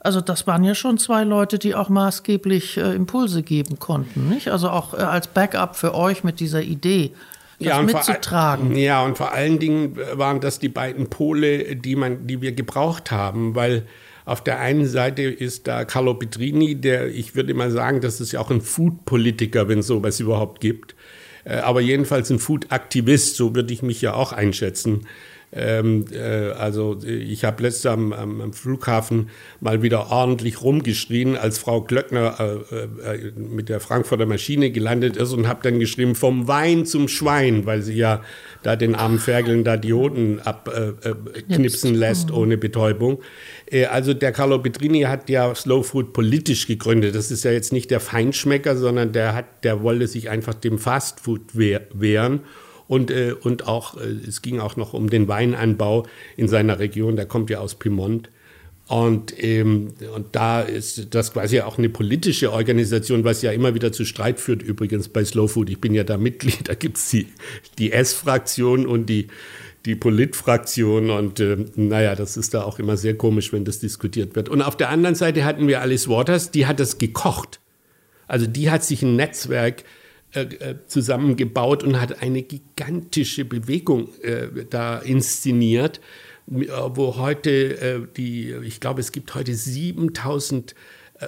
Also 0.00 0.22
das 0.22 0.46
waren 0.46 0.64
ja 0.64 0.74
schon 0.74 0.96
zwei 0.96 1.24
Leute, 1.24 1.58
die 1.58 1.74
auch 1.74 1.90
maßgeblich 1.90 2.78
äh, 2.78 2.94
Impulse 2.94 3.42
geben 3.42 3.78
konnten, 3.78 4.30
nicht? 4.30 4.48
Also 4.48 4.70
auch 4.70 4.94
äh, 4.94 4.98
als 4.98 5.26
Backup 5.28 5.76
für 5.76 5.94
euch 5.94 6.24
mit 6.24 6.40
dieser 6.40 6.62
Idee, 6.62 7.12
das 7.58 7.68
ja, 7.68 7.82
mitzutragen. 7.82 8.70
Vor, 8.70 8.78
ja, 8.78 9.04
und 9.04 9.18
vor 9.18 9.32
allen 9.32 9.58
Dingen 9.58 9.98
waren 10.14 10.40
das 10.40 10.58
die 10.58 10.68
beiden 10.68 11.10
Pole, 11.10 11.76
die 11.76 11.96
man, 11.96 12.26
die 12.26 12.40
wir 12.40 12.52
gebraucht 12.52 13.10
haben, 13.10 13.54
weil 13.54 13.86
auf 14.24 14.42
der 14.42 14.58
einen 14.58 14.86
Seite 14.86 15.22
ist 15.22 15.66
da 15.66 15.84
Carlo 15.84 16.14
Petrini, 16.14 16.80
der, 16.80 17.08
ich 17.08 17.34
würde 17.34 17.52
mal 17.52 17.70
sagen, 17.70 18.00
das 18.00 18.20
ist 18.20 18.32
ja 18.32 18.40
auch 18.40 18.50
ein 18.50 18.60
Food-Politiker, 18.60 19.68
wenn 19.68 19.80
es 19.80 19.86
sowas 19.86 20.18
überhaupt 20.18 20.60
gibt. 20.60 20.94
Äh, 21.46 21.58
aber 21.58 21.80
jedenfalls 21.80 22.28
ein 22.30 22.38
Food-Aktivist, 22.38 23.36
so 23.36 23.54
würde 23.54 23.72
ich 23.72 23.82
mich 23.82 24.02
ja 24.02 24.14
auch 24.14 24.32
einschätzen. 24.32 25.06
Ähm, 25.52 26.06
äh, 26.12 26.50
also 26.50 26.98
ich 27.04 27.44
habe 27.44 27.62
letztes 27.62 27.86
am, 27.86 28.12
am, 28.12 28.52
Flughafen 28.52 29.30
mal 29.60 29.80
wieder 29.80 30.10
ordentlich 30.10 30.60
rumgeschrien, 30.60 31.36
als 31.36 31.58
Frau 31.58 31.82
Glöckner 31.82 32.36
äh, 32.72 33.16
äh, 33.26 33.32
mit 33.36 33.68
der 33.68 33.78
Frankfurter 33.78 34.26
Maschine 34.26 34.70
gelandet 34.70 35.16
ist 35.16 35.32
und 35.32 35.46
habe 35.46 35.60
dann 35.62 35.78
geschrieben, 35.78 36.16
vom 36.16 36.48
Wein 36.48 36.84
zum 36.84 37.06
Schwein, 37.06 37.64
weil 37.64 37.82
sie 37.82 37.94
ja 37.94 38.22
da 38.64 38.74
den 38.74 38.96
armen 38.96 39.20
Fergeln 39.20 39.62
da 39.62 39.76
Dioden 39.76 40.40
abknipsen 40.40 41.90
äh, 41.92 41.94
äh, 41.94 41.98
lässt 41.98 42.30
mhm. 42.30 42.36
ohne 42.36 42.58
Betäubung. 42.58 43.22
also 43.90 44.14
der 44.14 44.32
Carlo 44.32 44.58
Petrini 44.58 45.02
hat 45.02 45.30
ja 45.30 45.54
Slow 45.54 45.84
Food 45.84 46.12
politisch 46.12 46.66
gegründet. 46.66 47.14
Das 47.14 47.30
ist 47.30 47.44
ja 47.44 47.52
jetzt 47.52 47.72
nicht 47.72 47.90
der 47.92 48.00
Feinschmecker, 48.00 48.76
sondern 48.76 49.12
der, 49.12 49.34
hat, 49.34 49.64
der 49.64 49.82
wollte 49.82 50.08
sich 50.08 50.28
einfach 50.28 50.54
dem 50.54 50.78
Fast 50.78 51.20
Food 51.20 51.42
wehren 51.54 52.40
und, 52.88 53.10
äh, 53.10 53.34
und 53.40 53.66
auch, 53.66 53.96
äh, 53.96 54.06
es 54.26 54.42
ging 54.42 54.60
auch 54.60 54.76
noch 54.76 54.92
um 54.92 55.10
den 55.10 55.28
Weinanbau 55.28 56.06
in 56.36 56.48
seiner 56.48 56.78
Region, 56.78 57.16
der 57.16 57.26
kommt 57.26 57.50
ja 57.50 57.58
aus 57.58 57.74
Piemont. 57.74 58.30
Und, 58.88 59.34
ähm, 59.42 59.94
und 60.14 60.36
da 60.36 60.60
ist 60.60 61.12
das 61.12 61.32
quasi 61.32 61.60
auch 61.60 61.76
eine 61.76 61.88
politische 61.88 62.52
Organisation, 62.52 63.24
was 63.24 63.42
ja 63.42 63.50
immer 63.50 63.74
wieder 63.74 63.90
zu 63.90 64.04
Streit 64.04 64.38
führt, 64.38 64.62
übrigens 64.62 65.08
bei 65.08 65.24
Slow 65.24 65.48
Food. 65.48 65.70
Ich 65.70 65.80
bin 65.80 65.92
ja 65.92 66.04
da 66.04 66.16
Mitglied, 66.16 66.68
da 66.68 66.74
gibt 66.74 66.98
es 66.98 67.10
die, 67.10 67.26
die 67.78 67.90
S-Fraktion 67.90 68.86
und 68.86 69.06
die, 69.06 69.26
die 69.86 69.96
Polit-Fraktion. 69.96 71.10
Und 71.10 71.40
äh, 71.40 71.56
naja, 71.74 72.14
das 72.14 72.36
ist 72.36 72.54
da 72.54 72.62
auch 72.62 72.78
immer 72.78 72.96
sehr 72.96 73.16
komisch, 73.16 73.52
wenn 73.52 73.64
das 73.64 73.80
diskutiert 73.80 74.36
wird. 74.36 74.48
Und 74.48 74.62
auf 74.62 74.76
der 74.76 74.90
anderen 74.90 75.16
Seite 75.16 75.44
hatten 75.44 75.66
wir 75.66 75.80
Alice 75.80 76.08
Waters, 76.08 76.52
die 76.52 76.66
hat 76.66 76.78
das 76.78 76.98
gekocht. 76.98 77.58
Also 78.28 78.46
die 78.46 78.70
hat 78.70 78.84
sich 78.84 79.02
ein 79.02 79.16
Netzwerk 79.16 79.82
zusammengebaut 80.86 81.82
und 81.82 82.00
hat 82.00 82.22
eine 82.22 82.42
gigantische 82.42 83.44
Bewegung 83.44 84.08
äh, 84.22 84.64
da 84.68 84.98
inszeniert, 84.98 86.00
äh, 86.50 86.66
wo 86.88 87.16
heute 87.16 87.50
äh, 87.50 88.00
die, 88.16 88.54
ich 88.64 88.80
glaube, 88.80 89.00
es 89.00 89.12
gibt 89.12 89.34
heute 89.34 89.54
7000 89.54 90.74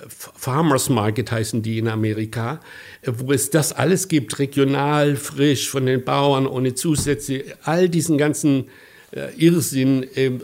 Farmers 0.06 0.90
Market 0.90 1.32
heißen 1.32 1.62
die 1.62 1.78
in 1.78 1.88
Amerika, 1.88 2.60
wo 3.06 3.32
es 3.32 3.48
das 3.48 3.72
alles 3.72 4.08
gibt, 4.08 4.38
regional, 4.38 5.16
frisch, 5.16 5.70
von 5.70 5.86
den 5.86 6.04
Bauern, 6.04 6.46
ohne 6.46 6.74
Zusätze, 6.74 7.42
all 7.62 7.88
diesen 7.88 8.18
ganzen 8.18 8.66
äh, 9.10 9.32
Irrsinn, 9.36 10.02
äh, 10.02 10.26
äh, 10.26 10.38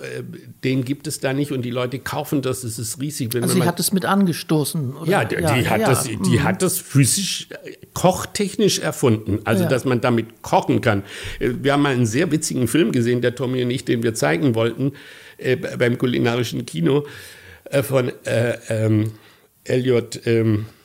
den 0.63 0.85
gibt 0.85 1.07
es 1.07 1.21
da 1.21 1.33
nicht 1.33 1.53
und 1.53 1.63
die 1.63 1.71
Leute 1.71 1.99
kaufen 1.99 2.41
das, 2.41 2.65
es 2.65 2.79
ist 2.79 3.01
riesig. 3.01 3.35
also 3.35 3.55
sie 3.55 3.63
hat 3.63 3.79
es 3.79 3.93
mit 3.93 4.07
angestoßen, 4.07 4.95
oder? 4.95 5.11
Ja, 5.11 5.25
die, 5.25 5.35
ja, 5.35 5.55
die 5.55 5.69
hat, 5.69 5.81
ja. 5.81 5.89
Das, 5.89 6.05
die 6.05 6.15
mhm. 6.15 6.43
hat 6.45 6.63
das 6.63 6.79
physisch, 6.79 7.49
äh, 7.51 7.73
kochtechnisch 7.93 8.79
erfunden, 8.79 9.41
also 9.45 9.65
ja. 9.65 9.69
dass 9.69 9.85
man 9.85 10.01
damit 10.01 10.43
kochen 10.43 10.81
kann. 10.81 11.03
Wir 11.39 11.75
haben 11.75 11.83
mal 11.83 11.93
einen 11.93 12.07
sehr 12.07 12.31
witzigen 12.31 12.67
Film 12.67 12.93
gesehen, 12.93 13.21
der 13.21 13.35
Tommy 13.35 13.63
und 13.63 13.71
ich, 13.71 13.85
den 13.85 14.03
wir 14.03 14.15
zeigen 14.15 14.55
wollten, 14.55 14.93
äh, 15.37 15.57
beim 15.57 15.99
kulinarischen 15.99 16.65
Kino, 16.67 17.07
von 17.83 18.13
ähm, 18.27 19.13
Elliot... 19.65 20.27
Ähm, 20.27 20.67
äh, 20.67 20.84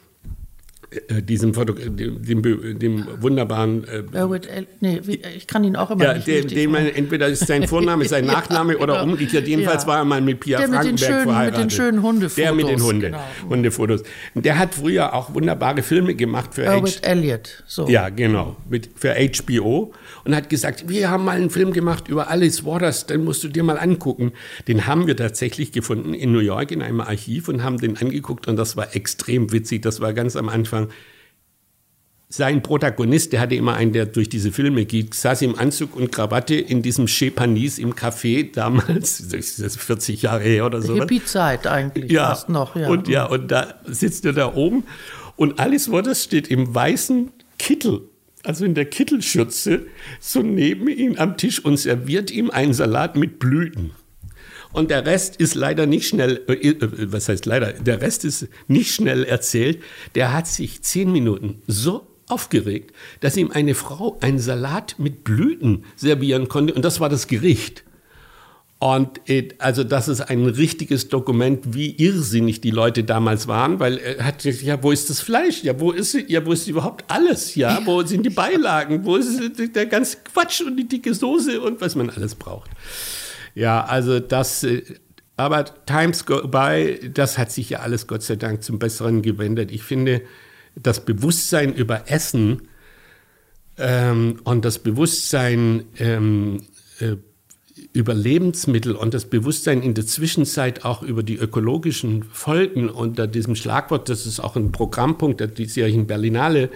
diesem 1.21 1.53
Foto, 1.53 1.73
dem, 1.73 2.23
dem, 2.23 2.79
dem 2.79 3.07
wunderbaren. 3.19 3.83
Äh, 3.83 4.65
nee, 4.79 4.99
ich 5.35 5.45
kann 5.45 5.63
ihn 5.63 5.75
auch 5.75 5.91
immer 5.91 6.03
ja, 6.03 6.13
nicht 6.15 6.25
der, 6.25 6.41
den 6.43 6.71
man, 6.71 6.87
Entweder 6.87 7.27
ist 7.27 7.45
sein 7.45 7.67
Vorname, 7.67 8.05
sein 8.07 8.25
Nachname 8.25 8.73
ja, 8.73 8.79
oder 8.79 8.93
genau. 8.93 9.11
umgekehrt. 9.11 9.47
Jedenfalls 9.47 9.83
ja. 9.83 9.87
war 9.87 9.97
er 9.99 10.05
mal 10.05 10.21
mit 10.21 10.39
Pia 10.39 10.57
der 10.57 10.67
Frankenberg 10.69 10.91
mit 10.91 10.99
schönen, 10.99 11.23
verheiratet. 11.23 11.59
Mit 11.59 11.63
den 11.63 11.69
schönen 11.69 12.01
Hundefotos. 12.01 12.35
Der 12.35 12.53
mit 12.53 12.67
den 12.69 12.81
Hunde, 12.81 13.05
genau. 13.07 13.23
Hundefotos. 13.49 14.03
Der 14.33 14.57
hat 14.57 14.73
früher 14.73 15.13
auch 15.13 15.33
wunderbare 15.35 15.83
Filme 15.83 16.15
gemacht 16.15 16.55
für 16.55 16.63
Herbert 16.63 17.05
Elliott. 17.05 17.63
So. 17.67 17.87
Ja, 17.87 18.09
genau. 18.09 18.57
Mit, 18.67 18.89
für 18.95 19.13
HBO. 19.13 19.93
Und 20.25 20.35
hat 20.35 20.49
gesagt, 20.49 20.89
wir 20.89 21.11
haben 21.11 21.23
mal 21.23 21.37
einen 21.37 21.51
Film 21.51 21.71
gemacht 21.71 22.07
über 22.07 22.29
Alice 22.31 22.65
Waters, 22.65 23.05
den 23.05 23.23
musst 23.23 23.43
du 23.43 23.47
dir 23.47 23.63
mal 23.63 23.77
angucken. 23.77 24.31
Den 24.67 24.87
haben 24.87 25.05
wir 25.05 25.15
tatsächlich 25.15 25.71
gefunden 25.71 26.15
in 26.15 26.31
New 26.31 26.39
York 26.39 26.71
in 26.71 26.81
einem 26.81 27.01
Archiv 27.01 27.47
und 27.47 27.63
haben 27.63 27.77
den 27.77 27.95
angeguckt 27.97 28.47
und 28.47 28.55
das 28.55 28.75
war 28.75 28.95
extrem 28.95 29.51
witzig. 29.51 29.83
Das 29.83 30.01
war 30.01 30.13
ganz 30.13 30.35
am 30.35 30.49
Anfang 30.49 30.78
Anfang. 30.83 30.95
Sein 32.31 32.61
Protagonist, 32.61 33.33
der 33.33 33.39
hatte 33.39 33.55
immer 33.55 33.73
einen, 33.73 33.91
der 33.91 34.05
durch 34.05 34.29
diese 34.29 34.51
Filme 34.51 34.85
geht, 34.85 35.15
saß 35.15 35.41
im 35.41 35.57
Anzug 35.57 35.95
und 35.95 36.11
Krawatte 36.11 36.53
in 36.53 36.83
diesem 36.83 37.07
Chez 37.07 37.33
Panis 37.33 37.79
im 37.79 37.95
Café 37.95 38.51
damals, 38.53 39.27
das 39.31 39.57
ist 39.57 39.79
40 39.79 40.21
Jahre 40.21 40.43
her 40.43 40.67
oder 40.67 40.79
so. 40.79 40.93
Hippie-Zeit 40.93 41.65
eigentlich 41.65 42.11
ja. 42.11 42.27
fast 42.27 42.49
noch. 42.49 42.75
Ja. 42.75 42.87
Und 42.87 43.07
ja, 43.07 43.25
und 43.25 43.49
da 43.49 43.73
sitzt 43.85 44.25
er 44.25 44.33
da 44.33 44.53
oben 44.53 44.83
und 45.37 45.59
Alice 45.59 45.91
Waters 45.91 46.23
steht 46.23 46.49
im 46.49 46.75
weißen 46.75 47.31
Kittel 47.57 48.01
also 48.43 48.65
in 48.65 48.73
der 48.73 48.85
Kittelschürze, 48.85 49.85
so 50.19 50.41
neben 50.41 50.87
ihm 50.87 51.15
am 51.17 51.37
Tisch 51.37 51.63
und 51.63 51.77
serviert 51.77 52.31
ihm 52.31 52.49
einen 52.49 52.73
Salat 52.73 53.15
mit 53.15 53.39
Blüten. 53.39 53.91
Und 54.71 54.91
der 54.91 55.05
Rest 55.05 55.35
ist 55.37 55.55
leider 55.55 55.85
nicht 55.85 56.07
schnell, 56.07 56.41
äh, 56.47 56.53
äh, 56.53 56.77
was 57.11 57.27
heißt 57.27 57.45
leider, 57.45 57.73
der 57.73 58.01
Rest 58.01 58.23
ist 58.23 58.47
nicht 58.67 58.93
schnell 58.93 59.23
erzählt. 59.23 59.81
Der 60.15 60.33
hat 60.33 60.47
sich 60.47 60.81
zehn 60.81 61.11
Minuten 61.11 61.61
so 61.67 62.07
aufgeregt, 62.27 62.93
dass 63.21 63.37
ihm 63.37 63.51
eine 63.51 63.73
Frau 63.73 64.17
einen 64.21 64.39
Salat 64.39 64.95
mit 64.99 65.23
Blüten 65.23 65.85
servieren 65.95 66.47
konnte 66.47 66.73
und 66.73 66.85
das 66.85 66.99
war 66.99 67.09
das 67.09 67.27
Gericht. 67.27 67.83
Und 68.77 69.27
äh, 69.29 69.49
also 69.57 69.83
das 69.83 70.07
ist 70.07 70.21
ein 70.21 70.45
richtiges 70.45 71.09
Dokument, 71.09 71.73
wie 71.73 71.97
irrsinnig 71.97 72.61
die 72.61 72.71
Leute 72.71 73.03
damals 73.03 73.47
waren, 73.47 73.79
weil 73.81 73.97
er 73.97 74.23
hat 74.23 74.41
gesagt, 74.41 74.63
ja, 74.63 74.81
wo 74.81 74.91
ist 74.91 75.09
das 75.09 75.19
Fleisch? 75.19 75.63
Ja, 75.63 75.77
wo 75.81 75.91
ist 75.91 76.13
ja, 76.13 76.45
wo 76.45 76.53
ist 76.53 76.67
überhaupt 76.67 77.03
alles? 77.09 77.55
Ja, 77.55 77.81
wo 77.83 78.01
sind 78.03 78.25
die 78.25 78.29
Beilagen? 78.29 79.03
Wo 79.03 79.17
ist 79.17 79.51
der 79.75 79.85
ganze 79.87 80.17
Quatsch 80.23 80.61
und 80.61 80.77
die 80.77 80.87
dicke 80.87 81.13
Soße 81.13 81.59
und 81.59 81.81
was 81.81 81.95
man 81.95 82.09
alles 82.09 82.35
braucht? 82.35 82.69
Ja, 83.59 83.83
also 83.83 84.21
das 84.21 84.63
äh, 84.63 84.83
aber 85.35 85.65
Times 85.85 86.25
Go 86.25 86.47
By, 86.47 87.11
das 87.13 87.37
hat 87.37 87.51
sich 87.51 87.71
ja 87.71 87.79
alles 87.79 88.07
Gott 88.07 88.23
sei 88.23 88.37
Dank 88.37 88.63
zum 88.63 88.79
Besseren 88.79 89.21
gewendet. 89.21 89.69
Ich 89.69 89.83
finde, 89.83 90.21
das 90.75 91.03
Bewusstsein 91.03 91.73
über 91.73 92.09
Essen 92.09 92.69
ähm, 93.77 94.39
und 94.45 94.63
das 94.63 94.79
Bewusstsein 94.79 95.83
ähm, 95.97 96.67
äh, 96.99 97.17
über 97.91 98.13
Lebensmittel 98.13 98.95
und 98.95 99.13
das 99.13 99.25
Bewusstsein 99.25 99.81
in 99.81 99.93
der 99.93 100.05
Zwischenzeit 100.05 100.85
auch 100.85 101.03
über 101.03 101.21
die 101.21 101.35
ökologischen 101.35 102.23
Folgen 102.23 102.87
unter 102.87 103.27
diesem 103.27 103.55
Schlagwort, 103.55 104.07
das 104.07 104.25
ist 104.25 104.39
auch 104.39 104.55
ein 104.55 104.71
Programmpunkt 104.71 105.41
der 105.41 105.47
diesjährigen 105.47 106.07
Berlinale, 106.07 106.69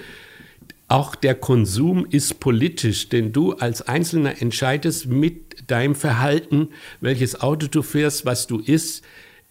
auch 0.88 1.16
der 1.16 1.36
Konsum 1.36 2.06
ist 2.06 2.40
politisch, 2.40 3.10
denn 3.10 3.32
du 3.32 3.54
als 3.54 3.82
Einzelner 3.82 4.42
entscheidest 4.42 5.08
mit 5.08 5.70
deinem 5.70 5.96
Verhalten, 5.96 6.70
welches 7.02 7.40
Auto 7.42 7.68
du 7.68 7.82
fährst, 7.82 8.26
was 8.26 8.48
du 8.48 8.60
isst 8.60 9.04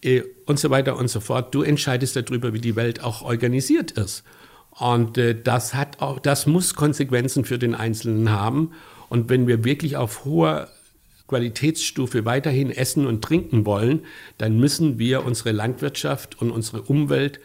äh, 0.02 0.22
und 0.46 0.58
so 0.58 0.70
weiter 0.70 0.96
und 0.96 1.08
so 1.08 1.20
fort. 1.20 1.54
Du 1.54 1.62
entscheidest 1.62 2.16
darüber, 2.16 2.52
wie 2.52 2.60
die 2.60 2.76
Welt 2.76 3.02
auch 3.02 3.22
organisiert 3.22 3.92
ist. 3.92 4.24
Und 4.70 5.18
äh, 5.18 5.40
das 5.40 5.74
hat 5.74 6.00
auch, 6.00 6.18
das 6.18 6.46
muss 6.46 6.74
Konsequenzen 6.74 7.44
für 7.44 7.58
den 7.58 7.74
Einzelnen 7.74 8.30
haben. 8.30 8.72
Und 9.08 9.28
wenn 9.28 9.46
wir 9.46 9.64
wirklich 9.64 9.96
auf 9.96 10.24
hoher 10.24 10.68
Qualitätsstufe 11.28 12.24
weiterhin 12.24 12.70
essen 12.70 13.06
und 13.06 13.22
trinken 13.22 13.64
wollen, 13.64 14.00
dann 14.38 14.58
müssen 14.58 14.98
wir 14.98 15.24
unsere 15.24 15.52
Landwirtschaft 15.52 16.40
und 16.40 16.50
unsere 16.50 16.82
Umwelt 16.82 17.38
äh, 17.38 17.40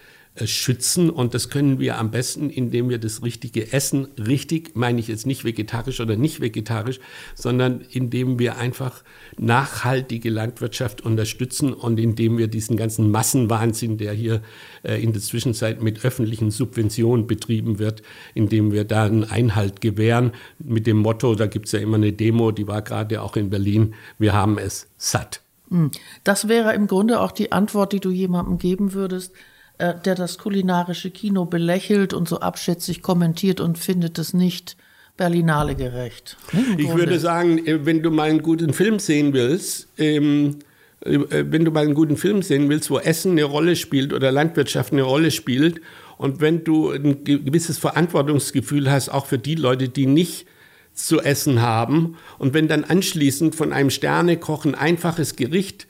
schützen. 0.45 1.09
Und 1.09 1.33
das 1.33 1.49
können 1.49 1.79
wir 1.79 1.97
am 1.97 2.11
besten, 2.11 2.49
indem 2.49 2.89
wir 2.89 2.97
das 2.97 3.23
richtige 3.23 3.73
Essen, 3.73 4.07
richtig 4.17 4.75
meine 4.75 4.99
ich 4.99 5.07
jetzt 5.07 5.25
nicht 5.25 5.43
vegetarisch 5.43 5.99
oder 5.99 6.15
nicht 6.15 6.41
vegetarisch, 6.41 6.99
sondern 7.35 7.81
indem 7.91 8.39
wir 8.39 8.57
einfach 8.57 9.03
nachhaltige 9.37 10.29
Landwirtschaft 10.29 11.01
unterstützen 11.01 11.73
und 11.73 11.99
indem 11.99 12.37
wir 12.37 12.47
diesen 12.47 12.77
ganzen 12.77 13.09
Massenwahnsinn, 13.09 13.97
der 13.97 14.13
hier 14.13 14.41
äh, 14.83 15.01
in 15.01 15.13
der 15.13 15.21
Zwischenzeit 15.21 15.81
mit 15.81 16.03
öffentlichen 16.05 16.51
Subventionen 16.51 17.27
betrieben 17.27 17.79
wird, 17.79 18.01
indem 18.33 18.71
wir 18.71 18.83
da 18.83 19.05
einen 19.05 19.23
Einhalt 19.23 19.81
gewähren 19.81 20.31
mit 20.59 20.87
dem 20.87 20.97
Motto, 20.97 21.35
da 21.35 21.47
gibt 21.47 21.67
es 21.67 21.71
ja 21.71 21.79
immer 21.79 21.97
eine 21.97 22.13
Demo, 22.13 22.51
die 22.51 22.67
war 22.67 22.81
gerade 22.81 23.21
auch 23.21 23.35
in 23.35 23.49
Berlin, 23.49 23.95
wir 24.19 24.33
haben 24.33 24.57
es 24.57 24.87
satt. 24.97 25.41
Hm. 25.69 25.91
Das 26.23 26.47
wäre 26.47 26.73
im 26.73 26.87
Grunde 26.87 27.19
auch 27.19 27.31
die 27.31 27.51
Antwort, 27.51 27.93
die 27.93 27.99
du 27.99 28.09
jemandem 28.09 28.57
geben 28.57 28.93
würdest, 28.93 29.33
äh, 29.79 29.93
der 30.05 30.15
das 30.15 30.37
kulinarische 30.37 31.11
Kino 31.11 31.45
belächelt 31.45 32.13
und 32.13 32.27
so 32.27 32.39
abschätzig 32.39 33.01
kommentiert 33.01 33.59
und 33.59 33.77
findet 33.77 34.17
es 34.17 34.33
nicht 34.33 34.77
Berlinale 35.17 35.75
gerecht. 35.75 36.37
Ich 36.77 36.93
würde 36.93 37.19
sagen, 37.19 37.65
äh, 37.65 37.85
wenn 37.85 38.01
du 38.01 38.11
mal 38.11 38.29
einen 38.29 38.41
guten 38.41 38.73
Film 38.73 38.99
sehen 38.99 39.33
willst, 39.33 39.87
ähm, 39.97 40.59
äh, 41.01 41.19
wenn 41.29 41.65
du 41.65 41.71
mal 41.71 41.83
einen 41.83 41.95
guten 41.95 42.17
Film 42.17 42.41
sehen 42.41 42.69
willst, 42.69 42.89
wo 42.89 42.99
Essen 42.99 43.33
eine 43.33 43.43
Rolle 43.43 43.75
spielt 43.75 44.13
oder 44.13 44.31
Landwirtschaft 44.31 44.93
eine 44.93 45.03
Rolle 45.03 45.31
spielt 45.31 45.81
und 46.17 46.41
wenn 46.41 46.63
du 46.63 46.91
ein 46.91 47.23
gewisses 47.23 47.77
Verantwortungsgefühl 47.77 48.89
hast, 48.89 49.09
auch 49.09 49.25
für 49.25 49.37
die 49.37 49.55
Leute, 49.55 49.89
die 49.89 50.05
nicht 50.05 50.47
zu 50.93 51.21
essen 51.21 51.61
haben 51.61 52.17
und 52.39 52.53
wenn 52.53 52.67
dann 52.67 52.83
anschließend 52.83 53.53
von 53.55 53.73
einem 53.73 53.91
Sternekoch 53.91 54.65
ein 54.65 54.73
einfaches 54.73 55.35
Gericht 55.35 55.87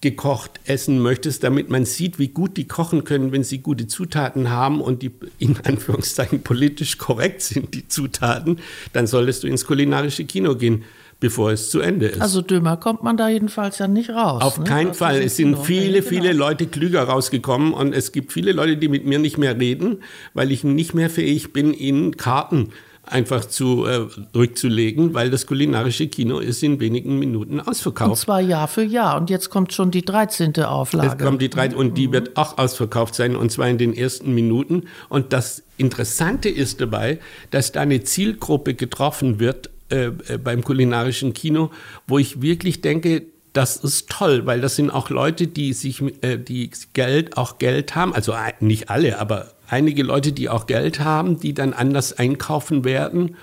gekocht 0.00 0.60
essen 0.64 1.00
möchtest, 1.00 1.42
damit 1.42 1.70
man 1.70 1.84
sieht, 1.84 2.18
wie 2.20 2.28
gut 2.28 2.56
die 2.56 2.68
kochen 2.68 3.02
können, 3.02 3.32
wenn 3.32 3.42
sie 3.42 3.58
gute 3.58 3.88
Zutaten 3.88 4.50
haben 4.50 4.80
und 4.80 5.02
die 5.02 5.10
in 5.38 5.56
Anführungszeichen 5.64 6.42
politisch 6.42 6.98
korrekt 6.98 7.42
sind, 7.42 7.74
die 7.74 7.88
Zutaten, 7.88 8.60
dann 8.92 9.08
solltest 9.08 9.42
du 9.42 9.48
ins 9.48 9.66
kulinarische 9.66 10.24
Kino 10.24 10.54
gehen, 10.54 10.84
bevor 11.18 11.50
es 11.50 11.70
zu 11.70 11.80
Ende 11.80 12.06
ist. 12.06 12.20
Also 12.20 12.42
dümmer 12.42 12.76
kommt 12.76 13.02
man 13.02 13.16
da 13.16 13.28
jedenfalls 13.28 13.78
ja 13.78 13.88
nicht 13.88 14.10
raus. 14.10 14.40
Auf 14.40 14.58
ne? 14.58 14.64
keinen 14.64 14.94
Fall. 14.94 15.20
Es 15.20 15.34
sind 15.34 15.54
Kino. 15.54 15.64
viele, 15.64 15.98
genau. 15.98 16.08
viele 16.08 16.32
Leute 16.32 16.66
klüger 16.68 17.02
rausgekommen 17.02 17.72
und 17.72 17.92
es 17.92 18.12
gibt 18.12 18.32
viele 18.32 18.52
Leute, 18.52 18.76
die 18.76 18.88
mit 18.88 19.04
mir 19.04 19.18
nicht 19.18 19.36
mehr 19.36 19.58
reden, 19.58 20.04
weil 20.32 20.52
ich 20.52 20.62
nicht 20.62 20.94
mehr 20.94 21.10
fähig 21.10 21.52
bin, 21.52 21.74
ihnen 21.74 22.16
Karten 22.16 22.68
einfach 23.10 23.44
zu 23.44 23.84
äh, 23.84 24.06
rückzulegen, 24.34 25.14
weil 25.14 25.30
das 25.30 25.46
kulinarische 25.46 26.08
Kino 26.08 26.38
ist 26.38 26.62
in 26.62 26.80
wenigen 26.80 27.18
Minuten 27.18 27.60
ausverkauft. 27.60 28.10
Und 28.10 28.16
zwar 28.16 28.40
Jahr 28.40 28.68
für 28.68 28.82
Jahr. 28.82 29.16
Und 29.16 29.30
jetzt 29.30 29.50
kommt 29.50 29.72
schon 29.72 29.90
die 29.90 30.04
13. 30.04 30.56
Auflage. 30.62 31.08
Jetzt 31.08 31.18
kommt 31.18 31.42
die 31.42 31.50
13. 31.50 31.76
und 31.76 31.98
die 31.98 32.12
wird 32.12 32.36
auch 32.36 32.58
ausverkauft 32.58 33.14
sein 33.14 33.36
und 33.36 33.50
zwar 33.50 33.68
in 33.68 33.78
den 33.78 33.94
ersten 33.94 34.34
Minuten. 34.34 34.84
Und 35.08 35.32
das 35.32 35.62
Interessante 35.76 36.48
ist 36.48 36.80
dabei, 36.80 37.18
dass 37.50 37.72
da 37.72 37.80
eine 37.80 38.02
Zielgruppe 38.02 38.74
getroffen 38.74 39.40
wird 39.40 39.70
äh, 39.90 40.06
äh 40.06 40.38
beim 40.38 40.62
kulinarischen 40.62 41.32
Kino, 41.32 41.70
wo 42.06 42.18
ich 42.18 42.42
wirklich 42.42 42.80
denke, 42.80 43.22
das 43.52 43.76
ist 43.76 44.08
toll, 44.10 44.46
weil 44.46 44.60
das 44.60 44.76
sind 44.76 44.90
auch 44.90 45.10
Leute, 45.10 45.46
die 45.46 45.72
sich, 45.72 46.02
äh, 46.22 46.38
die 46.38 46.70
Geld, 46.92 47.36
auch 47.36 47.58
Geld 47.58 47.94
haben, 47.94 48.14
also 48.14 48.32
äh, 48.32 48.52
nicht 48.60 48.90
alle, 48.90 49.18
aber 49.18 49.52
einige 49.68 50.02
Leute, 50.02 50.32
die 50.32 50.48
auch 50.48 50.66
Geld 50.66 51.00
haben, 51.00 51.40
die 51.40 51.54
dann 51.54 51.72
anders 51.72 52.12
einkaufen 52.12 52.84
werden 52.84 53.36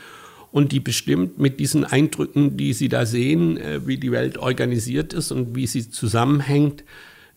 und 0.52 0.72
die 0.72 0.80
bestimmt 0.80 1.38
mit 1.38 1.60
diesen 1.60 1.84
Eindrücken, 1.84 2.58
die 2.58 2.74
sie 2.74 2.90
da 2.90 3.06
sehen, 3.06 3.58
äh, 3.58 3.86
wie 3.88 3.98
die 3.98 4.12
Welt 4.12 4.38
organisiert 4.38 5.14
ist 5.14 5.32
und 5.32 5.56
wie 5.56 5.68
sie 5.68 5.90
zusammenhängt, 5.90 6.84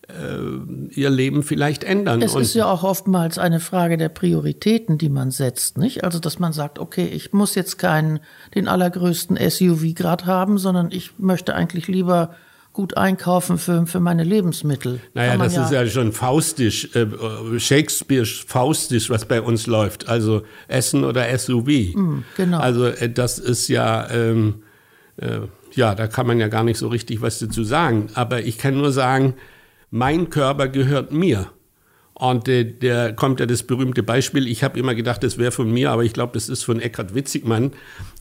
äh, 0.07 0.97
ihr 0.97 1.09
Leben 1.09 1.43
vielleicht 1.43 1.83
ändern. 1.83 2.21
Es 2.21 2.35
ist 2.35 2.55
ja 2.55 2.65
auch 2.65 2.83
oftmals 2.83 3.37
eine 3.37 3.59
Frage 3.59 3.97
der 3.97 4.09
Prioritäten, 4.09 4.97
die 4.97 5.09
man 5.09 5.31
setzt, 5.31 5.77
nicht? 5.77 6.03
Also, 6.03 6.19
dass 6.19 6.39
man 6.39 6.53
sagt, 6.53 6.79
okay, 6.79 7.05
ich 7.05 7.33
muss 7.33 7.55
jetzt 7.55 7.77
keinen, 7.77 8.19
den 8.55 8.67
allergrößten 8.67 9.37
SUV 9.37 9.93
gerade 9.93 10.25
haben, 10.25 10.57
sondern 10.57 10.89
ich 10.91 11.19
möchte 11.19 11.53
eigentlich 11.53 11.87
lieber 11.87 12.35
gut 12.73 12.97
einkaufen 12.97 13.57
für, 13.57 13.85
für 13.87 13.99
meine 13.99 14.23
Lebensmittel. 14.23 15.01
Naja, 15.13 15.37
das 15.37 15.55
ja 15.55 15.65
ist 15.65 15.71
ja 15.71 15.85
schon 15.87 16.13
faustisch, 16.13 16.95
äh, 16.95 17.07
Shakespeare 17.59 18.25
faustisch, 18.25 19.09
was 19.09 19.25
bei 19.25 19.41
uns 19.41 19.67
läuft. 19.67 20.07
Also 20.07 20.43
Essen 20.67 21.03
oder 21.03 21.37
SUV. 21.37 21.95
Mm, 21.95 22.19
genau. 22.37 22.59
Also 22.59 22.85
äh, 22.85 23.09
das 23.09 23.39
ist 23.39 23.67
ja, 23.67 24.09
ähm, 24.11 24.63
äh, 25.17 25.41
ja, 25.73 25.95
da 25.95 26.07
kann 26.07 26.27
man 26.27 26.39
ja 26.39 26.47
gar 26.47 26.63
nicht 26.63 26.77
so 26.77 26.87
richtig 26.87 27.21
was 27.21 27.39
dazu 27.39 27.63
sagen. 27.63 28.09
Aber 28.13 28.41
ich 28.41 28.57
kann 28.57 28.77
nur 28.77 28.91
sagen, 28.91 29.35
mein 29.91 30.29
Körper 30.29 30.67
gehört 30.67 31.11
mir. 31.11 31.51
Und 32.19 32.49
äh, 32.49 32.65
der 32.65 33.13
kommt 33.13 33.39
ja 33.39 33.45
das 33.45 33.63
berühmte 33.63 34.03
Beispiel. 34.03 34.45
Ich 34.45 34.61
habe 34.61 34.77
immer 34.77 34.93
gedacht, 34.93 35.23
das 35.23 35.37
wäre 35.37 35.53
von 35.53 35.71
mir, 35.71 35.89
aber 35.91 36.03
ich 36.03 36.11
glaube, 36.11 36.33
das 36.33 36.49
ist 36.49 36.63
von 36.63 36.81
Eckhard 36.81 37.15
Witzigmann. 37.15 37.71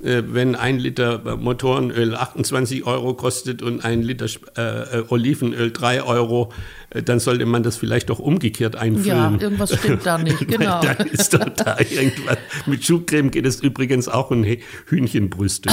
Äh, 0.01 0.23
wenn 0.25 0.55
ein 0.55 0.79
Liter 0.79 1.37
Motorenöl 1.37 2.15
28 2.15 2.87
Euro 2.87 3.15
kostet 3.15 3.61
und 3.61 3.85
ein 3.85 4.03
Liter 4.03 4.27
äh, 4.55 5.03
Olivenöl 5.09 5.73
3 5.73 6.05
Euro, 6.05 6.53
äh, 6.91 7.03
dann 7.03 7.19
sollte 7.19 7.45
man 7.45 7.65
das 7.65 7.77
vielleicht 7.77 8.09
doch 8.11 8.21
umgekehrt 8.21 8.77
einfüllen. 8.77 9.07
Ja, 9.09 9.37
irgendwas 9.41 9.77
stimmt 9.77 10.07
da 10.07 10.17
nicht, 10.17 10.39
genau. 10.47 10.81
dann 10.81 11.09
ist 11.09 11.35
doch 11.35 11.49
da 11.49 11.77
irgendwas. 11.81 12.39
Mit 12.67 12.85
Schuhcreme 12.85 13.33
geht 13.33 13.47
es 13.47 13.61
übrigens 13.61 14.07
auch 14.07 14.31
um 14.31 14.45
Hühnchenbrüste. 14.45 15.71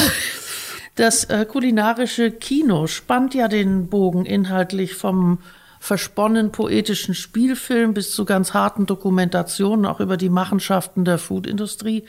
Das 0.95 1.25
äh, 1.25 1.45
kulinarische 1.45 2.31
Kino 2.31 2.87
spannt 2.87 3.35
ja 3.35 3.47
den 3.47 3.87
Bogen 3.87 4.25
inhaltlich 4.25 4.95
vom 4.95 5.37
versponnen 5.79 6.51
poetischen 6.51 7.13
Spielfilm 7.13 7.93
bis 7.93 8.11
zu 8.11 8.25
ganz 8.25 8.53
harten 8.53 8.85
Dokumentationen 8.85 9.85
auch 9.85 9.99
über 9.99 10.17
die 10.17 10.29
Machenschaften 10.29 11.05
der 11.05 11.17
Foodindustrie. 11.17 12.05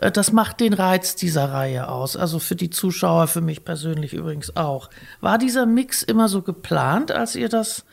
Äh, 0.00 0.12
das 0.12 0.32
macht 0.32 0.60
den 0.60 0.72
Reiz 0.72 1.16
dieser 1.16 1.52
Reihe 1.52 1.88
aus. 1.88 2.16
Also 2.16 2.38
für 2.38 2.56
die 2.56 2.70
Zuschauer, 2.70 3.26
für 3.26 3.40
mich 3.40 3.64
persönlich 3.64 4.12
übrigens 4.12 4.56
auch. 4.56 4.90
War 5.20 5.38
dieser 5.38 5.66
Mix 5.66 6.02
immer 6.02 6.28
so 6.28 6.42
geplant, 6.42 7.10
als 7.12 7.36
ihr 7.36 7.48
das 7.48 7.84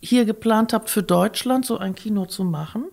hier 0.00 0.24
geplant 0.24 0.72
habt 0.72 0.90
für 0.90 1.02
Deutschland, 1.02 1.66
so 1.66 1.78
ein 1.78 1.94
Kino 1.94 2.26
zu 2.26 2.44
machen? 2.44 2.84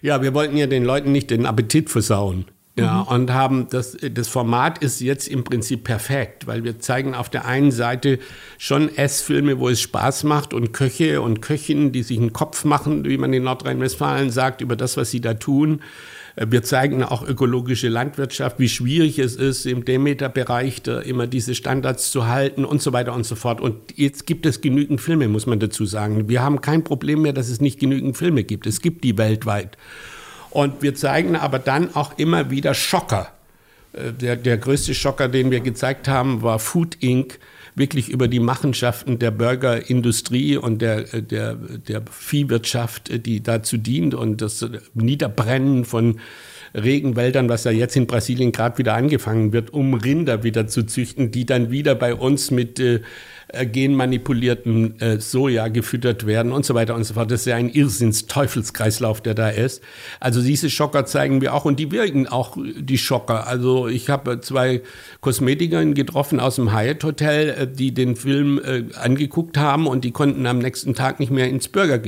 Ja, 0.00 0.22
wir 0.22 0.32
wollten 0.32 0.56
ja 0.56 0.66
den 0.66 0.84
Leuten 0.84 1.12
nicht 1.12 1.30
den 1.30 1.44
Appetit 1.44 1.90
versauen. 1.90 2.46
Ja, 2.78 3.04
mhm. 3.04 3.08
und 3.08 3.32
haben 3.32 3.68
das, 3.70 3.96
das 4.12 4.28
Format 4.28 4.78
ist 4.78 5.00
jetzt 5.00 5.28
im 5.28 5.44
Prinzip 5.44 5.84
perfekt, 5.84 6.46
weil 6.46 6.62
wir 6.62 6.78
zeigen 6.78 7.14
auf 7.14 7.30
der 7.30 7.46
einen 7.46 7.70
Seite 7.70 8.18
schon 8.58 8.94
Essfilme, 8.94 9.58
wo 9.58 9.70
es 9.70 9.80
Spaß 9.80 10.24
macht 10.24 10.52
und 10.52 10.72
Köche 10.72 11.22
und 11.22 11.40
Köchinnen, 11.40 11.92
die 11.92 12.02
sich 12.02 12.18
einen 12.18 12.34
Kopf 12.34 12.64
machen, 12.64 13.06
wie 13.06 13.16
man 13.16 13.32
in 13.32 13.44
Nordrhein-Westfalen 13.44 14.30
sagt, 14.30 14.60
über 14.60 14.76
das, 14.76 14.98
was 14.98 15.10
sie 15.10 15.22
da 15.22 15.34
tun. 15.34 15.80
Äh, 16.36 16.46
wir 16.50 16.62
zeigen 16.62 17.02
auch 17.02 17.26
ökologische 17.26 17.88
Landwirtschaft, 17.88 18.58
wie 18.58 18.68
schwierig 18.68 19.18
es 19.18 19.36
ist, 19.36 19.64
im 19.64 19.86
Demeter-Bereich 19.86 20.82
immer 21.04 21.26
diese 21.26 21.54
Standards 21.54 22.10
zu 22.10 22.26
halten 22.26 22.66
und 22.66 22.82
so 22.82 22.92
weiter 22.92 23.14
und 23.14 23.24
so 23.24 23.36
fort. 23.36 23.62
Und 23.62 23.96
jetzt 23.96 24.26
gibt 24.26 24.44
es 24.44 24.60
genügend 24.60 25.00
Filme, 25.00 25.28
muss 25.28 25.46
man 25.46 25.58
dazu 25.58 25.86
sagen. 25.86 26.28
Wir 26.28 26.42
haben 26.42 26.60
kein 26.60 26.84
Problem 26.84 27.22
mehr, 27.22 27.32
dass 27.32 27.48
es 27.48 27.62
nicht 27.62 27.80
genügend 27.80 28.18
Filme 28.18 28.44
gibt. 28.44 28.66
Es 28.66 28.82
gibt 28.82 29.02
die 29.02 29.16
weltweit. 29.16 29.78
Und 30.50 30.82
wir 30.82 30.94
zeigen 30.94 31.36
aber 31.36 31.58
dann 31.58 31.94
auch 31.94 32.18
immer 32.18 32.50
wieder 32.50 32.74
Schocker. 32.74 33.28
Äh, 33.92 34.12
der, 34.12 34.36
der 34.36 34.56
größte 34.56 34.94
Schocker, 34.94 35.28
den 35.28 35.50
wir 35.50 35.60
gezeigt 35.60 36.08
haben, 36.08 36.42
war 36.42 36.58
Food 36.58 36.96
Inc., 37.00 37.38
wirklich 37.76 38.08
über 38.08 38.26
die 38.26 38.40
Machenschaften 38.40 39.18
der 39.18 39.30
Burgerindustrie 39.30 40.56
und 40.56 40.80
der, 40.80 41.02
der, 41.02 41.54
der 41.54 42.02
Viehwirtschaft, 42.10 43.26
die 43.26 43.42
dazu 43.42 43.76
dient 43.76 44.14
und 44.14 44.40
das 44.40 44.66
Niederbrennen 44.94 45.84
von 45.84 46.18
Regenwäldern, 46.74 47.48
was 47.50 47.64
ja 47.64 47.70
jetzt 47.70 47.94
in 47.94 48.06
Brasilien 48.06 48.52
gerade 48.52 48.78
wieder 48.78 48.94
angefangen 48.94 49.52
wird, 49.52 49.72
um 49.72 49.92
Rinder 49.92 50.42
wieder 50.42 50.66
zu 50.66 50.84
züchten, 50.84 51.30
die 51.30 51.44
dann 51.44 51.70
wieder 51.70 51.94
bei 51.94 52.14
uns 52.14 52.50
mit 52.50 52.80
äh, 52.80 53.00
äh, 53.56 53.66
genmanipulierten 53.66 55.00
äh, 55.00 55.20
Soja 55.20 55.68
gefüttert 55.68 56.26
werden 56.26 56.52
und 56.52 56.64
so 56.64 56.74
weiter 56.74 56.94
und 56.94 57.04
so 57.04 57.14
fort. 57.14 57.30
Das 57.30 57.40
ist 57.40 57.46
ja 57.46 57.56
ein 57.56 57.68
Irrsinns-Teufelskreislauf, 57.68 59.20
der 59.20 59.34
da 59.34 59.48
ist. 59.48 59.82
Also 60.20 60.42
diese 60.42 60.70
Schocker 60.70 61.06
zeigen 61.06 61.40
wir 61.40 61.54
auch 61.54 61.64
und 61.64 61.80
die 61.80 61.90
wirken 61.90 62.26
auch, 62.26 62.56
die 62.78 62.98
Schocker. 62.98 63.46
Also 63.46 63.88
ich 63.88 64.10
habe 64.10 64.40
zwei 64.40 64.82
Kosmetikerinnen 65.20 65.94
getroffen 65.94 66.40
aus 66.40 66.56
dem 66.56 66.72
Hyatt 66.72 67.02
Hotel, 67.04 67.48
äh, 67.50 67.66
die 67.66 67.92
den 67.92 68.16
Film 68.16 68.60
angeguckt 68.94 69.58
haben 69.58 69.86
und 69.86 70.04
die 70.04 70.10
konnten 70.10 70.46
am 70.46 70.58
nächsten 70.58 70.94
Tag 70.94 71.20
nicht 71.20 71.30
mehr 71.30 71.48
ins 71.48 71.68
Burger 71.68 71.98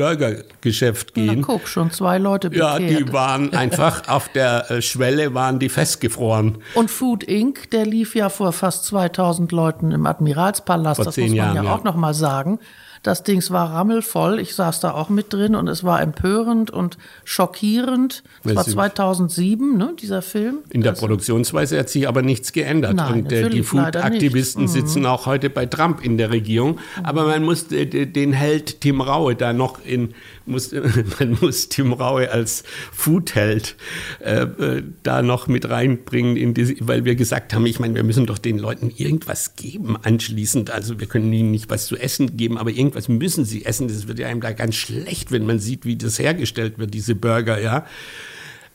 Burgergeschäft 0.00 1.12
gehen. 1.14 1.40
Na, 1.40 1.46
guck, 1.46 1.68
schon 1.68 1.90
zwei 1.90 2.16
Leute 2.16 2.48
bekehrt. 2.48 2.80
Ja, 2.80 2.88
die 2.88 3.12
waren 3.12 3.52
einfach 3.54 4.08
auf 4.08 4.28
der 4.30 4.70
äh, 4.70 4.82
Schwelle, 4.82 5.34
waren 5.34 5.58
die 5.58 5.68
festgefroren. 5.68 6.58
Und 6.74 6.90
Food 6.90 7.22
Inc., 7.22 7.70
der 7.70 7.84
lief 7.84 8.14
ja 8.14 8.30
vor 8.30 8.52
fast 8.52 8.86
2000 8.86 9.52
Leuten 9.52 9.92
im 9.92 10.06
Admiralspalast, 10.06 10.96
vor 10.96 11.04
das 11.04 11.16
muss 11.18 11.26
man 11.28 11.36
Jahren, 11.36 11.56
ja, 11.56 11.64
ja 11.64 11.74
auch 11.74 11.84
nochmal 11.84 12.14
sagen. 12.14 12.60
Das 13.02 13.22
Dings 13.22 13.50
war 13.50 13.72
rammelvoll. 13.72 14.38
Ich 14.40 14.54
saß 14.54 14.80
da 14.80 14.92
auch 14.92 15.08
mit 15.08 15.32
drin 15.32 15.54
und 15.54 15.68
es 15.68 15.84
war 15.84 16.02
empörend 16.02 16.70
und 16.70 16.98
schockierend. 17.24 18.22
Es 18.44 18.54
war 18.54 18.64
2007, 18.64 19.76
ne, 19.76 19.94
dieser 19.98 20.20
Film. 20.20 20.58
In 20.68 20.82
der 20.82 20.92
Produktionsweise 20.92 21.78
hat 21.78 21.88
sich 21.88 22.06
aber 22.06 22.20
nichts 22.20 22.52
geändert. 22.52 22.94
Nein, 22.94 23.22
und 23.22 23.32
äh, 23.32 23.48
die 23.48 23.62
Food-Aktivisten 23.62 24.64
mhm. 24.64 24.68
sitzen 24.68 25.06
auch 25.06 25.24
heute 25.24 25.48
bei 25.48 25.64
Trump 25.64 26.04
in 26.04 26.18
der 26.18 26.30
Regierung. 26.30 26.78
Aber 27.02 27.24
man 27.26 27.42
muss 27.42 27.72
äh, 27.72 27.86
den 27.86 28.32
Held 28.32 28.82
Tim 28.82 29.00
Raue 29.00 29.34
da 29.34 29.52
noch 29.54 29.82
in 29.84 30.14
muss, 30.50 30.72
man 31.18 31.38
muss 31.40 31.68
Tim 31.68 31.92
Raue 31.92 32.30
als 32.30 32.64
Foodheld 32.92 33.76
äh, 34.20 34.42
äh, 34.42 34.82
da 35.02 35.22
noch 35.22 35.48
mit 35.48 35.68
reinbringen, 35.68 36.36
in 36.36 36.52
diese, 36.54 36.74
weil 36.80 37.04
wir 37.04 37.14
gesagt 37.14 37.54
haben, 37.54 37.64
ich 37.64 37.80
meine, 37.80 37.94
wir 37.94 38.04
müssen 38.04 38.26
doch 38.26 38.38
den 38.38 38.58
Leuten 38.58 38.92
irgendwas 38.94 39.56
geben 39.56 39.96
anschließend. 40.02 40.70
Also 40.70 41.00
wir 41.00 41.06
können 41.06 41.32
ihnen 41.32 41.50
nicht 41.50 41.70
was 41.70 41.86
zu 41.86 41.96
essen 41.96 42.36
geben, 42.36 42.58
aber 42.58 42.70
irgendwas 42.70 42.89
müssen 43.08 43.44
sie 43.44 43.64
essen. 43.64 43.88
Das 43.88 44.08
wird 44.08 44.18
ja 44.18 44.28
einem 44.28 44.40
da 44.40 44.52
ganz 44.52 44.74
schlecht, 44.74 45.32
wenn 45.32 45.46
man 45.46 45.58
sieht, 45.58 45.84
wie 45.84 45.96
das 45.96 46.18
hergestellt 46.18 46.78
wird, 46.78 46.94
diese 46.94 47.14
Burger, 47.14 47.60
ja. 47.60 47.86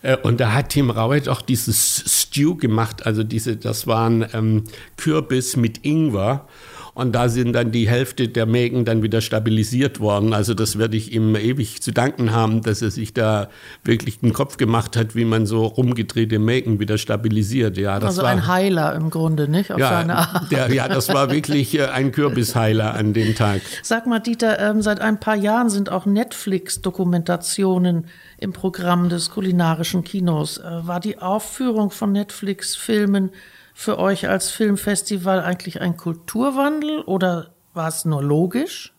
Äh, 0.02 0.18
und 0.18 0.40
da 0.40 0.54
hat 0.54 0.70
Tim 0.70 0.90
Raue 0.90 1.22
doch 1.22 1.42
dieses 1.42 2.04
Stew 2.08 2.56
gemacht, 2.56 3.06
also 3.06 3.24
diese, 3.24 3.58
das 3.58 3.88
waren 3.88 4.26
ähm, 4.34 4.64
Kürbis 4.98 5.56
mit 5.58 5.86
Ingwer. 5.86 6.48
Und 6.96 7.14
da 7.14 7.28
sind 7.28 7.54
dann 7.54 7.72
die 7.72 7.88
Hälfte 7.90 8.30
der 8.30 8.46
Mägen 8.46 8.86
dann 8.86 9.04
wieder 9.04 9.20
stabilisiert 9.20 10.00
worden. 10.00 10.34
Also 10.34 10.54
das 10.54 10.80
werde 10.80 10.96
ich 10.96 11.12
ihm 11.12 11.36
ewig 11.36 11.82
zu 11.82 11.92
danken 11.92 12.32
haben, 12.32 12.64
dass 12.64 12.82
er 12.82 12.90
sich 12.90 13.14
da 13.14 13.50
wirklich 13.84 14.22
den 14.22 14.32
Kopf 14.32 14.56
gemacht 14.56 14.96
hat, 14.96 15.14
wie 15.14 15.26
man 15.26 15.46
so 15.46 15.66
rumgedrehte 15.66 16.40
Mägen 16.40 16.80
wieder 16.80 16.98
stabilisiert. 16.98 17.76
Ja, 17.76 18.00
das 18.00 18.12
also 18.12 18.22
war, 18.22 18.30
ein 18.30 18.48
Heiler 18.48 18.96
im 18.96 19.10
Grunde, 19.10 19.50
nicht? 19.50 19.74
Auf 19.74 19.80
ja, 19.80 19.90
seine 19.90 20.16
Art. 20.16 20.50
Der, 20.54 20.72
ja, 20.72 20.88
das 20.88 21.10
war 21.10 21.32
wirklich 21.32 21.78
äh, 21.78 21.88
ein 21.88 22.14
Kürbisheiler 22.14 22.94
an 22.94 23.12
dem 23.12 23.36
Tag. 23.36 23.60
Sag 23.84 24.08
mal, 24.08 24.20
Dieter, 24.20 24.58
ähm, 24.60 24.82
seit 24.82 25.02
ein 25.02 25.20
paar 25.20 25.36
Jahren 25.36 25.70
sind 25.70 25.92
auch 25.92 26.06
Netflix-Dokumentationen 26.06 28.06
im 28.38 28.54
Programm 28.54 29.10
des 29.10 29.32
kulinarischen 29.32 30.06
Kinos. 30.06 30.60
Äh, 30.60 30.88
war 30.88 31.02
die 31.02 31.20
Aufführung 31.20 31.92
von 31.92 32.14
Netflix-Filmen 32.14 33.32
für 33.78 34.00
euch 34.00 34.30
als 34.30 34.52
Filmfestival 34.52 35.42
eigentlich 35.42 35.82
ein 35.82 35.98
Kulturwandel 35.98 37.02
oder 37.02 37.52
war 37.74 37.90
es 37.90 38.06
nur 38.06 38.24
logisch? 38.24 38.94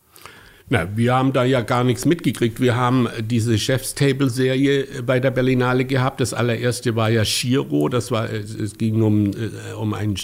Na, 0.68 0.95
wir 0.95 1.14
haben 1.14 1.33
da 1.33 1.45
ja 1.45 1.62
gar 1.62 1.83
nichts 1.83 2.05
mitgekriegt. 2.05 2.61
Wir 2.61 2.77
haben 2.77 3.09
diese 3.20 3.59
Chef's 3.59 3.95
Table 3.95 4.29
Serie 4.29 4.87
bei 5.03 5.18
der 5.18 5.31
Berlinale 5.31 5.87
gehabt. 5.87 6.20
Das 6.20 6.35
allererste 6.35 6.95
war 6.95 7.09
ja 7.09 7.24
Shiro. 7.24 7.89
Das 7.89 8.11
war, 8.11 8.31
es 8.31 8.77
ging 8.77 9.01
um, 9.01 9.31
äh, 9.31 9.72
um 9.72 9.95
einen 9.95 10.16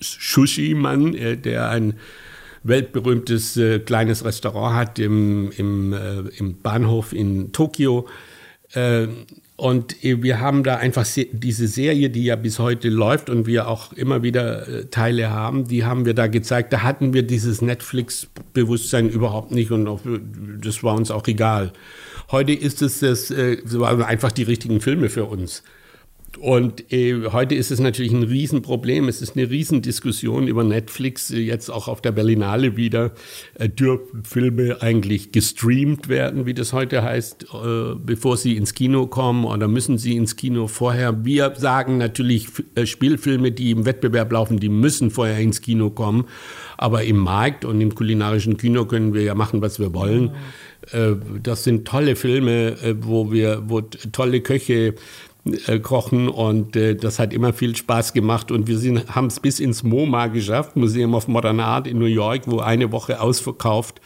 Sushi-Mann, 0.00 1.14
äh, 1.14 1.38
der 1.38 1.70
ein 1.70 1.94
weltberühmtes 2.64 3.56
äh, 3.56 3.78
kleines 3.78 4.22
Restaurant 4.22 4.76
hat 4.76 4.98
im, 4.98 5.50
im, 5.52 5.94
im 6.36 6.58
Bahnhof 6.60 7.14
in 7.14 7.52
Tokio. 7.52 8.06
Und 9.62 10.04
äh, 10.04 10.20
wir 10.24 10.40
haben 10.40 10.64
da 10.64 10.78
einfach 10.78 11.06
diese 11.06 11.68
Serie, 11.68 12.10
die 12.10 12.24
ja 12.24 12.34
bis 12.34 12.58
heute 12.58 12.88
läuft 12.88 13.30
und 13.30 13.46
wir 13.46 13.68
auch 13.68 13.92
immer 13.92 14.24
wieder 14.24 14.66
äh, 14.66 14.84
Teile 14.86 15.30
haben, 15.30 15.68
die 15.68 15.84
haben 15.84 16.04
wir 16.04 16.14
da 16.14 16.26
gezeigt. 16.26 16.72
Da 16.72 16.82
hatten 16.82 17.14
wir 17.14 17.22
dieses 17.22 17.62
Netflix-Bewusstsein 17.62 19.08
überhaupt 19.08 19.52
nicht 19.52 19.70
und 19.70 20.00
das 20.60 20.82
war 20.82 20.96
uns 20.96 21.12
auch 21.12 21.24
egal. 21.28 21.72
Heute 22.32 22.52
ist 22.52 22.82
es 22.82 22.98
das, 22.98 23.30
äh, 23.30 23.58
einfach 24.04 24.32
die 24.32 24.42
richtigen 24.42 24.80
Filme 24.80 25.08
für 25.08 25.26
uns. 25.26 25.62
Und 26.38 26.92
äh, 26.92 27.28
heute 27.30 27.54
ist 27.54 27.70
es 27.70 27.78
natürlich 27.78 28.12
ein 28.12 28.22
Riesenproblem. 28.22 29.08
Es 29.08 29.20
ist 29.20 29.36
eine 29.36 29.50
Riesendiskussion 29.50 30.48
über 30.48 30.64
Netflix, 30.64 31.30
äh, 31.30 31.38
jetzt 31.38 31.70
auch 31.70 31.88
auf 31.88 32.00
der 32.00 32.12
Berlinale 32.12 32.76
wieder. 32.76 33.12
Äh, 33.54 33.68
dürfen 33.68 34.24
Filme 34.24 34.80
eigentlich 34.80 35.32
gestreamt 35.32 36.08
werden, 36.08 36.46
wie 36.46 36.54
das 36.54 36.72
heute 36.72 37.02
heißt, 37.02 37.44
äh, 37.52 37.94
bevor 37.96 38.36
sie 38.36 38.56
ins 38.56 38.74
Kino 38.74 39.06
kommen 39.06 39.44
oder 39.44 39.68
müssen 39.68 39.98
sie 39.98 40.16
ins 40.16 40.36
Kino 40.36 40.68
vorher? 40.68 41.24
Wir 41.24 41.54
sagen 41.56 41.98
natürlich, 41.98 42.48
äh, 42.74 42.86
Spielfilme, 42.86 43.52
die 43.52 43.70
im 43.70 43.84
Wettbewerb 43.84 44.32
laufen, 44.32 44.58
die 44.58 44.70
müssen 44.70 45.10
vorher 45.10 45.38
ins 45.38 45.60
Kino 45.60 45.90
kommen. 45.90 46.24
Aber 46.78 47.04
im 47.04 47.18
Markt 47.18 47.64
und 47.64 47.80
im 47.80 47.94
kulinarischen 47.94 48.56
Kino 48.56 48.86
können 48.86 49.12
wir 49.12 49.22
ja 49.22 49.34
machen, 49.34 49.60
was 49.60 49.78
wir 49.78 49.92
wollen. 49.92 50.30
Äh, 50.90 51.12
das 51.42 51.62
sind 51.62 51.86
tolle 51.86 52.16
Filme, 52.16 52.96
wo 53.02 53.30
wir, 53.30 53.62
wo 53.66 53.82
tolle 53.82 54.40
Köche 54.40 54.94
äh, 55.44 55.80
kochen 55.80 56.28
und 56.28 56.76
äh, 56.76 56.94
das 56.94 57.18
hat 57.18 57.32
immer 57.32 57.52
viel 57.52 57.74
Spaß 57.74 58.12
gemacht 58.12 58.50
und 58.50 58.68
wir 58.68 59.04
haben 59.08 59.26
es 59.26 59.40
bis 59.40 59.58
ins 59.58 59.82
MoMA 59.82 60.28
geschafft, 60.28 60.76
Museum 60.76 61.14
of 61.14 61.26
Modern 61.26 61.60
Art 61.60 61.86
in 61.86 61.98
New 61.98 62.04
York, 62.04 62.42
wo 62.46 62.60
eine 62.60 62.92
Woche 62.92 63.20
ausverkauft 63.20 64.00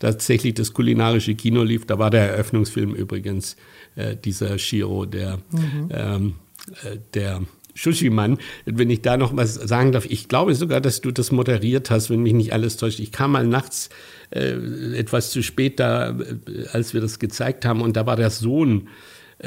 tatsächlich 0.00 0.54
das 0.54 0.72
kulinarische 0.72 1.34
Kino 1.34 1.62
lief. 1.62 1.86
Da 1.86 1.98
war 1.98 2.10
der 2.10 2.30
Eröffnungsfilm 2.32 2.94
übrigens 2.94 3.56
äh, 3.94 4.16
dieser 4.16 4.58
Shiro, 4.58 5.06
der, 5.06 5.38
mhm. 5.52 5.88
ähm, 5.90 6.34
äh, 6.82 6.98
der 7.14 7.42
Shushiman, 7.74 8.38
wenn 8.66 8.90
ich 8.90 9.00
da 9.00 9.16
noch 9.16 9.34
was 9.34 9.54
sagen 9.54 9.92
darf, 9.92 10.04
ich 10.06 10.28
glaube 10.28 10.54
sogar, 10.54 10.80
dass 10.80 11.00
du 11.00 11.10
das 11.10 11.32
moderiert 11.32 11.90
hast, 11.90 12.10
wenn 12.10 12.22
mich 12.22 12.34
nicht 12.34 12.52
alles 12.52 12.76
täuscht. 12.76 13.00
Ich 13.00 13.12
kam 13.12 13.32
mal 13.32 13.46
nachts 13.46 13.88
äh, 14.30 14.50
etwas 14.94 15.30
zu 15.30 15.42
spät 15.42 15.80
da, 15.80 16.10
äh, 16.10 16.66
als 16.72 16.92
wir 16.92 17.00
das 17.00 17.18
gezeigt 17.18 17.64
haben, 17.64 17.80
und 17.80 17.96
da 17.96 18.04
war 18.04 18.16
der 18.16 18.30
Sohn 18.30 18.88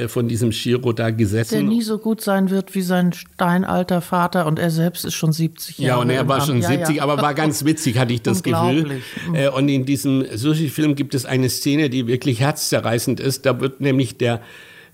von 0.08 0.28
diesem 0.28 0.52
Shiro 0.52 0.92
da 0.94 1.10
gesessen. 1.10 1.54
Der 1.54 1.64
nie 1.64 1.82
so 1.82 1.98
gut 1.98 2.22
sein 2.22 2.50
wird 2.50 2.76
wie 2.76 2.82
sein 2.82 3.14
steinalter 3.14 4.02
Vater 4.02 4.46
und 4.46 4.60
er 4.60 4.70
selbst 4.70 5.06
ist 5.06 5.14
schon 5.14 5.32
70 5.32 5.80
Jahre 5.80 6.02
alt. 6.02 6.10
Ja, 6.10 6.16
und 6.16 6.22
er 6.22 6.28
war 6.28 6.42
schon 6.46 6.62
ja, 6.62 6.68
70, 6.68 6.98
ja. 6.98 7.04
aber 7.04 7.22
war 7.22 7.34
ganz 7.34 7.64
witzig, 7.66 7.98
hatte 7.98 8.14
ich 8.14 8.22
das 8.22 8.44
Gefühl. 8.44 9.02
Mhm. 9.28 9.36
Äh, 9.36 9.50
und 9.50 9.70
in 9.70 9.86
diesem 9.86 10.26
Sushi-Film 10.34 10.96
gibt 10.96 11.16
es 11.16 11.26
eine 11.26 11.50
Szene, 11.50 11.90
die 11.90 12.08
wirklich 12.08 12.42
herzzerreißend 12.42 13.20
ist. 13.20 13.46
Da 13.46 13.60
wird 13.60 13.82
nämlich 13.82 14.18
der 14.18 14.42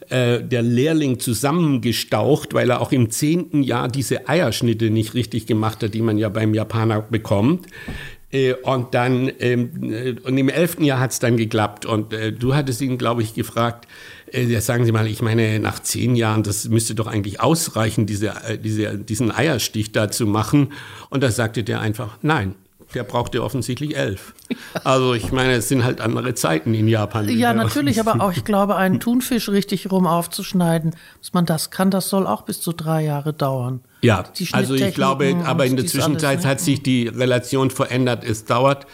äh, 0.10 0.44
der 0.44 0.62
Lehrling 0.62 1.20
zusammengestaucht, 1.20 2.54
weil 2.54 2.70
er 2.70 2.82
auch 2.82 2.92
im 2.92 3.10
zehnten 3.10 3.64
Jahr 3.64 3.88
diese 3.88 4.28
Eierschnitte 4.28 4.90
nicht 4.90 5.14
richtig 5.14 5.46
gemacht 5.46 5.84
hat, 5.84 5.94
die 5.94 6.02
man 6.02 6.18
ja 6.18 6.30
beim 6.30 6.54
Japaner 6.54 7.02
bekommt. 7.02 7.66
Und 8.64 8.94
dann, 8.94 9.30
ähm, 9.40 10.18
und 10.24 10.38
im 10.38 10.48
elften 10.48 10.86
Jahr 10.86 11.02
hat 11.02 11.12
es 11.12 11.20
dann 11.20 11.36
geklappt. 11.36 11.86
Und 11.86 12.14
du 12.40 12.56
hattest 12.56 12.80
ihn, 12.80 12.98
glaube 12.98 13.24
ich, 13.24 13.34
gefragt, 13.34 13.90
äh, 14.32 14.60
sagen 14.60 14.86
Sie 14.86 14.92
mal, 14.92 15.08
ich 15.08 15.22
meine, 15.22 15.60
nach 15.60 15.80
zehn 15.80 16.16
Jahren, 16.16 16.44
das 16.44 16.68
müsste 16.70 16.96
doch 16.96 17.08
eigentlich 17.08 17.42
ausreichen, 17.42 18.06
diese, 18.06 18.30
äh, 18.30 18.58
diese, 18.58 18.98
diesen 18.98 19.32
Eierstich 19.32 19.92
da 19.92 20.10
zu 20.10 20.26
machen. 20.26 20.74
Und 21.10 21.22
da 21.24 21.32
sagte 21.32 21.64
der 21.64 21.82
einfach, 21.82 22.18
nein, 22.22 22.56
der 22.94 23.04
brauchte 23.04 23.44
offensichtlich 23.44 23.96
elf. 23.96 24.34
Also 24.84 25.14
ich 25.14 25.32
meine, 25.32 25.54
es 25.54 25.70
sind 25.70 25.84
halt 25.84 26.02
andere 26.02 26.34
Zeiten 26.34 26.74
in 26.74 26.88
Japan. 26.88 27.28
Ja, 27.30 27.54
natürlich, 27.54 28.00
aber 28.00 28.22
auch 28.24 28.32
ich 28.32 28.44
glaube, 28.44 28.76
einen 28.76 29.00
Thunfisch 29.02 29.48
richtig 29.50 29.92
rum 29.92 30.08
aufzuschneiden, 30.08 30.96
dass 31.20 31.34
man 31.34 31.46
das 31.46 31.72
kann, 31.72 31.92
das 31.92 32.10
soll 32.10 32.26
auch 32.26 32.44
bis 32.44 32.62
zu 32.62 32.72
drei 32.74 33.04
Jahre 33.04 33.34
dauern. 33.34 33.82
Ja, 34.02 34.26
also 34.52 34.74
ich 34.74 34.94
glaube, 34.94 35.36
aber 35.46 35.66
in 35.66 35.76
der 35.76 35.86
Zwischenzeit 35.86 36.38
alles, 36.38 36.44
ne? 36.44 36.50
hat 36.50 36.60
sich 36.60 36.84
die 36.84 37.08
Relation 37.08 37.70
verändert. 37.70 38.24
Es 38.24 38.46
dauert 38.46 38.88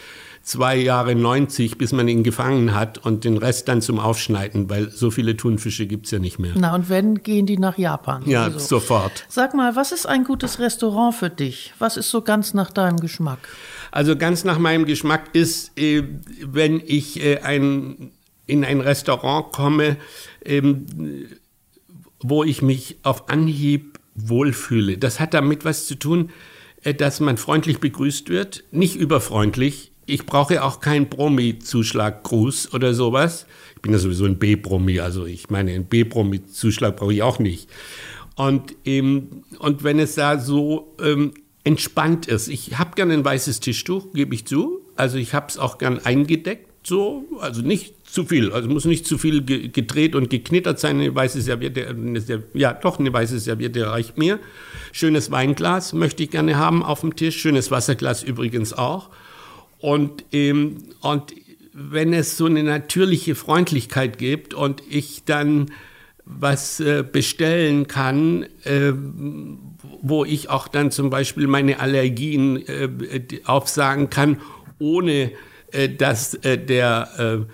zwei 0.48 0.76
Jahre 0.76 1.14
90, 1.14 1.76
bis 1.76 1.92
man 1.92 2.08
ihn 2.08 2.22
gefangen 2.22 2.74
hat 2.74 2.96
und 2.96 3.24
den 3.24 3.36
Rest 3.36 3.68
dann 3.68 3.82
zum 3.82 3.98
Aufschneiden, 3.98 4.70
weil 4.70 4.90
so 4.90 5.10
viele 5.10 5.36
Thunfische 5.36 5.86
gibt 5.86 6.06
es 6.06 6.12
ja 6.12 6.18
nicht 6.18 6.38
mehr. 6.38 6.52
Na, 6.56 6.74
und 6.74 6.88
wenn, 6.88 7.22
gehen 7.22 7.44
die 7.44 7.58
nach 7.58 7.76
Japan? 7.76 8.22
Ja, 8.24 8.44
also. 8.44 8.58
sofort. 8.58 9.26
Sag 9.28 9.52
mal, 9.52 9.76
was 9.76 9.92
ist 9.92 10.06
ein 10.06 10.24
gutes 10.24 10.58
Restaurant 10.58 11.14
für 11.14 11.28
dich? 11.28 11.74
Was 11.78 11.98
ist 11.98 12.08
so 12.08 12.22
ganz 12.22 12.54
nach 12.54 12.70
deinem 12.70 12.98
Geschmack? 12.98 13.40
Also 13.90 14.16
ganz 14.16 14.44
nach 14.44 14.58
meinem 14.58 14.86
Geschmack 14.86 15.34
ist, 15.34 15.78
äh, 15.78 16.04
wenn 16.46 16.80
ich 16.84 17.22
äh, 17.22 17.40
ein, 17.40 18.12
in 18.46 18.64
ein 18.64 18.80
Restaurant 18.80 19.52
komme, 19.52 19.98
ähm, 20.46 20.86
wo 22.20 22.42
ich 22.42 22.62
mich 22.62 22.96
auf 23.02 23.28
Anhieb 23.28 23.98
wohlfühle. 24.14 24.96
Das 24.96 25.20
hat 25.20 25.34
damit 25.34 25.66
was 25.66 25.86
zu 25.86 25.94
tun, 25.94 26.30
äh, 26.84 26.94
dass 26.94 27.20
man 27.20 27.36
freundlich 27.36 27.80
begrüßt 27.80 28.30
wird, 28.30 28.64
nicht 28.70 28.96
überfreundlich. 28.96 29.92
Ich 30.08 30.24
brauche 30.24 30.64
auch 30.64 30.80
keinen 30.80 31.10
Promi-Zuschlag-Gruß 31.10 32.72
oder 32.72 32.94
sowas. 32.94 33.46
Ich 33.76 33.82
bin 33.82 33.92
ja 33.92 33.98
sowieso 33.98 34.24
ein 34.24 34.38
B-Promi, 34.38 35.00
also 35.00 35.26
ich 35.26 35.50
meine, 35.50 35.72
einen 35.72 35.84
B-Promi-Zuschlag 35.84 36.96
brauche 36.96 37.12
ich 37.12 37.22
auch 37.22 37.38
nicht. 37.38 37.68
Und, 38.34 38.74
ähm, 38.86 39.44
und 39.58 39.84
wenn 39.84 39.98
es 39.98 40.14
da 40.14 40.38
so 40.38 40.96
ähm, 41.02 41.34
entspannt 41.62 42.26
ist, 42.26 42.48
ich 42.48 42.78
habe 42.78 42.94
gerne 42.94 43.12
ein 43.12 43.24
weißes 43.24 43.60
Tischtuch, 43.60 44.12
gebe 44.14 44.34
ich 44.34 44.46
zu. 44.46 44.80
Also 44.96 45.18
ich 45.18 45.34
habe 45.34 45.48
es 45.50 45.58
auch 45.58 45.76
gern 45.76 45.98
eingedeckt, 45.98 46.68
so, 46.86 47.26
also 47.40 47.60
nicht 47.60 47.94
zu 48.10 48.24
viel, 48.24 48.50
also 48.52 48.66
muss 48.70 48.86
nicht 48.86 49.06
zu 49.06 49.18
viel 49.18 49.44
gedreht 49.44 50.14
und 50.14 50.30
geknittert 50.30 50.80
sein. 50.80 51.00
Eine 51.00 51.14
weiße 51.14 51.42
Serviette, 51.42 51.86
eine, 51.86 52.44
ja, 52.54 52.72
doch 52.72 52.98
eine 52.98 53.12
weiße 53.12 53.38
Serviette 53.38 53.86
reicht 53.86 54.16
mir. 54.16 54.38
Schönes 54.92 55.30
Weinglas 55.30 55.92
möchte 55.92 56.22
ich 56.22 56.30
gerne 56.30 56.56
haben 56.56 56.82
auf 56.82 57.00
dem 57.02 57.14
Tisch, 57.14 57.36
schönes 57.36 57.70
Wasserglas 57.70 58.22
übrigens 58.22 58.72
auch. 58.72 59.10
Und, 59.78 60.24
ähm, 60.32 60.84
und 61.00 61.34
wenn 61.72 62.12
es 62.12 62.36
so 62.36 62.46
eine 62.46 62.62
natürliche 62.62 63.34
Freundlichkeit 63.34 64.18
gibt 64.18 64.54
und 64.54 64.82
ich 64.88 65.24
dann 65.24 65.70
was 66.24 66.80
äh, 66.80 67.04
bestellen 67.10 67.86
kann, 67.86 68.44
äh, 68.64 68.92
wo 70.02 70.24
ich 70.24 70.50
auch 70.50 70.68
dann 70.68 70.90
zum 70.90 71.08
Beispiel 71.08 71.46
meine 71.46 71.80
Allergien 71.80 72.66
äh, 72.66 72.88
aufsagen 73.44 74.10
kann, 74.10 74.40
ohne 74.78 75.32
äh, 75.72 75.88
dass 75.88 76.34
äh, 76.34 76.58
der 76.58 77.46
äh, 77.48 77.52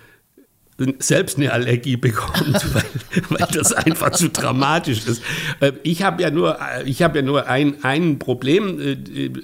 selbst 0.98 1.38
eine 1.38 1.52
Allergie 1.52 1.96
bekommt, 1.96 2.74
weil, 2.74 2.84
weil 3.28 3.48
das 3.52 3.72
einfach 3.72 4.10
zu 4.10 4.28
dramatisch 4.28 5.06
ist. 5.06 5.22
Äh, 5.60 5.72
ich 5.84 6.02
habe 6.02 6.22
ja 6.22 6.30
nur, 6.30 6.58
ich 6.84 7.02
habe 7.02 7.18
ja 7.18 7.24
nur 7.24 7.46
ein, 7.46 7.84
ein 7.84 8.18
Problem. 8.18 8.80
Äh, 8.80 8.94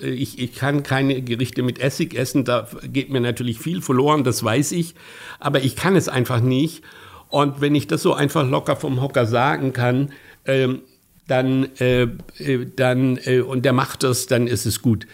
ich, 0.09 0.39
ich 0.41 0.55
kann 0.55 0.83
keine 0.83 1.23
Gerichte 1.23 1.63
mit 1.63 1.79
Essig 1.79 2.15
essen. 2.15 2.45
Da 2.45 2.67
geht 2.83 3.11
mir 3.11 3.21
natürlich 3.21 3.59
viel 3.61 3.81
verloren, 3.81 4.25
das 4.25 4.43
weiß 4.43 4.73
ich. 4.73 4.95
Aber 5.39 5.63
ich 5.63 5.77
kann 5.77 5.95
es 5.95 6.09
einfach 6.09 6.41
nicht. 6.41 6.83
Und 7.29 7.61
wenn 7.61 7.77
ich 7.77 7.87
das 7.87 8.03
so 8.03 8.13
einfach 8.13 8.49
locker 8.49 8.75
vom 8.75 9.01
Hocker 9.01 9.25
sagen 9.25 9.73
kann, 9.73 10.13
ähm, 10.47 10.83
dann, 11.29 11.69
äh, 11.77 12.09
dann 12.75 13.19
und 13.47 13.65
der 13.65 13.73
macht 13.73 14.03
das, 14.03 14.27
dann 14.27 14.49
ist 14.49 14.67
es 14.67 14.83
gut. 14.83 15.07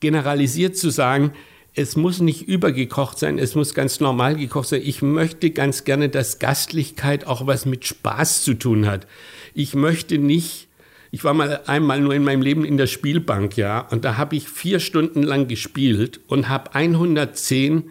Generalisiert 0.00 0.76
zu 0.76 0.90
sagen, 0.90 1.32
es 1.74 1.96
muss 1.96 2.20
nicht 2.20 2.48
übergekocht 2.48 3.18
sein, 3.18 3.38
es 3.38 3.54
muss 3.54 3.74
ganz 3.74 4.00
normal 4.00 4.36
gekocht 4.36 4.68
sein. 4.68 4.82
Ich 4.84 5.00
möchte 5.00 5.50
ganz 5.50 5.84
gerne, 5.84 6.08
dass 6.08 6.38
Gastlichkeit 6.38 7.26
auch 7.26 7.46
was 7.46 7.64
mit 7.64 7.86
Spaß 7.86 8.42
zu 8.42 8.54
tun 8.54 8.86
hat. 8.86 9.06
Ich 9.54 9.74
möchte 9.74 10.18
nicht, 10.18 10.68
ich 11.10 11.24
war 11.24 11.32
mal 11.32 11.62
einmal 11.66 12.00
nur 12.00 12.14
in 12.14 12.24
meinem 12.24 12.42
Leben 12.42 12.64
in 12.64 12.76
der 12.76 12.86
Spielbank, 12.86 13.56
ja, 13.56 13.80
und 13.80 14.04
da 14.04 14.18
habe 14.18 14.36
ich 14.36 14.48
vier 14.48 14.80
Stunden 14.80 15.22
lang 15.22 15.48
gespielt 15.48 16.20
und 16.26 16.48
habe 16.48 16.74
110 16.74 17.90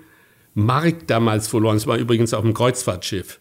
Mark 0.54 1.08
damals 1.08 1.48
verloren. 1.48 1.78
Es 1.78 1.88
war 1.88 1.98
übrigens 1.98 2.34
auf 2.34 2.44
dem 2.44 2.54
Kreuzfahrtschiff. 2.54 3.40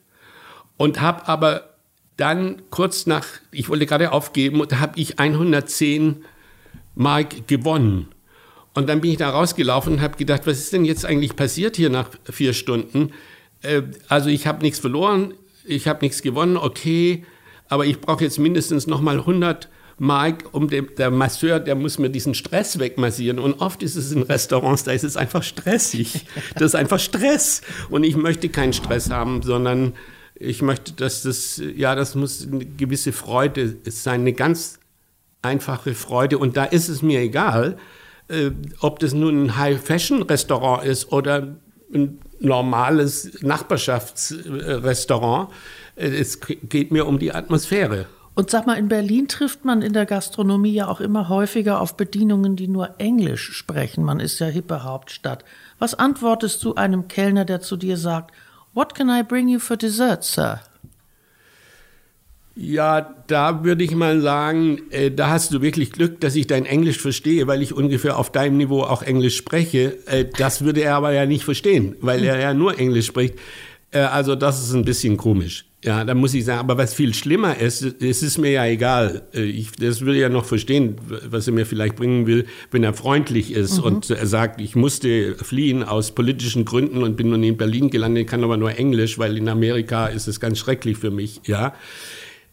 Und 0.77 1.03
habe 1.03 1.29
aber 1.29 1.75
dann 2.17 2.63
kurz 2.71 3.07
nach, 3.07 3.27
ich 3.51 3.69
wollte 3.69 3.85
gerade 3.85 4.13
aufgeben, 4.13 4.61
und 4.61 4.73
da 4.73 4.81
habe 4.81 4.99
ich 4.99 5.19
110 5.19 6.25
Mark 6.95 7.47
gewonnen. 7.47 8.09
Und 8.81 8.89
dann 8.89 9.03
bin 9.03 9.11
ich 9.11 9.19
da 9.19 9.29
rausgelaufen 9.29 9.93
und 9.93 10.01
habe 10.01 10.17
gedacht, 10.17 10.47
was 10.47 10.59
ist 10.59 10.73
denn 10.73 10.87
jetzt 10.87 11.05
eigentlich 11.05 11.37
passiert 11.37 11.77
hier 11.77 11.91
nach 11.91 12.09
vier 12.25 12.55
Stunden? 12.55 13.13
Äh, 13.61 13.83
also 14.09 14.31
ich 14.31 14.47
habe 14.47 14.63
nichts 14.63 14.79
verloren, 14.79 15.35
ich 15.67 15.87
habe 15.87 16.01
nichts 16.01 16.23
gewonnen, 16.23 16.57
okay, 16.57 17.27
aber 17.69 17.85
ich 17.85 18.01
brauche 18.01 18.25
jetzt 18.25 18.39
mindestens 18.39 18.87
nochmal 18.87 19.19
100 19.19 19.69
Mark, 19.99 20.47
um 20.53 20.69
dem, 20.69 20.89
der 20.97 21.11
Masseur, 21.11 21.61
der 21.61 21.75
muss 21.75 21.99
mir 21.99 22.09
diesen 22.09 22.33
Stress 22.33 22.79
wegmassieren. 22.79 23.39
Und 23.39 23.61
oft 23.61 23.83
ist 23.83 23.97
es 23.97 24.13
in 24.13 24.23
Restaurants, 24.23 24.85
da 24.85 24.93
ist 24.93 25.05
es 25.05 25.19
einfach 25.19 25.43
stressig. 25.43 26.25
Das 26.55 26.69
ist 26.69 26.75
einfach 26.75 26.99
Stress. 26.99 27.61
Und 27.91 28.05
ich 28.05 28.17
möchte 28.17 28.49
keinen 28.49 28.73
Stress 28.73 29.11
haben, 29.11 29.43
sondern 29.43 29.93
ich 30.35 30.63
möchte, 30.63 30.95
dass 30.95 31.23
das, 31.23 31.61
ja, 31.77 31.95
das 31.95 32.15
muss 32.15 32.49
eine 32.51 32.65
gewisse 32.65 33.13
Freude 33.13 33.77
sein, 33.85 34.23
eine 34.23 34.33
ganz 34.33 34.79
einfache 35.43 35.93
Freude. 35.95 36.39
Und 36.39 36.57
da 36.57 36.65
ist 36.65 36.89
es 36.89 37.03
mir 37.03 37.21
egal, 37.21 37.77
äh, 38.31 38.53
ob 38.81 38.99
das 38.99 39.13
nun 39.13 39.45
ein 39.45 39.57
High-Fashion-Restaurant 39.57 40.85
ist 40.85 41.13
oder 41.13 41.57
ein 41.93 42.19
normales 42.39 43.43
Nachbarschaftsrestaurant. 43.43 45.51
Äh, 45.97 46.09
es 46.09 46.41
geht 46.41 46.91
mir 46.91 47.07
um 47.07 47.19
die 47.19 47.33
Atmosphäre. 47.33 48.07
Und 48.35 48.51
sag 48.51 48.67
mal, 48.67 48.79
in 48.79 48.89
Berlin 48.89 49.29
trifft 49.29 49.65
man 49.65 49.83
in 49.83 49.93
der 49.93 50.07
Gastronomie 50.07 50.73
ja 50.73 50.89
auch 50.89 51.01
immer 51.01 51.29
häufiger 51.29 51.81
auf 51.81 51.97
Bedienungen, 51.97 52.57
die 52.57 52.69
nur 52.69 52.95
Englisch 52.99 53.53
sprechen. 53.53 54.05
Man 54.05 54.21
ist 54.21 54.39
ja 54.39 54.47
hippe 54.47 54.85
Hauptstadt. 54.85 55.45
Was 55.79 55.95
antwortest 55.95 56.63
du 56.65 56.75
einem 56.75 57.09
Kellner, 57.09 57.45
der 57.45 57.61
zu 57.61 57.77
dir 57.77 57.97
sagt, 57.97 58.33
What 58.73 58.95
can 58.95 59.11
I 59.11 59.25
bring 59.25 59.49
you 59.49 59.59
for 59.59 59.77
dessert, 59.77 60.23
Sir? 60.23 60.61
Ja, 62.57 63.15
da 63.27 63.65
würde 63.65 63.85
ich 63.85 63.95
mal 63.95 64.21
sagen, 64.21 64.83
äh, 64.91 65.11
da 65.11 65.31
hast 65.31 65.53
du 65.55 65.63
wirklich 65.63 65.93
Glück, 65.93 66.21
dass 66.21 66.35
ich 66.35 66.47
dein 66.47 66.67
Englisch 66.67 66.99
verstehe, 66.99 67.47
weil 67.47 67.63
ich 67.63 67.73
ungefähr 67.73 68.19
auf 68.19 68.33
deinem 68.33 68.57
Niveau 68.57 68.83
auch 68.83 69.03
Englisch 69.03 69.37
spreche. 69.37 69.99
Äh, 70.07 70.27
das 70.37 70.65
würde 70.65 70.81
er 70.81 70.97
aber 70.97 71.13
ja 71.13 71.27
nicht 71.27 71.45
verstehen, 71.45 71.97
weil 72.01 72.25
er 72.25 72.39
ja 72.39 72.53
nur 72.53 72.79
Englisch 72.79 73.07
spricht. 73.07 73.37
Äh, 73.93 74.01
also 74.01 74.35
das 74.35 74.63
ist 74.63 74.75
ein 74.75 74.85
bisschen 74.85 75.17
komisch. 75.17 75.65
Ja, 75.83 76.05
da 76.05 76.15
muss 76.15 76.35
ich 76.35 76.45
sagen, 76.45 76.61
aber 76.61 76.77
was 76.77 76.93
viel 76.93 77.15
schlimmer 77.15 77.57
ist, 77.57 77.83
es 78.03 78.23
ist 78.23 78.37
mir 78.37 78.51
ja 78.51 78.67
egal. 78.67 79.23
Äh, 79.33 79.45
ich, 79.45 79.73
das 79.73 80.03
würde 80.03 80.19
ja 80.19 80.29
noch 80.29 80.45
verstehen, 80.45 80.97
was 81.07 81.47
er 81.47 81.55
mir 81.55 81.65
vielleicht 81.65 81.97
bringen 81.97 82.27
will, 82.27 82.47
wenn 82.71 82.85
er 82.85 82.93
freundlich 82.93 83.53
ist 83.53 83.79
mhm. 83.79 83.85
und 83.85 84.11
er 84.11 84.27
sagt, 84.27 84.61
ich 84.61 84.77
musste 84.77 85.37
fliehen 85.37 85.83
aus 85.83 86.15
politischen 86.15 86.67
Gründen 86.67 87.03
und 87.03 87.17
bin 87.17 87.31
nun 87.31 87.43
in 87.43 87.57
Berlin 87.57 87.89
gelandet, 87.89 88.29
kann 88.29 88.45
aber 88.45 88.59
nur 88.59 88.77
Englisch, 88.77 89.19
weil 89.19 89.39
in 89.39 89.49
Amerika 89.49 90.09
ist 90.09 90.29
es 90.29 90.39
ganz 90.39 90.59
schrecklich 90.59 90.99
für 90.99 91.11
mich, 91.11 91.41
ja. 91.47 91.73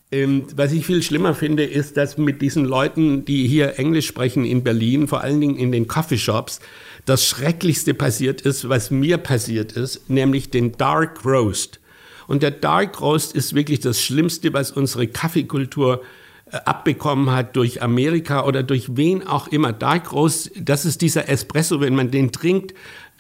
Ähm, 0.10 0.46
was 0.56 0.72
ich 0.72 0.86
viel 0.86 1.04
schlimmer 1.04 1.34
finde, 1.34 1.66
ist, 1.66 1.98
dass 1.98 2.18
mit 2.18 2.42
diesen 2.42 2.64
Leuten, 2.64 3.26
die 3.26 3.48
hier 3.48 3.78
Englisch 3.78 4.08
sprechen 4.08 4.46
in 4.46 4.64
Berlin, 4.64 5.08
vor 5.08 5.22
allen 5.22 5.42
Dingen 5.42 5.58
in 5.58 5.72
den 5.72 5.88
Coffeeshops, 5.88 6.62
das 7.06 7.26
Schrecklichste 7.26 7.94
passiert 7.94 8.42
ist, 8.42 8.70
was 8.70 8.90
mir 8.90 9.18
passiert 9.18 9.74
ist, 9.74 10.10
nämlich 10.10 10.50
den 10.50 10.74
Dark 10.78 11.26
Roast. 11.26 11.80
Und 12.28 12.42
der 12.44 12.52
Dark 12.52 13.02
Roast 13.02 13.36
ist 13.36 13.54
wirklich 13.54 13.80
das 13.82 14.02
Schlimmste, 14.02 14.54
was 14.54 14.72
unsere 14.72 15.08
Kaffeekultur 15.08 16.02
äh, 16.52 16.58
abbekommen 16.58 17.32
hat 17.32 17.58
durch 17.58 17.82
Amerika 17.82 18.46
oder 18.46 18.64
durch 18.64 18.96
wen 18.96 19.28
auch 19.28 19.50
immer. 19.50 19.74
Dark 19.74 20.14
Roast, 20.14 20.52
das 20.58 20.86
ist 20.86 21.02
dieser 21.02 21.28
Espresso, 21.28 21.82
wenn 21.82 21.96
man 21.96 22.12
den 22.12 22.32
trinkt, 22.32 22.74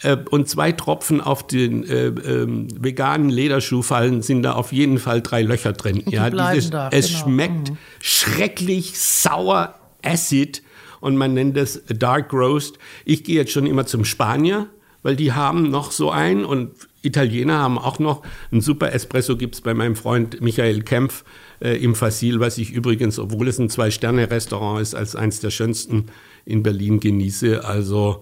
äh, 0.04 0.18
und 0.30 0.48
zwei 0.48 0.72
Tropfen 0.72 1.22
auf 1.22 1.46
den 1.46 1.84
äh, 1.84 2.08
äh, 2.08 2.48
veganen 2.48 3.30
Lederschuh 3.30 3.82
fallen, 3.82 4.22
sind 4.22 4.44
da 4.44 4.54
auf 4.54 4.72
jeden 4.72 5.00
Fall 5.00 5.22
drei 5.22 5.42
Löcher 5.42 5.74
drin. 5.74 6.04
Ja, 6.08 6.30
dieses, 6.30 6.70
da, 6.70 6.90
es 6.92 7.08
genau. 7.08 7.20
schmeckt 7.20 7.72
mhm. 7.72 7.78
schrecklich 8.00 9.00
sauer 9.00 9.76
Acid 10.04 10.62
und 11.00 11.18
man 11.18 11.34
nennt 11.34 11.58
es 11.58 11.84
Dark 11.88 12.34
Roast. 12.34 12.78
Ich 13.06 13.24
gehe 13.24 13.36
jetzt 13.36 13.52
schon 13.52 13.66
immer 13.66 13.86
zum 13.86 14.06
Spanier, 14.06 14.68
weil 15.04 15.16
die 15.16 15.34
haben 15.34 15.70
noch 15.70 15.92
so 15.92 16.12
einen 16.12 16.46
und 16.46 16.72
Italiener 17.02 17.60
haben 17.60 17.78
auch 17.78 18.00
noch 18.00 18.24
einen 18.52 18.62
super 18.62 18.92
Espresso 18.92 19.38
gibt 19.38 19.56
es 19.56 19.62
bei 19.62 19.74
meinem 19.74 19.96
Freund 19.96 20.42
Michael 20.42 20.82
Kempf 20.82 21.24
äh, 21.60 21.82
im 21.82 21.96
Fasil, 21.96 22.40
was 22.40 22.58
ich 22.58 22.72
übrigens, 22.72 23.18
obwohl 23.18 23.48
es 23.48 23.60
ein 23.60 23.70
Zwei-Sterne-Restaurant 23.70 24.82
ist, 24.82 24.96
als 24.96 25.16
eines 25.16 25.40
der 25.40 25.52
schönsten 25.52 26.08
in 26.46 26.64
Berlin 26.64 27.00
genieße. 27.00 27.64
Also 27.64 28.22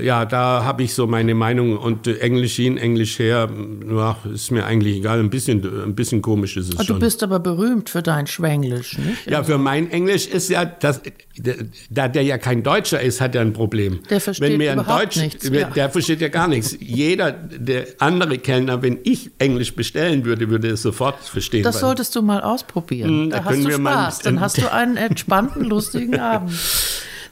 ja, 0.00 0.24
da 0.24 0.64
habe 0.64 0.82
ich 0.82 0.94
so 0.94 1.06
meine 1.06 1.34
Meinung 1.34 1.76
und 1.76 2.06
äh, 2.06 2.18
Englisch 2.18 2.56
hin, 2.56 2.76
Englisch 2.78 3.18
her, 3.18 3.48
ja, 3.88 4.16
ist 4.32 4.50
mir 4.50 4.64
eigentlich 4.64 4.96
egal. 4.96 5.20
Ein 5.20 5.30
bisschen, 5.30 5.64
ein 5.84 5.94
bisschen 5.94 6.22
komisch 6.22 6.56
ist 6.56 6.72
es 6.72 6.80
oh, 6.80 6.82
schon. 6.82 6.96
Du 6.96 7.00
bist 7.00 7.22
aber 7.22 7.40
berühmt 7.40 7.90
für 7.90 8.02
dein 8.02 8.26
Schwenglisch, 8.26 8.98
nicht? 8.98 9.26
Ja, 9.26 9.42
für 9.42 9.58
mein 9.58 9.90
Englisch 9.90 10.26
ist 10.26 10.50
ja, 10.50 10.64
das, 10.64 11.00
da 11.90 12.08
der 12.08 12.22
ja 12.22 12.38
kein 12.38 12.62
Deutscher 12.62 13.00
ist, 13.00 13.20
hat 13.20 13.34
er 13.34 13.42
ein 13.42 13.52
Problem. 13.52 14.00
Der 14.10 14.20
versteht 14.20 14.50
wenn 14.50 14.58
mir 14.58 14.72
ein 14.72 14.84
Deutsch, 14.84 15.16
nichts. 15.16 15.48
Ja. 15.48 15.70
Der 15.70 15.90
versteht 15.90 16.20
ja 16.20 16.28
gar 16.28 16.48
nichts. 16.48 16.76
Jeder, 16.80 17.32
der 17.32 17.86
andere 17.98 18.38
Kellner, 18.38 18.82
wenn 18.82 18.98
ich 19.04 19.30
Englisch 19.38 19.74
bestellen 19.74 20.24
würde, 20.24 20.48
würde 20.50 20.68
es 20.68 20.82
sofort 20.82 21.20
verstehen. 21.20 21.62
Das 21.62 21.80
solltest 21.80 22.14
du 22.16 22.22
mal 22.22 22.40
ausprobieren. 22.42 23.08
Hm, 23.08 23.30
da, 23.30 23.38
da 23.38 23.44
hast 23.44 23.64
du 23.64 23.70
Spaß. 23.70 23.78
Mal, 23.78 24.12
Dann 24.24 24.40
hast 24.40 24.58
du 24.58 24.72
einen 24.72 24.96
entspannten, 24.96 25.64
lustigen 25.64 26.18
Abend. 26.20 26.52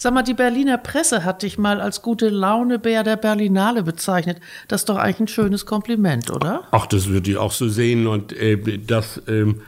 Sag 0.05 0.13
mal, 0.13 0.23
die 0.23 0.35
Berliner 0.35 0.77
Presse 0.77 1.25
hat 1.25 1.43
dich 1.43 1.57
mal 1.57 1.81
als 1.81 2.03
gute 2.03 2.29
Launebär 2.29 3.05
der 3.05 3.17
Berlinale 3.17 3.83
bezeichnet. 3.83 4.39
Das 4.69 4.83
ist 4.83 4.91
doch 4.91 4.99
eigentlich 4.99 5.21
ein 5.21 5.29
schönes 5.29 5.65
Kompliment, 5.65 6.31
oder? 6.31 6.65
Ach, 6.73 6.85
das 6.85 7.09
würde 7.09 7.31
ich 7.31 7.39
auch 7.39 7.53
so 7.53 7.71
sehen. 7.71 8.07
Und 8.07 8.31
äh, 8.35 8.81
das, 8.81 9.23
ähm, 9.29 9.63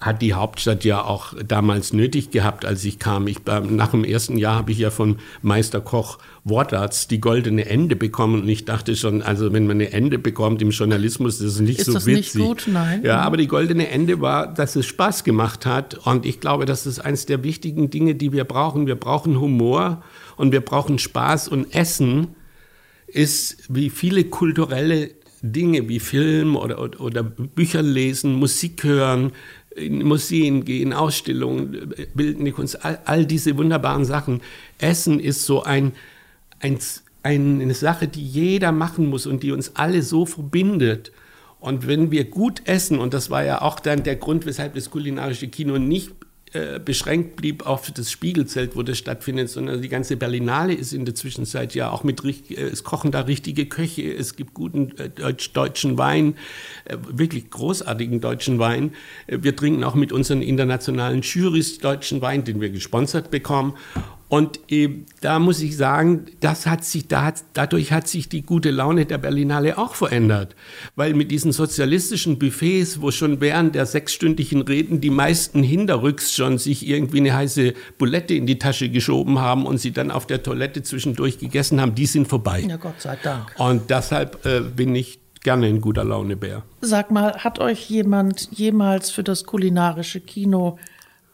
hat 0.00 0.22
die 0.22 0.32
Hauptstadt 0.32 0.84
ja 0.84 1.04
auch 1.04 1.34
damals 1.46 1.92
nötig 1.92 2.30
gehabt, 2.30 2.64
als 2.64 2.84
ich 2.84 2.98
kam. 2.98 3.26
Ich, 3.26 3.38
nach 3.46 3.90
dem 3.90 4.04
ersten 4.04 4.38
Jahr 4.38 4.56
habe 4.56 4.72
ich 4.72 4.78
ja 4.78 4.90
von 4.90 5.16
Meisterkoch 5.42 6.18
Wortarzt 6.42 7.10
die 7.10 7.20
goldene 7.20 7.66
Ende 7.66 7.96
bekommen 7.96 8.42
und 8.42 8.48
ich 8.48 8.64
dachte 8.64 8.96
schon, 8.96 9.20
also 9.20 9.52
wenn 9.52 9.66
man 9.66 9.76
eine 9.76 9.92
Ende 9.92 10.18
bekommt 10.18 10.62
im 10.62 10.70
Journalismus, 10.70 11.38
das 11.38 11.54
ist 11.54 11.60
nicht 11.60 11.80
ist 11.80 11.86
so 11.86 11.92
das 11.92 12.06
witzig. 12.06 12.36
Nicht 12.36 12.46
gut? 12.46 12.64
Nein. 12.66 13.02
Ja, 13.04 13.20
aber 13.20 13.36
die 13.36 13.46
goldene 13.46 13.88
Ende 13.88 14.22
war, 14.22 14.52
dass 14.52 14.74
es 14.74 14.86
Spaß 14.86 15.22
gemacht 15.22 15.66
hat 15.66 15.94
und 16.06 16.24
ich 16.24 16.40
glaube, 16.40 16.64
das 16.64 16.86
ist 16.86 16.98
eines 16.98 17.26
der 17.26 17.44
wichtigen 17.44 17.90
Dinge, 17.90 18.14
die 18.14 18.32
wir 18.32 18.44
brauchen. 18.44 18.86
Wir 18.86 18.94
brauchen 18.94 19.38
Humor 19.38 20.02
und 20.36 20.52
wir 20.52 20.62
brauchen 20.62 20.98
Spaß 20.98 21.48
und 21.48 21.74
Essen 21.74 22.28
ist 23.06 23.64
wie 23.68 23.90
viele 23.90 24.24
kulturelle 24.24 25.10
Dinge 25.42 25.88
wie 25.88 26.00
Film 26.00 26.56
oder, 26.56 27.00
oder 27.00 27.22
Bücher 27.22 27.82
lesen, 27.82 28.34
Musik 28.34 28.84
hören, 28.84 29.32
in 29.80 30.04
Museen 30.04 30.64
gehen, 30.64 30.92
Ausstellungen, 30.92 31.94
bildende 32.14 32.52
Kunst, 32.52 32.84
all, 32.84 32.98
all, 33.04 33.26
diese 33.26 33.56
wunderbaren 33.56 34.04
Sachen. 34.04 34.40
Essen 34.78 35.20
ist 35.20 35.44
so 35.44 35.62
ein, 35.62 35.92
ein, 36.60 36.78
eine 37.22 37.74
Sache, 37.74 38.08
die 38.08 38.24
jeder 38.24 38.72
machen 38.72 39.08
muss 39.08 39.26
und 39.26 39.42
die 39.42 39.52
uns 39.52 39.76
alle 39.76 40.02
so 40.02 40.26
verbindet. 40.26 41.12
Und 41.58 41.86
wenn 41.86 42.10
wir 42.10 42.24
gut 42.24 42.62
essen, 42.64 42.98
und 42.98 43.12
das 43.12 43.30
war 43.30 43.44
ja 43.44 43.62
auch 43.62 43.80
dann 43.80 44.02
der 44.02 44.16
Grund, 44.16 44.46
weshalb 44.46 44.74
das 44.74 44.90
kulinarische 44.90 45.48
Kino 45.48 45.78
nicht 45.78 46.12
äh, 46.52 46.80
beschränkt 46.80 47.36
blieb 47.36 47.64
auf 47.64 47.90
das 47.92 48.10
Spiegelzelt, 48.10 48.74
wo 48.74 48.82
das 48.82 48.98
stattfindet, 48.98 49.50
sondern 49.50 49.80
die 49.82 49.88
ganze 49.88 50.16
Berlinale 50.16 50.74
ist 50.74 50.92
in 50.92 51.04
der 51.04 51.14
Zwischenzeit 51.14 51.74
ja 51.76 51.90
auch 51.90 52.02
mit, 52.02 52.24
äh, 52.24 52.62
es 52.62 52.82
kochen 52.82 53.12
da 53.12 53.20
richtige 53.20 53.66
Köche, 53.66 54.12
es 54.12 54.34
gibt 54.34 54.54
guten 54.54 54.96
äh, 54.98 55.08
deutsch, 55.10 55.52
deutschen 55.52 55.96
Wein, 55.96 56.34
äh, 56.86 56.96
wirklich 57.08 57.50
großartigen 57.50 58.20
deutschen 58.20 58.58
Wein. 58.58 58.94
Äh, 59.28 59.38
wir 59.42 59.54
trinken 59.54 59.84
auch 59.84 59.94
mit 59.94 60.12
unseren 60.12 60.42
internationalen 60.42 61.22
Jurys 61.22 61.78
deutschen 61.78 62.20
Wein, 62.20 62.42
den 62.44 62.60
wir 62.60 62.70
gesponsert 62.70 63.30
bekommen. 63.30 63.74
Und 64.30 64.60
äh, 64.70 64.88
da 65.20 65.40
muss 65.40 65.60
ich 65.60 65.76
sagen, 65.76 66.26
das 66.38 66.64
hat 66.64 66.84
sich, 66.84 67.08
da 67.08 67.24
hat, 67.24 67.42
dadurch 67.52 67.90
hat 67.90 68.06
sich 68.06 68.28
die 68.28 68.42
gute 68.42 68.70
Laune 68.70 69.04
der 69.04 69.18
Berlinale 69.18 69.76
auch 69.76 69.96
verändert. 69.96 70.54
Weil 70.94 71.14
mit 71.14 71.32
diesen 71.32 71.50
sozialistischen 71.50 72.38
Buffets, 72.38 73.00
wo 73.02 73.10
schon 73.10 73.40
während 73.40 73.74
der 73.74 73.86
sechsstündigen 73.86 74.62
Reden 74.62 75.00
die 75.00 75.10
meisten 75.10 75.64
hinterrücks 75.64 76.32
schon 76.32 76.58
sich 76.58 76.86
irgendwie 76.86 77.18
eine 77.18 77.34
heiße 77.34 77.74
Bulette 77.98 78.34
in 78.34 78.46
die 78.46 78.60
Tasche 78.60 78.88
geschoben 78.88 79.40
haben 79.40 79.66
und 79.66 79.78
sie 79.78 79.90
dann 79.90 80.12
auf 80.12 80.28
der 80.28 80.44
Toilette 80.44 80.84
zwischendurch 80.84 81.38
gegessen 81.38 81.80
haben, 81.80 81.96
die 81.96 82.06
sind 82.06 82.28
vorbei. 82.28 82.64
Ja, 82.68 82.76
Gott 82.76 83.00
sei 83.00 83.18
Dank. 83.20 83.52
Und 83.58 83.90
deshalb 83.90 84.46
äh, 84.46 84.60
bin 84.60 84.94
ich 84.94 85.18
gerne 85.42 85.68
in 85.68 85.80
guter 85.80 86.04
Laune 86.04 86.36
Bär. 86.36 86.62
Sag 86.80 87.10
mal, 87.10 87.34
hat 87.38 87.58
euch 87.58 87.90
jemand 87.90 88.48
jemals 88.52 89.10
für 89.10 89.24
das 89.24 89.44
kulinarische 89.44 90.20
Kino 90.20 90.78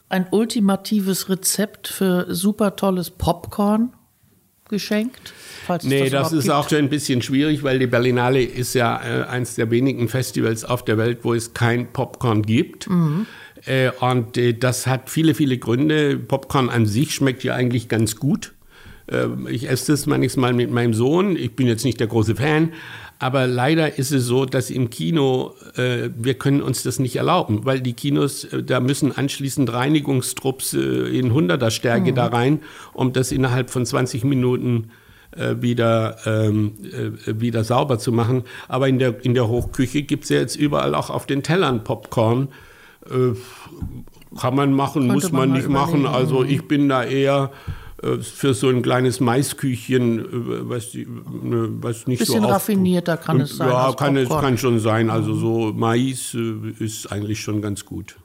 ein 0.09 0.27
ultimatives 0.31 1.29
Rezept 1.29 1.87
für 1.87 2.33
super 2.33 2.75
tolles 2.75 3.09
Popcorn 3.09 3.93
geschenkt? 4.69 5.33
Falls 5.65 5.83
nee, 5.83 6.09
das, 6.09 6.29
das 6.29 6.33
ist 6.33 6.43
gibt. 6.43 6.55
auch 6.55 6.69
schon 6.69 6.79
ein 6.79 6.89
bisschen 6.89 7.21
schwierig, 7.21 7.63
weil 7.63 7.79
die 7.79 7.87
Berlinale 7.87 8.41
ist 8.41 8.73
ja 8.73 9.01
äh, 9.01 9.23
eines 9.23 9.55
der 9.55 9.69
wenigen 9.71 10.07
Festivals 10.09 10.63
auf 10.63 10.83
der 10.85 10.97
Welt, 10.97 11.19
wo 11.23 11.33
es 11.33 11.53
kein 11.53 11.91
Popcorn 11.91 12.41
gibt. 12.41 12.89
Mhm. 12.89 13.25
Äh, 13.65 13.91
und 13.99 14.37
äh, 14.37 14.53
das 14.53 14.87
hat 14.87 15.09
viele, 15.09 15.33
viele 15.33 15.57
Gründe. 15.57 16.17
Popcorn 16.17 16.69
an 16.69 16.85
sich 16.85 17.13
schmeckt 17.13 17.43
ja 17.43 17.55
eigentlich 17.55 17.89
ganz 17.89 18.15
gut. 18.15 18.53
Ähm, 19.09 19.47
ich 19.49 19.69
esse 19.69 19.91
das 19.91 20.05
manchmal 20.05 20.53
mit 20.53 20.71
meinem 20.71 20.93
Sohn. 20.93 21.35
Ich 21.35 21.55
bin 21.55 21.67
jetzt 21.67 21.85
nicht 21.85 21.99
der 21.99 22.07
große 22.07 22.35
Fan, 22.35 22.73
aber 23.19 23.47
leider 23.47 23.97
ist 23.97 24.11
es 24.11 24.25
so, 24.25 24.45
dass 24.45 24.69
im 24.69 24.89
Kino 24.89 25.55
äh, 25.75 26.09
wir 26.15 26.35
können 26.35 26.61
uns 26.61 26.83
das 26.83 26.99
nicht 26.99 27.15
erlauben, 27.15 27.65
weil 27.65 27.81
die 27.81 27.93
Kinos, 27.93 28.43
äh, 28.45 28.63
da 28.63 28.79
müssen 28.79 29.11
anschließend 29.11 29.71
Reinigungstrupps 29.71 30.73
äh, 30.73 31.17
in 31.17 31.33
hunderter 31.33 31.71
Stärke 31.71 32.11
mhm. 32.11 32.15
da 32.15 32.27
rein, 32.27 32.59
um 32.93 33.13
das 33.13 33.31
innerhalb 33.31 33.69
von 33.69 33.85
20 33.85 34.23
Minuten 34.23 34.91
äh, 35.31 35.55
wieder, 35.59 36.17
ähm, 36.25 36.73
äh, 36.83 37.39
wieder 37.39 37.63
sauber 37.63 37.97
zu 37.97 38.11
machen. 38.11 38.43
Aber 38.67 38.87
in 38.87 38.99
der, 38.99 39.23
in 39.25 39.33
der 39.33 39.47
Hochküche 39.47 40.03
gibt 40.03 40.25
es 40.25 40.29
ja 40.29 40.37
jetzt 40.37 40.55
überall 40.55 40.93
auch 40.93 41.09
auf 41.09 41.25
den 41.25 41.43
Tellern 41.43 41.83
Popcorn. 41.83 42.49
Äh, 43.09 43.35
kann 44.39 44.55
man 44.55 44.73
machen, 44.73 45.07
Könnte 45.07 45.13
muss 45.13 45.31
man, 45.31 45.49
man 45.49 45.57
nicht 45.57 45.69
machen. 45.69 46.05
Also 46.05 46.41
mhm. 46.41 46.49
ich 46.49 46.67
bin 46.67 46.89
da 46.89 47.03
eher 47.03 47.51
für 48.21 48.53
so 48.53 48.69
ein 48.69 48.83
kleines 48.83 49.19
Maisküchchen, 49.19 50.19
äh, 50.19 50.69
was, 50.69 50.93
ne, 50.93 51.69
was 51.81 52.05
nicht 52.05 52.19
Bisschen 52.19 52.43
so 52.43 52.47
raffinierter 52.47 53.17
kann 53.17 53.41
es 53.41 53.57
sein. 53.57 53.69
Ja, 53.69 53.91
kann, 53.93 54.15
es, 54.17 54.29
kann 54.29 54.57
schon 54.57 54.79
sein. 54.79 55.09
Also 55.09 55.33
so 55.33 55.73
Mais 55.73 56.35
äh, 56.35 56.83
ist 56.83 57.11
eigentlich 57.11 57.41
schon 57.41 57.61
ganz 57.61 57.85
gut. 57.85 58.17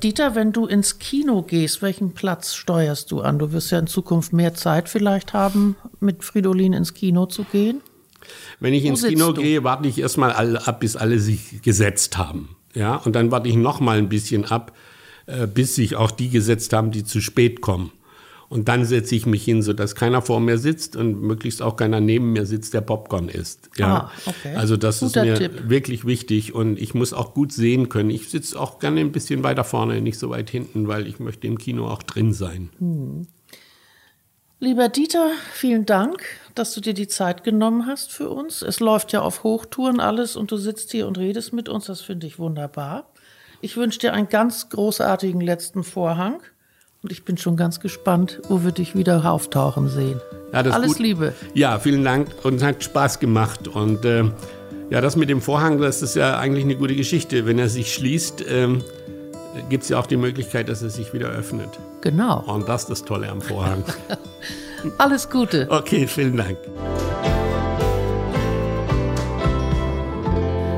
Dieter, 0.00 0.36
wenn 0.36 0.52
du 0.52 0.66
ins 0.66 1.00
Kino 1.00 1.42
gehst, 1.42 1.82
welchen 1.82 2.14
Platz 2.14 2.54
steuerst 2.54 3.10
du 3.10 3.20
an? 3.20 3.40
Du 3.40 3.50
wirst 3.50 3.72
ja 3.72 3.80
in 3.80 3.88
Zukunft 3.88 4.32
mehr 4.32 4.54
Zeit 4.54 4.88
vielleicht 4.88 5.32
haben, 5.32 5.74
mit 5.98 6.22
Fridolin 6.22 6.72
ins 6.72 6.94
Kino 6.94 7.26
zu 7.26 7.42
gehen. 7.42 7.80
Wenn 8.60 8.72
ich 8.72 8.84
Wo 8.84 8.90
ins 8.90 9.02
Kino 9.02 9.32
du? 9.32 9.42
gehe, 9.42 9.64
warte 9.64 9.88
ich 9.88 9.98
erstmal 9.98 10.56
ab, 10.56 10.78
bis 10.78 10.94
alle 10.94 11.18
sich 11.18 11.62
gesetzt 11.62 12.16
haben. 12.16 12.56
Ja, 12.74 12.94
und 12.94 13.16
dann 13.16 13.32
warte 13.32 13.48
ich 13.48 13.56
noch 13.56 13.80
mal 13.80 13.98
ein 13.98 14.08
bisschen 14.08 14.44
ab, 14.44 14.72
bis 15.52 15.74
sich 15.74 15.96
auch 15.96 16.12
die 16.12 16.30
gesetzt 16.30 16.72
haben, 16.72 16.92
die 16.92 17.02
zu 17.02 17.20
spät 17.20 17.60
kommen. 17.60 17.90
Und 18.48 18.68
dann 18.68 18.84
setze 18.84 19.16
ich 19.16 19.26
mich 19.26 19.44
hin, 19.44 19.62
sodass 19.62 19.94
keiner 19.94 20.22
vor 20.22 20.40
mir 20.40 20.58
sitzt 20.58 20.94
und 20.94 21.20
möglichst 21.20 21.62
auch 21.62 21.76
keiner 21.76 22.00
neben 22.00 22.32
mir 22.32 22.46
sitzt, 22.46 22.74
der 22.74 22.80
Popcorn 22.80 23.28
isst. 23.28 23.70
Ja. 23.76 23.86
Ah, 23.86 24.12
okay. 24.26 24.54
Also 24.54 24.76
das 24.76 25.00
Guter 25.00 25.24
ist 25.24 25.40
mir 25.40 25.48
Tipp. 25.48 25.68
wirklich 25.68 26.04
wichtig 26.06 26.54
und 26.54 26.78
ich 26.78 26.94
muss 26.94 27.12
auch 27.12 27.34
gut 27.34 27.52
sehen 27.52 27.88
können. 27.88 28.10
Ich 28.10 28.28
sitze 28.28 28.58
auch 28.60 28.78
gerne 28.78 29.00
ein 29.00 29.10
bisschen 29.10 29.42
weiter 29.42 29.64
vorne, 29.64 30.00
nicht 30.00 30.18
so 30.18 30.30
weit 30.30 30.48
hinten, 30.50 30.86
weil 30.86 31.08
ich 31.08 31.18
möchte 31.18 31.46
im 31.46 31.58
Kino 31.58 31.88
auch 31.88 32.02
drin 32.02 32.32
sein. 32.32 32.70
Hm. 32.78 33.26
Lieber 34.58 34.88
Dieter, 34.88 35.32
vielen 35.52 35.84
Dank, 35.84 36.22
dass 36.54 36.72
du 36.72 36.80
dir 36.80 36.94
die 36.94 37.08
Zeit 37.08 37.44
genommen 37.44 37.86
hast 37.86 38.10
für 38.10 38.30
uns. 38.30 38.62
Es 38.62 38.80
läuft 38.80 39.12
ja 39.12 39.20
auf 39.20 39.42
Hochtouren 39.42 40.00
alles 40.00 40.34
und 40.34 40.50
du 40.50 40.56
sitzt 40.56 40.92
hier 40.92 41.06
und 41.06 41.18
redest 41.18 41.52
mit 41.52 41.68
uns. 41.68 41.86
Das 41.86 42.00
finde 42.00 42.26
ich 42.26 42.38
wunderbar. 42.38 43.10
Ich 43.60 43.76
wünsche 43.76 43.98
dir 43.98 44.14
einen 44.14 44.30
ganz 44.30 44.70
großartigen 44.70 45.42
letzten 45.42 45.84
Vorhang. 45.84 46.40
Und 47.06 47.12
ich 47.12 47.24
bin 47.24 47.36
schon 47.36 47.56
ganz 47.56 47.78
gespannt, 47.78 48.40
wo 48.48 48.64
wir 48.64 48.72
dich 48.72 48.96
wieder 48.96 49.30
auftauchen 49.30 49.88
sehen. 49.88 50.20
Ja, 50.52 50.62
Alles 50.62 50.94
gut. 50.94 50.98
Liebe. 50.98 51.34
Ja, 51.54 51.78
vielen 51.78 52.02
Dank 52.02 52.26
und 52.42 52.54
es 52.54 52.64
hat 52.64 52.82
Spaß 52.82 53.20
gemacht. 53.20 53.68
Und 53.68 54.04
äh, 54.04 54.24
ja, 54.90 55.00
das 55.00 55.14
mit 55.14 55.28
dem 55.28 55.40
Vorhang, 55.40 55.80
das 55.80 56.02
ist 56.02 56.16
ja 56.16 56.36
eigentlich 56.36 56.64
eine 56.64 56.74
gute 56.74 56.96
Geschichte. 56.96 57.46
Wenn 57.46 57.60
er 57.60 57.68
sich 57.68 57.94
schließt, 57.94 58.44
ähm, 58.48 58.82
gibt 59.68 59.84
es 59.84 59.88
ja 59.88 60.00
auch 60.00 60.06
die 60.06 60.16
Möglichkeit, 60.16 60.68
dass 60.68 60.82
er 60.82 60.90
sich 60.90 61.12
wieder 61.12 61.28
öffnet. 61.28 61.68
Genau. 62.00 62.40
Und 62.40 62.68
das 62.68 62.82
ist 62.82 62.90
das 62.90 63.04
Tolle 63.04 63.28
am 63.28 63.40
Vorhang. 63.40 63.84
Alles 64.98 65.30
Gute. 65.30 65.68
Okay, 65.70 66.08
vielen 66.08 66.36
Dank. 66.36 66.58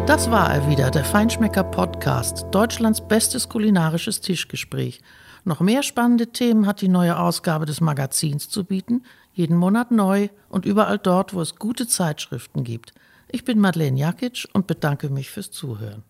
Das 0.07 0.31
war 0.31 0.53
er 0.53 0.69
wieder, 0.69 0.91
der 0.91 1.07
Feinschmecker 1.07 1.65
Podcast, 1.65 2.45
Deutschlands 2.51 3.01
bestes 3.01 3.49
kulinarisches 3.49 4.21
Tischgespräch. 4.21 5.01
Noch 5.45 5.61
mehr 5.61 5.83
spannende 5.83 6.29
Themen 6.29 6.67
hat 6.67 6.81
die 6.81 6.89
neue 6.89 7.19
Ausgabe 7.19 7.67
des 7.67 7.81
Magazins 7.81 8.49
zu 8.49 8.65
bieten, 8.65 9.03
jeden 9.33 9.57
Monat 9.57 9.91
neu 9.91 10.29
und 10.49 10.67
überall 10.67 10.99
dort, 10.99 11.35
wo 11.35 11.41
es 11.41 11.57
gute 11.57 11.87
Zeitschriften 11.87 12.65
gibt. 12.65 12.93
Ich 13.29 13.45
bin 13.45 13.61
Madeleine 13.61 13.99
Jakic 13.99 14.49
und 14.53 14.67
bedanke 14.67 15.11
mich 15.11 15.31
fürs 15.31 15.51
Zuhören. 15.51 16.03